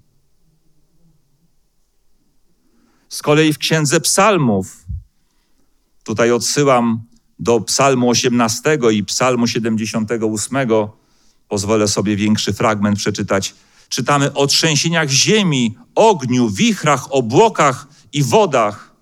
Z 3.09 3.21
kolei 3.21 3.53
w 3.53 3.57
Księdze 3.57 3.99
Psalmów, 3.99 4.85
tutaj 6.03 6.31
odsyłam 6.31 7.03
do 7.39 7.61
Psalmu 7.61 8.09
18 8.09 8.77
i 8.91 9.03
Psalmu 9.03 9.47
78, 9.47 10.57
pozwolę 11.47 11.87
sobie 11.87 12.15
większy 12.15 12.53
fragment 12.53 12.97
przeczytać. 12.97 13.55
Czytamy 13.89 14.33
o 14.33 14.47
trzęsieniach 14.47 15.09
ziemi, 15.09 15.77
ogniu, 15.95 16.49
wichrach, 16.49 17.13
obłokach 17.13 17.87
i 18.13 18.23
wodach. 18.23 18.95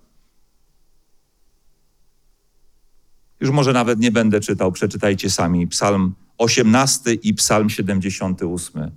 Już 3.40 3.52
może 3.52 3.74
nawet 3.74 4.00
nie 4.00 4.12
będę 4.12 4.40
czytał, 4.40 4.72
przeczytajcie 4.72 5.30
sami 5.30 5.68
Psalm 5.68 6.14
18 6.38 7.14
i 7.14 7.34
Psalm 7.34 7.70
78. 7.70 8.92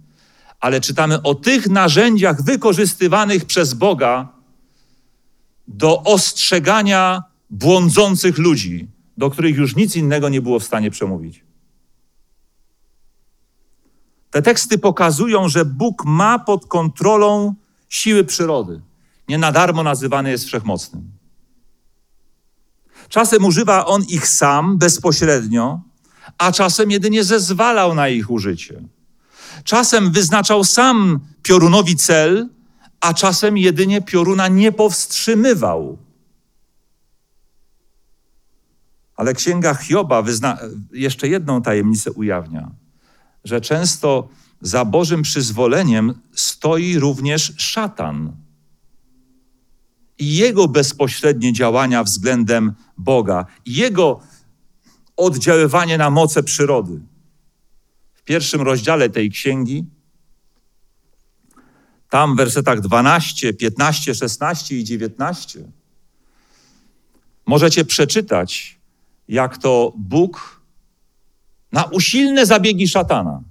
Ale 0.60 0.80
czytamy 0.80 1.22
o 1.22 1.34
tych 1.34 1.68
narzędziach 1.68 2.42
wykorzystywanych 2.42 3.44
przez 3.44 3.74
Boga 3.74 4.28
do 5.68 6.02
ostrzegania 6.02 7.22
błądzących 7.50 8.38
ludzi, 8.38 8.88
do 9.16 9.30
których 9.30 9.56
już 9.56 9.76
nic 9.76 9.96
innego 9.96 10.28
nie 10.28 10.42
było 10.42 10.58
w 10.58 10.64
stanie 10.64 10.90
przemówić. 10.90 11.45
Te 14.36 14.42
teksty 14.42 14.78
pokazują, 14.78 15.48
że 15.48 15.64
Bóg 15.64 16.04
ma 16.04 16.38
pod 16.38 16.66
kontrolą 16.66 17.54
siły 17.88 18.24
przyrody. 18.24 18.80
Nie 19.28 19.38
na 19.38 19.52
darmo 19.52 19.82
nazywany 19.82 20.30
jest 20.30 20.44
wszechmocnym. 20.44 21.10
Czasem 23.08 23.44
używa 23.44 23.86
on 23.86 24.02
ich 24.08 24.28
sam, 24.28 24.78
bezpośrednio, 24.78 25.80
a 26.38 26.52
czasem 26.52 26.90
jedynie 26.90 27.24
zezwalał 27.24 27.94
na 27.94 28.08
ich 28.08 28.30
użycie. 28.30 28.82
Czasem 29.64 30.10
wyznaczał 30.10 30.64
sam 30.64 31.20
piorunowi 31.42 31.96
cel, 31.96 32.48
a 33.00 33.14
czasem 33.14 33.58
jedynie 33.58 34.02
pioruna 34.02 34.48
nie 34.48 34.72
powstrzymywał. 34.72 35.98
Ale 39.16 39.34
księga 39.34 39.74
Hioba 39.74 40.22
wyzna- 40.22 40.58
jeszcze 40.92 41.28
jedną 41.28 41.62
tajemnicę 41.62 42.12
ujawnia, 42.12 42.70
że 43.46 43.60
często 43.60 44.28
za 44.60 44.84
Bożym 44.84 45.22
przyzwoleniem 45.22 46.14
stoi 46.34 46.98
również 46.98 47.52
szatan 47.56 48.36
i 50.18 50.36
jego 50.36 50.68
bezpośrednie 50.68 51.52
działania 51.52 52.04
względem 52.04 52.74
Boga, 52.98 53.46
jego 53.66 54.20
oddziaływanie 55.16 55.98
na 55.98 56.10
moce 56.10 56.42
przyrody. 56.42 57.00
W 58.14 58.22
pierwszym 58.22 58.62
rozdziale 58.62 59.10
tej 59.10 59.30
księgi, 59.30 59.84
tam 62.10 62.34
w 62.34 62.36
wersetach 62.36 62.80
12, 62.80 63.52
15, 63.52 64.14
16 64.14 64.76
i 64.76 64.84
19, 64.84 65.60
możecie 67.46 67.84
przeczytać, 67.84 68.78
jak 69.28 69.58
to 69.58 69.92
Bóg 69.96 70.55
na 71.76 71.84
usilne 71.84 72.46
zabiegi 72.46 72.88
szatana 72.88 73.42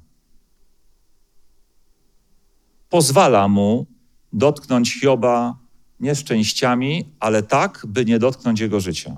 pozwala 2.90 3.48
mu 3.48 3.86
dotknąć 4.34 5.00
Hioba 5.00 5.58
nieszczęściami, 6.00 7.06
ale 7.20 7.44
tak, 7.44 7.86
by 7.88 8.06
nie 8.06 8.20
dotknąć 8.20 8.60
jego 8.60 8.80
życia. 8.80 9.16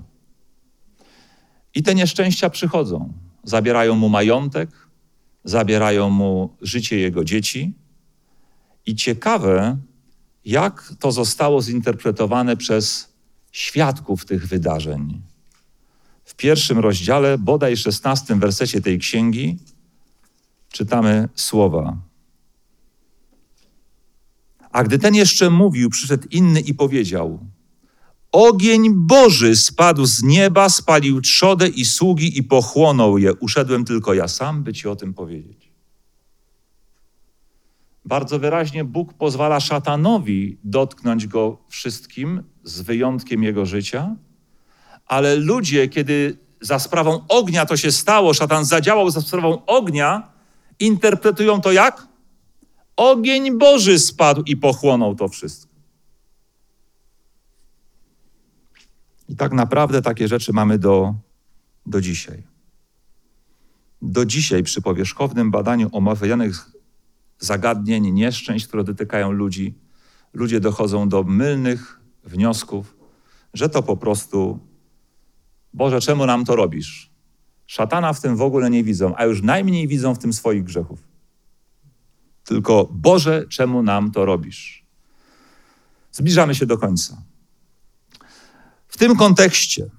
I 1.74 1.82
te 1.82 1.94
nieszczęścia 1.94 2.50
przychodzą. 2.50 3.12
Zabierają 3.44 3.94
mu 3.94 4.08
majątek, 4.08 4.70
zabierają 5.44 6.10
mu 6.10 6.56
życie 6.62 6.98
jego 6.98 7.24
dzieci. 7.24 7.72
I 8.86 8.94
ciekawe, 8.94 9.76
jak 10.44 10.92
to 11.00 11.12
zostało 11.12 11.62
zinterpretowane 11.62 12.56
przez 12.56 13.12
świadków 13.52 14.24
tych 14.24 14.48
wydarzeń. 14.48 15.22
Pierwszym 16.38 16.78
rozdziale, 16.78 17.38
bodaj 17.38 17.76
szesnastym 17.76 18.40
wersecie 18.40 18.80
tej 18.80 18.98
księgi, 18.98 19.58
czytamy 20.68 21.28
słowa. 21.34 21.96
A 24.72 24.84
gdy 24.84 24.98
ten 24.98 25.14
jeszcze 25.14 25.50
mówił, 25.50 25.90
przyszedł 25.90 26.28
inny 26.30 26.60
i 26.60 26.74
powiedział: 26.74 27.46
Ogień 28.32 28.90
Boży 28.94 29.56
spadł 29.56 30.06
z 30.06 30.22
nieba, 30.22 30.68
spalił 30.68 31.20
trzodę 31.20 31.68
i 31.68 31.84
sługi 31.84 32.38
i 32.38 32.42
pochłonął 32.42 33.18
je. 33.18 33.34
Uszedłem 33.34 33.84
tylko 33.84 34.14
ja 34.14 34.28
sam, 34.28 34.62
by 34.62 34.72
ci 34.72 34.88
o 34.88 34.96
tym 34.96 35.14
powiedzieć. 35.14 35.72
Bardzo 38.04 38.38
wyraźnie 38.38 38.84
Bóg 38.84 39.14
pozwala 39.14 39.60
szatanowi 39.60 40.58
dotknąć 40.64 41.26
go 41.26 41.58
wszystkim, 41.68 42.42
z 42.64 42.80
wyjątkiem 42.80 43.42
jego 43.42 43.66
życia, 43.66 44.16
ale 45.08 45.36
ludzie, 45.36 45.88
kiedy 45.88 46.38
za 46.60 46.78
sprawą 46.78 47.24
ognia 47.28 47.66
to 47.66 47.76
się 47.76 47.92
stało, 47.92 48.34
szatan 48.34 48.64
zadziałał 48.64 49.10
za 49.10 49.20
sprawą 49.20 49.66
ognia, 49.66 50.32
interpretują 50.78 51.60
to 51.60 51.72
jak? 51.72 52.08
Ogień 52.96 53.58
Boży 53.58 53.98
spadł 53.98 54.42
i 54.42 54.56
pochłonął 54.56 55.14
to 55.14 55.28
wszystko. 55.28 55.72
I 59.28 59.36
tak 59.36 59.52
naprawdę 59.52 60.02
takie 60.02 60.28
rzeczy 60.28 60.52
mamy 60.52 60.78
do, 60.78 61.14
do 61.86 62.00
dzisiaj. 62.00 62.42
Do 64.02 64.26
dzisiaj 64.26 64.62
przy 64.62 64.82
powierzchownym 64.82 65.50
badaniu 65.50 65.88
omawianych 65.92 66.70
zagadnień, 67.38 68.10
nieszczęść, 68.10 68.66
które 68.66 68.84
dotykają 68.84 69.32
ludzi, 69.32 69.74
ludzie 70.32 70.60
dochodzą 70.60 71.08
do 71.08 71.22
mylnych 71.22 72.00
wniosków, 72.24 72.96
że 73.54 73.68
to 73.68 73.82
po 73.82 73.96
prostu 73.96 74.67
Boże, 75.74 76.00
czemu 76.00 76.26
nam 76.26 76.44
to 76.44 76.56
robisz? 76.56 77.10
Szatana 77.66 78.12
w 78.12 78.20
tym 78.20 78.36
w 78.36 78.42
ogóle 78.42 78.70
nie 78.70 78.84
widzą, 78.84 79.14
a 79.16 79.24
już 79.24 79.42
najmniej 79.42 79.88
widzą 79.88 80.14
w 80.14 80.18
tym 80.18 80.32
swoich 80.32 80.64
grzechów. 80.64 81.08
Tylko 82.44 82.88
Boże, 82.90 83.46
czemu 83.48 83.82
nam 83.82 84.10
to 84.10 84.24
robisz? 84.24 84.86
Zbliżamy 86.12 86.54
się 86.54 86.66
do 86.66 86.78
końca. 86.78 87.22
W 88.88 88.96
tym 88.96 89.16
kontekście 89.16 89.90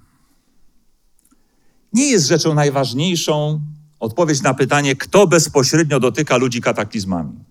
nie 1.92 2.10
jest 2.10 2.26
rzeczą 2.26 2.54
najważniejszą 2.54 3.60
odpowiedź 4.00 4.42
na 4.42 4.54
pytanie, 4.54 4.96
kto 4.96 5.26
bezpośrednio 5.26 6.00
dotyka 6.00 6.36
ludzi 6.36 6.60
kataklizmami. 6.60 7.44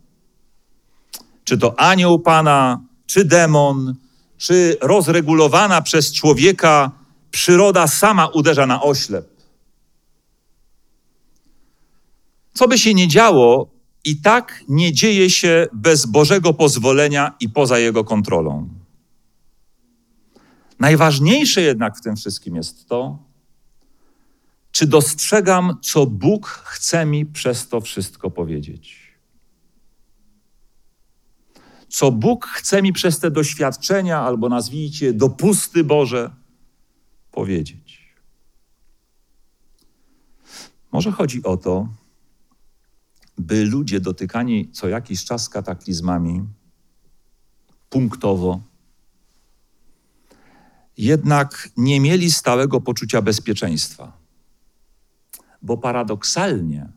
Czy 1.43 1.57
to 1.57 1.79
anioł 1.79 2.19
Pana, 2.19 2.81
czy 3.05 3.25
demon, 3.25 3.95
czy 4.37 4.77
rozregulowana 4.81 5.81
przez 5.81 6.13
człowieka 6.13 6.91
przyroda 7.31 7.87
sama 7.87 8.27
uderza 8.27 8.65
na 8.65 8.81
oślep. 8.81 9.29
Co 12.53 12.67
by 12.67 12.77
się 12.77 12.93
nie 12.93 13.07
działo, 13.07 13.79
i 14.05 14.21
tak 14.21 14.63
nie 14.67 14.93
dzieje 14.93 15.29
się 15.29 15.67
bez 15.73 16.05
Bożego 16.05 16.53
pozwolenia 16.53 17.35
i 17.39 17.49
poza 17.49 17.79
Jego 17.79 18.03
kontrolą. 18.03 18.69
Najważniejsze 20.79 21.61
jednak 21.61 21.97
w 21.97 22.01
tym 22.01 22.15
wszystkim 22.15 22.55
jest 22.55 22.87
to, 22.87 23.23
czy 24.71 24.87
dostrzegam, 24.87 25.77
co 25.81 26.05
Bóg 26.05 26.47
chce 26.47 27.05
mi 27.05 27.25
przez 27.25 27.67
to 27.67 27.81
wszystko 27.81 28.31
powiedzieć. 28.31 29.09
Co 31.89 32.11
Bóg 32.11 32.45
chce 32.45 32.81
mi 32.81 32.93
przez 32.93 33.19
te 33.19 33.31
doświadczenia, 33.31 34.21
albo 34.21 34.49
nazwijcie 34.49 35.13
dopusty 35.13 35.83
Boże, 35.83 36.31
powiedzieć. 37.39 38.15
Może 40.91 41.11
chodzi 41.11 41.43
o 41.43 41.57
to, 41.57 41.87
by 43.37 43.65
ludzie 43.65 43.99
dotykani 43.99 44.71
co 44.71 44.87
jakiś 44.87 45.25
czas 45.25 45.49
kataklizmami, 45.49 46.47
punktowo, 47.89 48.61
jednak 50.97 51.69
nie 51.77 51.99
mieli 51.99 52.31
stałego 52.31 52.81
poczucia 52.81 53.21
bezpieczeństwa. 53.21 54.17
Bo 55.61 55.77
paradoksalnie, 55.77 56.91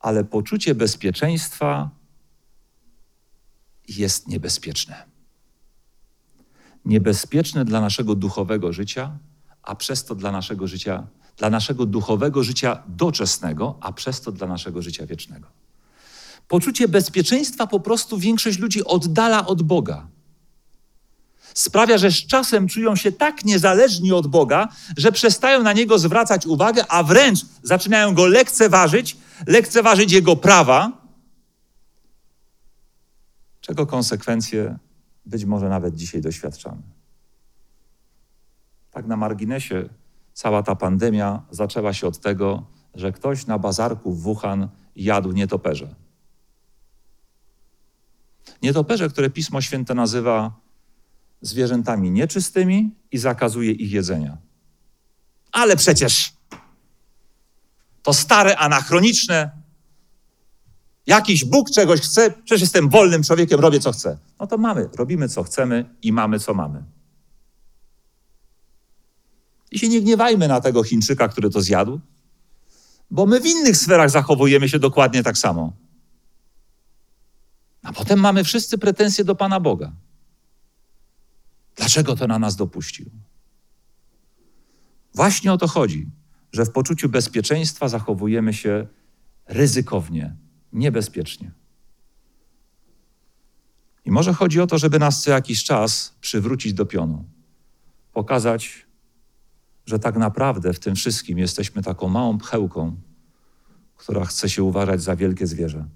ale 0.00 0.24
poczucie 0.24 0.74
bezpieczeństwa 0.74 1.90
jest 3.88 4.28
niebezpieczne. 4.28 5.09
Niebezpieczne 6.84 7.64
dla 7.64 7.80
naszego 7.80 8.14
duchowego 8.14 8.72
życia, 8.72 9.18
a 9.62 9.74
przez 9.74 10.04
to 10.04 10.14
dla 10.14 10.32
naszego 10.32 10.66
życia 10.66 11.06
dla 11.40 11.50
naszego 11.50 11.86
duchowego 11.86 12.42
życia 12.42 12.82
doczesnego, 12.88 13.78
a 13.80 13.92
przez 13.92 14.20
to 14.20 14.32
dla 14.32 14.46
naszego 14.46 14.82
życia 14.82 15.06
wiecznego. 15.06 15.48
Poczucie 16.48 16.88
bezpieczeństwa 16.88 17.66
po 17.66 17.80
prostu 17.80 18.18
większość 18.18 18.58
ludzi 18.58 18.84
oddala 18.84 19.46
od 19.46 19.62
Boga. 19.62 20.06
Sprawia, 21.54 21.98
że 21.98 22.10
z 22.10 22.26
czasem 22.26 22.68
czują 22.68 22.96
się 22.96 23.12
tak 23.12 23.44
niezależni 23.44 24.12
od 24.12 24.26
Boga, 24.26 24.68
że 24.96 25.12
przestają 25.12 25.62
na 25.62 25.72
Niego 25.72 25.98
zwracać 25.98 26.46
uwagę, 26.46 26.84
a 26.88 27.02
wręcz 27.02 27.38
zaczynają 27.62 28.14
Go 28.14 28.26
lekceważyć, 28.26 29.16
lekceważyć 29.46 30.12
Jego 30.12 30.36
prawa, 30.36 30.92
czego 33.60 33.86
konsekwencje 33.86 34.78
być 35.26 35.44
może 35.44 35.68
nawet 35.68 35.94
dzisiaj 35.94 36.20
doświadczamy. 36.20 36.82
Tak 38.90 39.06
na 39.06 39.16
marginesie 39.16 39.88
cała 40.32 40.62
ta 40.62 40.76
pandemia 40.76 41.42
zaczęła 41.50 41.92
się 41.92 42.06
od 42.06 42.20
tego, 42.20 42.66
że 42.94 43.12
ktoś 43.12 43.46
na 43.46 43.58
bazarku 43.58 44.12
w 44.12 44.22
Wuhan 44.22 44.68
jadł 44.96 45.32
nietoperze. 45.32 45.94
Nietoperze, 48.62 49.08
które 49.08 49.30
Pismo 49.30 49.60
Święte 49.60 49.94
nazywa 49.94 50.60
zwierzętami 51.40 52.10
nieczystymi 52.10 52.94
i 53.10 53.18
zakazuje 53.18 53.72
ich 53.72 53.92
jedzenia. 53.92 54.36
Ale 55.52 55.76
przecież 55.76 56.32
to 58.02 58.12
stare, 58.12 58.56
anachroniczne. 58.56 59.59
Jakiś 61.06 61.44
Bóg 61.44 61.70
czegoś 61.70 62.00
chce, 62.00 62.30
przecież 62.30 62.60
jestem 62.60 62.88
wolnym 62.88 63.22
człowiekiem, 63.22 63.60
robię 63.60 63.80
co 63.80 63.92
chcę. 63.92 64.18
No 64.40 64.46
to 64.46 64.58
mamy, 64.58 64.88
robimy 64.98 65.28
co 65.28 65.42
chcemy 65.42 65.94
i 66.02 66.12
mamy 66.12 66.38
co 66.38 66.54
mamy. 66.54 66.84
I 69.70 69.78
się 69.78 69.88
nie 69.88 70.00
gniewajmy 70.00 70.48
na 70.48 70.60
tego 70.60 70.82
Chińczyka, 70.82 71.28
który 71.28 71.50
to 71.50 71.60
zjadł, 71.60 72.00
bo 73.10 73.26
my 73.26 73.40
w 73.40 73.46
innych 73.46 73.76
sferach 73.76 74.10
zachowujemy 74.10 74.68
się 74.68 74.78
dokładnie 74.78 75.22
tak 75.22 75.38
samo. 75.38 75.72
A 77.82 77.92
potem 77.92 78.20
mamy 78.20 78.44
wszyscy 78.44 78.78
pretensje 78.78 79.24
do 79.24 79.34
Pana 79.34 79.60
Boga. 79.60 79.92
Dlaczego 81.76 82.16
to 82.16 82.26
na 82.26 82.38
nas 82.38 82.56
dopuścił? 82.56 83.10
Właśnie 85.14 85.52
o 85.52 85.58
to 85.58 85.68
chodzi, 85.68 86.06
że 86.52 86.64
w 86.64 86.70
poczuciu 86.70 87.08
bezpieczeństwa 87.08 87.88
zachowujemy 87.88 88.54
się 88.54 88.86
ryzykownie, 89.46 90.36
niebezpiecznie. 90.72 91.52
I 94.04 94.10
może 94.10 94.32
chodzi 94.32 94.60
o 94.60 94.66
to, 94.66 94.78
żeby 94.78 94.98
nas 94.98 95.22
co 95.22 95.30
jakiś 95.30 95.64
czas 95.64 96.14
przywrócić 96.20 96.74
do 96.74 96.86
pionu, 96.86 97.24
pokazać, 98.12 98.86
że 99.86 99.98
tak 99.98 100.16
naprawdę 100.16 100.72
w 100.72 100.80
tym 100.80 100.94
wszystkim 100.94 101.38
jesteśmy 101.38 101.82
taką 101.82 102.08
małą 102.08 102.38
pchełką, 102.38 102.96
która 103.96 104.24
chce 104.24 104.48
się 104.48 104.62
uważać 104.62 105.02
za 105.02 105.16
wielkie 105.16 105.46
zwierzę. 105.46 105.88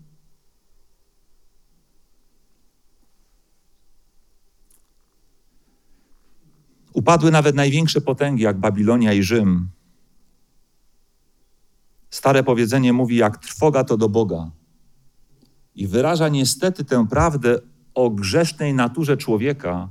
Upadły 6.93 7.31
nawet 7.31 7.57
największe 7.57 8.01
potęgi, 8.01 8.43
jak 8.43 8.59
Babilonia 8.59 9.12
i 9.12 9.22
Rzym. 9.22 9.70
Stare 12.11 12.43
powiedzenie 12.43 12.93
mówi, 12.93 13.16
jak 13.16 13.39
trwoga 13.39 13.85
to 13.85 13.97
do 13.97 14.09
Boga. 14.09 14.51
I 15.75 15.87
wyraża 15.87 16.29
niestety 16.29 16.85
tę 16.85 17.07
prawdę 17.07 17.59
o 17.95 18.11
grzesznej 18.11 18.75
naturze 18.75 19.16
człowieka, 19.16 19.91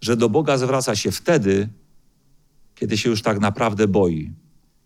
że 0.00 0.16
do 0.16 0.28
Boga 0.28 0.58
zwraca 0.58 0.96
się 0.96 1.10
wtedy, 1.10 1.68
kiedy 2.74 2.98
się 2.98 3.10
już 3.10 3.22
tak 3.22 3.40
naprawdę 3.40 3.88
boi, 3.88 4.32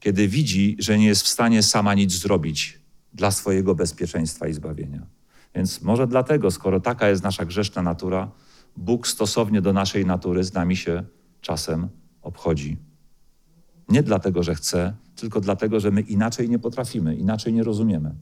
kiedy 0.00 0.28
widzi, 0.28 0.76
że 0.78 0.98
nie 0.98 1.06
jest 1.06 1.22
w 1.22 1.28
stanie 1.28 1.62
sama 1.62 1.94
nic 1.94 2.12
zrobić 2.12 2.80
dla 3.12 3.30
swojego 3.30 3.74
bezpieczeństwa 3.74 4.48
i 4.48 4.52
zbawienia. 4.52 5.06
Więc 5.54 5.82
może 5.82 6.06
dlatego, 6.06 6.50
skoro 6.50 6.80
taka 6.80 7.08
jest 7.08 7.22
nasza 7.22 7.44
grzeszna 7.44 7.82
natura, 7.82 8.30
Bóg 8.76 9.06
stosownie 9.06 9.62
do 9.62 9.72
naszej 9.72 10.06
natury 10.06 10.44
z 10.44 10.54
nami 10.54 10.76
się 10.76 11.04
czasem 11.40 11.88
obchodzi. 12.22 12.76
Nie 13.88 14.02
dlatego, 14.02 14.42
że 14.42 14.54
chce, 14.54 14.94
tylko 15.14 15.40
dlatego, 15.40 15.80
że 15.80 15.90
my 15.90 16.00
inaczej 16.00 16.48
nie 16.48 16.58
potrafimy, 16.58 17.16
inaczej 17.16 17.52
nie 17.52 17.62
rozumiemy. 17.62 18.14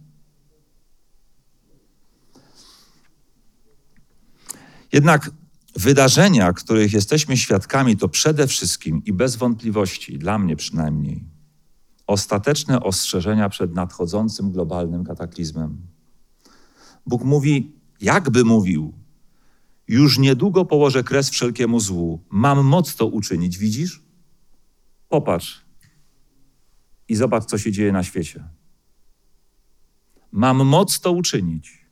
Jednak 4.94 5.30
Wydarzenia, 5.76 6.52
których 6.52 6.92
jesteśmy 6.92 7.36
świadkami, 7.36 7.96
to 7.96 8.08
przede 8.08 8.46
wszystkim 8.46 9.02
i 9.04 9.12
bez 9.12 9.36
wątpliwości, 9.36 10.18
dla 10.18 10.38
mnie 10.38 10.56
przynajmniej, 10.56 11.24
ostateczne 12.06 12.80
ostrzeżenia 12.80 13.48
przed 13.48 13.74
nadchodzącym 13.74 14.52
globalnym 14.52 15.04
kataklizmem. 15.04 15.86
Bóg 17.06 17.24
mówi, 17.24 17.72
jakby 18.00 18.44
mówił, 18.44 18.92
już 19.88 20.18
niedługo 20.18 20.64
położę 20.64 21.04
kres 21.04 21.30
wszelkiemu 21.30 21.80
złu. 21.80 22.24
Mam 22.30 22.64
moc 22.66 22.96
to 22.96 23.06
uczynić, 23.06 23.58
widzisz? 23.58 24.02
Popatrz 25.08 25.64
i 27.08 27.16
zobacz, 27.16 27.44
co 27.44 27.58
się 27.58 27.72
dzieje 27.72 27.92
na 27.92 28.02
świecie. 28.02 28.44
Mam 30.32 30.66
moc 30.66 31.00
to 31.00 31.12
uczynić. 31.12 31.83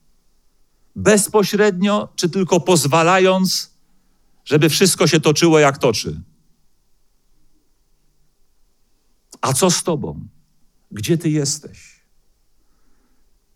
Bezpośrednio, 0.96 2.08
czy 2.16 2.30
tylko 2.30 2.60
pozwalając 2.60 3.72
żeby 4.44 4.68
wszystko 4.68 5.06
się 5.06 5.20
toczyło 5.20 5.58
jak 5.58 5.78
toczy. 5.78 6.20
A 9.40 9.52
co 9.52 9.70
z 9.70 9.82
Tobą? 9.82 10.28
Gdzie 10.90 11.18
Ty 11.18 11.30
jesteś? 11.30 12.02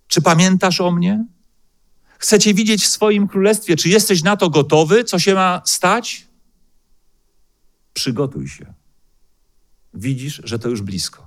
Czy 0.08 0.22
pamiętasz 0.22 0.80
o 0.80 0.90
mnie? 0.90 1.26
Chcecie 2.18 2.54
widzieć 2.54 2.84
w 2.84 2.88
swoim 2.88 3.28
królestwie? 3.28 3.76
Czy 3.76 3.88
jesteś 3.88 4.22
na 4.22 4.36
to 4.36 4.50
gotowy? 4.50 5.04
Co 5.04 5.18
się 5.18 5.34
ma 5.34 5.62
stać? 5.64 6.26
Przygotuj 7.92 8.48
się. 8.48 8.74
Widzisz, 9.94 10.40
że 10.44 10.58
to 10.58 10.68
już 10.68 10.82
blisko. 10.82 11.25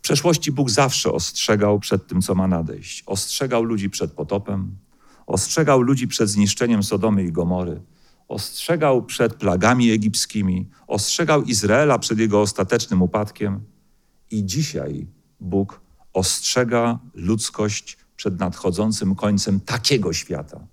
W 0.00 0.02
przeszłości 0.02 0.52
Bóg 0.52 0.70
zawsze 0.70 1.12
ostrzegał 1.12 1.80
przed 1.80 2.06
tym, 2.06 2.22
co 2.22 2.34
ma 2.34 2.48
nadejść. 2.48 3.02
Ostrzegał 3.06 3.64
ludzi 3.64 3.90
przed 3.90 4.12
potopem, 4.12 4.76
ostrzegał 5.26 5.80
ludzi 5.80 6.08
przed 6.08 6.28
zniszczeniem 6.28 6.82
Sodomy 6.82 7.24
i 7.24 7.32
Gomory, 7.32 7.82
ostrzegał 8.28 9.02
przed 9.02 9.34
plagami 9.34 9.90
egipskimi, 9.90 10.68
ostrzegał 10.86 11.42
Izraela 11.42 11.98
przed 11.98 12.18
jego 12.18 12.40
ostatecznym 12.40 13.02
upadkiem. 13.02 13.60
I 14.30 14.44
dzisiaj 14.44 15.06
Bóg 15.40 15.80
ostrzega 16.12 16.98
ludzkość 17.14 17.98
przed 18.16 18.38
nadchodzącym 18.38 19.14
końcem 19.14 19.60
takiego 19.60 20.12
świata. 20.12 20.66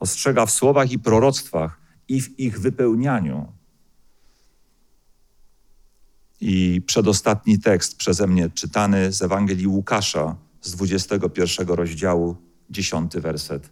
Ostrzega 0.00 0.46
w 0.46 0.50
słowach 0.50 0.92
i 0.92 0.98
proroctwach 0.98 1.80
i 2.08 2.20
w 2.20 2.38
ich 2.40 2.60
wypełnianiu. 2.60 3.59
I 6.40 6.82
przedostatni 6.86 7.58
tekst 7.58 7.96
przeze 7.96 8.26
mnie 8.26 8.50
czytany 8.50 9.12
z 9.12 9.22
Ewangelii 9.22 9.66
Łukasza 9.66 10.36
z 10.60 10.72
21 10.72 11.68
rozdziału, 11.68 12.36
10 12.70 13.12
werset, 13.16 13.70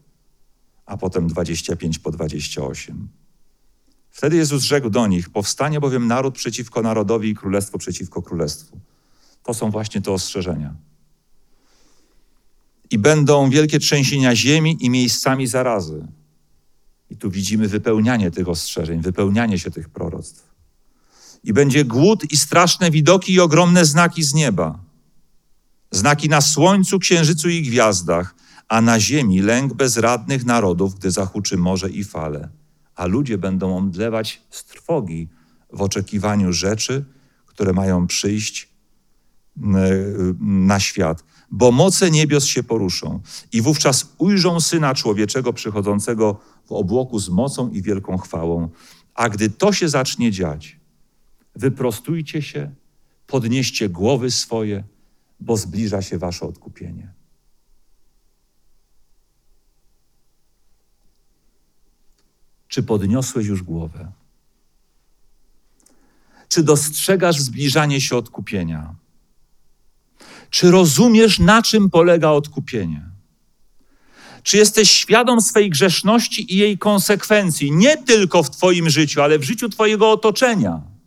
a 0.87 0.97
potem 0.97 1.27
25 1.27 1.99
po 1.99 2.11
28. 2.11 3.09
Wtedy 4.11 4.37
Jezus 4.37 4.63
rzekł 4.63 4.91
do 4.91 5.07
nich: 5.07 5.31
Powstanie 5.31 5.81
bowiem 5.81 6.07
naród 6.07 6.35
przeciwko 6.35 6.83
narodowi 6.83 7.29
i 7.29 7.35
królestwo 7.35 7.79
przeciwko 7.79 8.23
królestwu. 8.23 8.81
To 9.43 9.55
są 9.55 9.71
właśnie 9.71 10.03
te 10.03 10.13
ostrzeżenia. 10.13 10.75
I 12.91 12.99
będą 12.99 13.51
wielkie 13.51 13.79
trzęsienia 13.79 14.37
ziemi 14.37 14.77
i 14.81 14.91
miejscami 14.91 15.47
zarazy. 15.47 16.07
I 17.11 17.17
tu 17.17 17.31
widzimy 17.31 17.69
wypełnianie 17.69 18.31
tych 18.31 18.49
ostrzeżeń, 18.49 19.01
wypełnianie 19.01 19.59
się 19.59 19.71
tych 19.71 19.89
proroctw. 19.89 20.48
I 21.45 21.53
będzie 21.53 21.85
głód 21.85 22.33
i 22.33 22.37
straszne 22.37 22.91
widoki 22.91 23.33
i 23.33 23.41
ogromne 23.41 23.85
znaki 23.85 24.23
z 24.23 24.35
nieba. 24.35 24.79
Znaki 25.91 26.29
na 26.29 26.41
słońcu, 26.41 26.99
księżycu 26.99 27.49
i 27.49 27.63
gwiazdach, 27.63 28.35
a 28.69 28.81
na 28.81 29.01
ziemi 29.01 29.41
lęk 29.41 29.75
bezradnych 29.75 30.45
narodów, 30.45 30.95
gdy 30.95 31.11
zahuczy 31.11 31.57
morze 31.57 31.91
i 31.91 32.05
fale. 32.05 32.49
A 32.95 33.07
ludzie 33.07 33.39
będą 33.39 33.77
omdlewać 33.77 34.43
z 34.51 34.65
trwogi 34.65 35.29
w 35.73 35.83
oczekiwaniu 35.83 36.53
rzeczy, 36.53 37.05
które 37.47 37.73
mają 37.73 38.07
przyjść 38.07 38.69
na 40.41 40.81
świat, 40.81 41.25
bo 41.51 41.73
moce 41.73 42.11
niebios 42.11 42.45
się 42.45 42.63
poruszą 42.63 43.21
i 43.53 43.63
wówczas 43.63 44.15
ujrzą 44.19 44.61
Syna 44.61 44.95
Człowieczego 44.95 45.53
przychodzącego 45.53 46.41
w 46.67 46.73
obłoku 46.73 47.19
z 47.19 47.29
mocą 47.29 47.71
i 47.71 47.83
wielką 47.83 48.19
chwałą. 48.19 48.69
A 49.15 49.29
gdy 49.29 49.51
to 49.51 49.73
się 49.73 49.89
zacznie 49.89 50.33
dziać, 50.33 50.78
wyprostujcie 51.55 52.43
się, 52.43 52.71
podnieście 53.27 53.89
głowy 53.89 54.31
swoje, 54.31 54.85
bo 55.41 55.57
zbliża 55.57 56.03
się 56.03 56.19
wasze 56.19 56.47
odkupienie. 56.47 57.13
Czy 62.69 62.83
podniosłeś 62.83 63.47
już 63.47 63.63
głowę? 63.63 64.13
Czy 66.49 66.63
dostrzegasz 66.63 67.41
zbliżanie 67.41 68.01
się 68.01 68.17
odkupienia? 68.17 68.95
Czy 70.51 70.71
rozumiesz, 70.71 71.39
na 71.39 71.63
czym 71.63 71.91
polega 71.91 72.31
odkupienie? 72.31 73.11
Czy 74.43 74.57
jesteś 74.57 74.91
świadom 74.91 75.41
swej 75.41 75.71
grzeszności 75.71 76.55
i 76.55 76.57
jej 76.57 76.79
konsekwencji, 76.79 77.73
nie 77.73 77.97
tylko 77.97 78.43
w 78.43 78.51
Twoim 78.51 78.91
życiu, 78.91 79.23
ale 79.23 79.39
w 79.39 79.43
życiu 79.43 79.69
Twojego 79.69 80.11
otoczenia? 80.13 80.98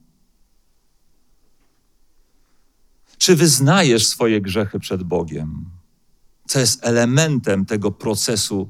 Czy 3.21 3.35
wyznajesz 3.35 4.07
swoje 4.07 4.41
grzechy 4.41 4.79
przed 4.79 5.03
Bogiem, 5.03 5.65
co 6.47 6.59
jest 6.59 6.85
elementem 6.85 7.65
tego 7.65 7.91
procesu 7.91 8.69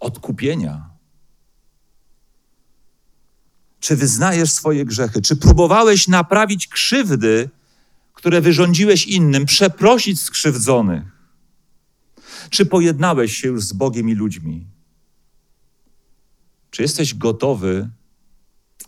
odkupienia? 0.00 0.90
Czy 3.80 3.96
wyznajesz 3.96 4.52
swoje 4.52 4.84
grzechy? 4.84 5.22
Czy 5.22 5.36
próbowałeś 5.36 6.08
naprawić 6.08 6.68
krzywdy, 6.68 7.50
które 8.14 8.40
wyrządziłeś 8.40 9.06
innym, 9.06 9.46
przeprosić 9.46 10.20
skrzywdzonych? 10.20 11.04
Czy 12.50 12.66
pojednałeś 12.66 13.36
się 13.36 13.48
już 13.48 13.64
z 13.64 13.72
Bogiem 13.72 14.08
i 14.08 14.14
ludźmi? 14.14 14.66
Czy 16.70 16.82
jesteś 16.82 17.14
gotowy 17.14 17.90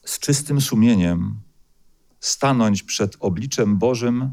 z 0.05 0.18
czystym 0.18 0.61
sumieniem 0.61 1.41
stanąć 2.21 2.83
przed 2.83 3.16
obliczem 3.21 3.79
Bożym, 3.79 4.33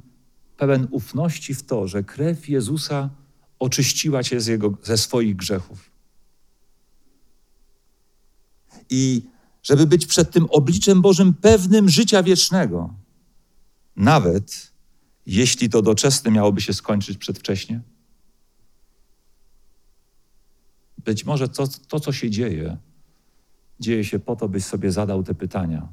pełen 0.58 0.88
ufności 0.92 1.56
w 1.56 1.64
to, 1.64 1.88
że 1.88 2.04
krew 2.04 2.50
Jezusa 2.50 3.10
oczyściła 3.60 4.24
cię 4.24 4.42
z 4.42 4.48
jego, 4.48 4.78
ze 4.84 4.98
swoich 4.98 5.36
grzechów? 5.36 5.92
I 8.90 9.22
żeby 9.64 9.88
być 9.88 10.06
przed 10.06 10.32
tym 10.32 10.46
obliczem 10.50 11.02
Bożym 11.02 11.34
pewnym 11.34 11.90
życia 11.90 12.24
wiecznego, 12.24 12.94
nawet 13.96 14.72
jeśli 15.26 15.70
to 15.70 15.82
doczesne 15.82 16.32
miałoby 16.32 16.62
się 16.62 16.74
skończyć 16.74 17.18
przedwcześnie? 17.18 17.82
Być 21.06 21.26
może 21.26 21.50
to, 21.50 21.68
to, 21.68 22.00
co 22.00 22.12
się 22.12 22.30
dzieje, 22.30 22.78
dzieje 23.80 24.04
się 24.04 24.20
po 24.20 24.36
to, 24.36 24.50
byś 24.50 24.64
sobie 24.64 24.92
zadał 24.92 25.24
te 25.24 25.36
pytania. 25.36 25.88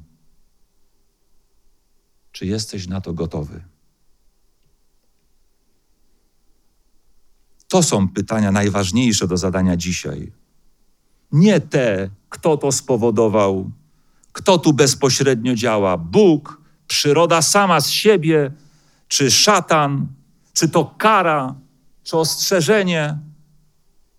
Czy 2.35 2.45
jesteś 2.45 2.87
na 2.87 3.01
to 3.01 3.13
gotowy? 3.13 3.63
To 7.67 7.83
są 7.83 8.07
pytania 8.07 8.51
najważniejsze 8.51 9.27
do 9.27 9.37
zadania 9.37 9.77
dzisiaj. 9.77 10.31
Nie 11.31 11.59
te, 11.59 12.09
kto 12.29 12.57
to 12.57 12.71
spowodował, 12.71 13.71
kto 14.31 14.57
tu 14.57 14.73
bezpośrednio 14.73 15.55
działa 15.55 15.97
Bóg, 15.97 16.61
przyroda 16.87 17.41
sama 17.41 17.81
z 17.81 17.89
siebie, 17.89 18.51
czy 19.07 19.31
szatan, 19.31 20.07
czy 20.53 20.69
to 20.69 20.95
kara, 20.97 21.55
czy 22.03 22.17
ostrzeżenie. 22.17 23.17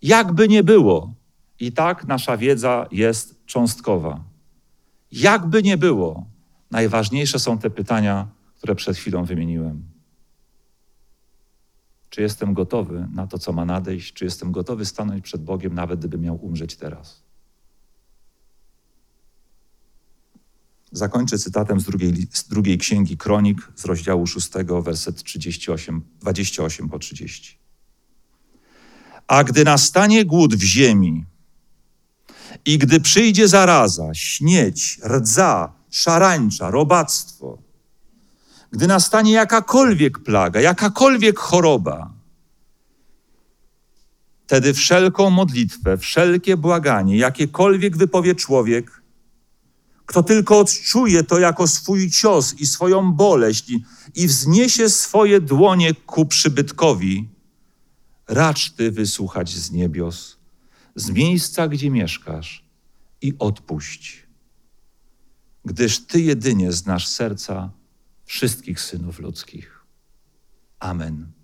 Jakby 0.03 0.49
nie 0.49 0.65
było, 0.65 1.15
i 1.61 1.73
tak 1.73 2.05
nasza 2.05 2.37
wiedza 2.37 2.87
jest 2.91 3.47
cząstkowa. 3.47 4.21
Jakby 5.13 5.63
nie 5.63 5.77
było, 5.77 6.36
najważniejsze 6.71 7.39
są 7.39 7.59
te 7.59 7.71
pytania, 7.71 8.29
które 8.57 8.75
przed 8.75 8.97
chwilą 8.97 9.25
wymieniłem. 9.25 9.97
Czy 12.11 12.23
jestem 12.23 12.55
gotowy 12.55 13.09
na 13.13 13.27
to, 13.27 13.39
co 13.39 13.53
ma 13.53 13.65
nadejść? 13.65 14.13
Czy 14.13 14.25
jestem 14.25 14.53
gotowy 14.53 14.85
stanąć 14.85 15.25
przed 15.25 15.45
Bogiem, 15.45 15.75
nawet 15.75 15.99
gdyby 15.99 16.19
miał 16.19 16.45
umrzeć 16.45 16.77
teraz? 16.77 17.23
Zakończę 20.93 21.39
cytatem 21.39 21.81
z 21.81 21.85
drugiej, 21.85 22.27
z 22.33 22.49
drugiej 22.49 22.79
księgi 22.79 23.17
Kronik, 23.17 23.73
z 23.75 23.85
rozdziału 23.85 24.27
6, 24.27 24.49
werset 24.83 25.23
38, 25.23 26.03
28 26.21 26.89
po 26.89 26.99
30. 26.99 27.59
A 29.27 29.45
gdy 29.45 29.65
nastanie 29.65 30.25
głód 30.25 30.55
w 30.55 30.63
ziemi 30.63 31.25
i 32.65 32.79
gdy 32.79 33.01
przyjdzie 33.01 33.49
zaraza, 33.49 34.15
śnieć, 34.15 35.01
rdza, 35.05 35.73
szarańcza, 35.97 36.71
robactwo, 36.71 37.59
gdy 38.71 38.87
nastanie 38.87 39.33
jakakolwiek 39.33 40.19
plaga, 40.19 40.61
jakakolwiek 40.61 41.39
choroba, 41.39 42.11
wtedy 44.47 44.75
wszelką 44.75 45.31
modlitwę, 45.31 45.99
wszelkie 45.99 46.57
błaganie, 46.57 47.17
jakiekolwiek 47.17 47.97
wypowie 47.97 48.35
człowiek, 48.35 49.03
kto 50.07 50.23
tylko 50.23 50.59
odczuje 50.59 51.25
to 51.25 51.39
jako 51.39 51.69
swój 51.69 52.11
cios 52.11 52.55
i 52.55 52.67
swoją 52.67 53.13
boleść 53.13 53.73
i 54.15 54.27
wzniesie 54.27 54.89
swoje 54.89 55.41
dłonie 55.41 55.95
ku 55.95 56.27
przybytkowi, 56.27 57.29
racz 58.29 58.71
Ty 58.71 58.91
wysłuchać 58.91 59.55
z 59.55 59.71
niebios, 59.71 60.37
z 60.95 61.11
miejsca, 61.11 61.69
gdzie 61.69 61.91
mieszkasz 61.91 62.65
i 63.23 63.33
odpuść. 63.39 64.26
Gdyż 65.67 66.07
Ty 66.07 66.21
jedynie 66.21 66.73
znasz 66.73 67.07
serca 67.07 67.71
wszystkich 68.25 68.81
synów 68.81 69.19
ludzkich. 69.19 69.85
Amen. 70.79 71.36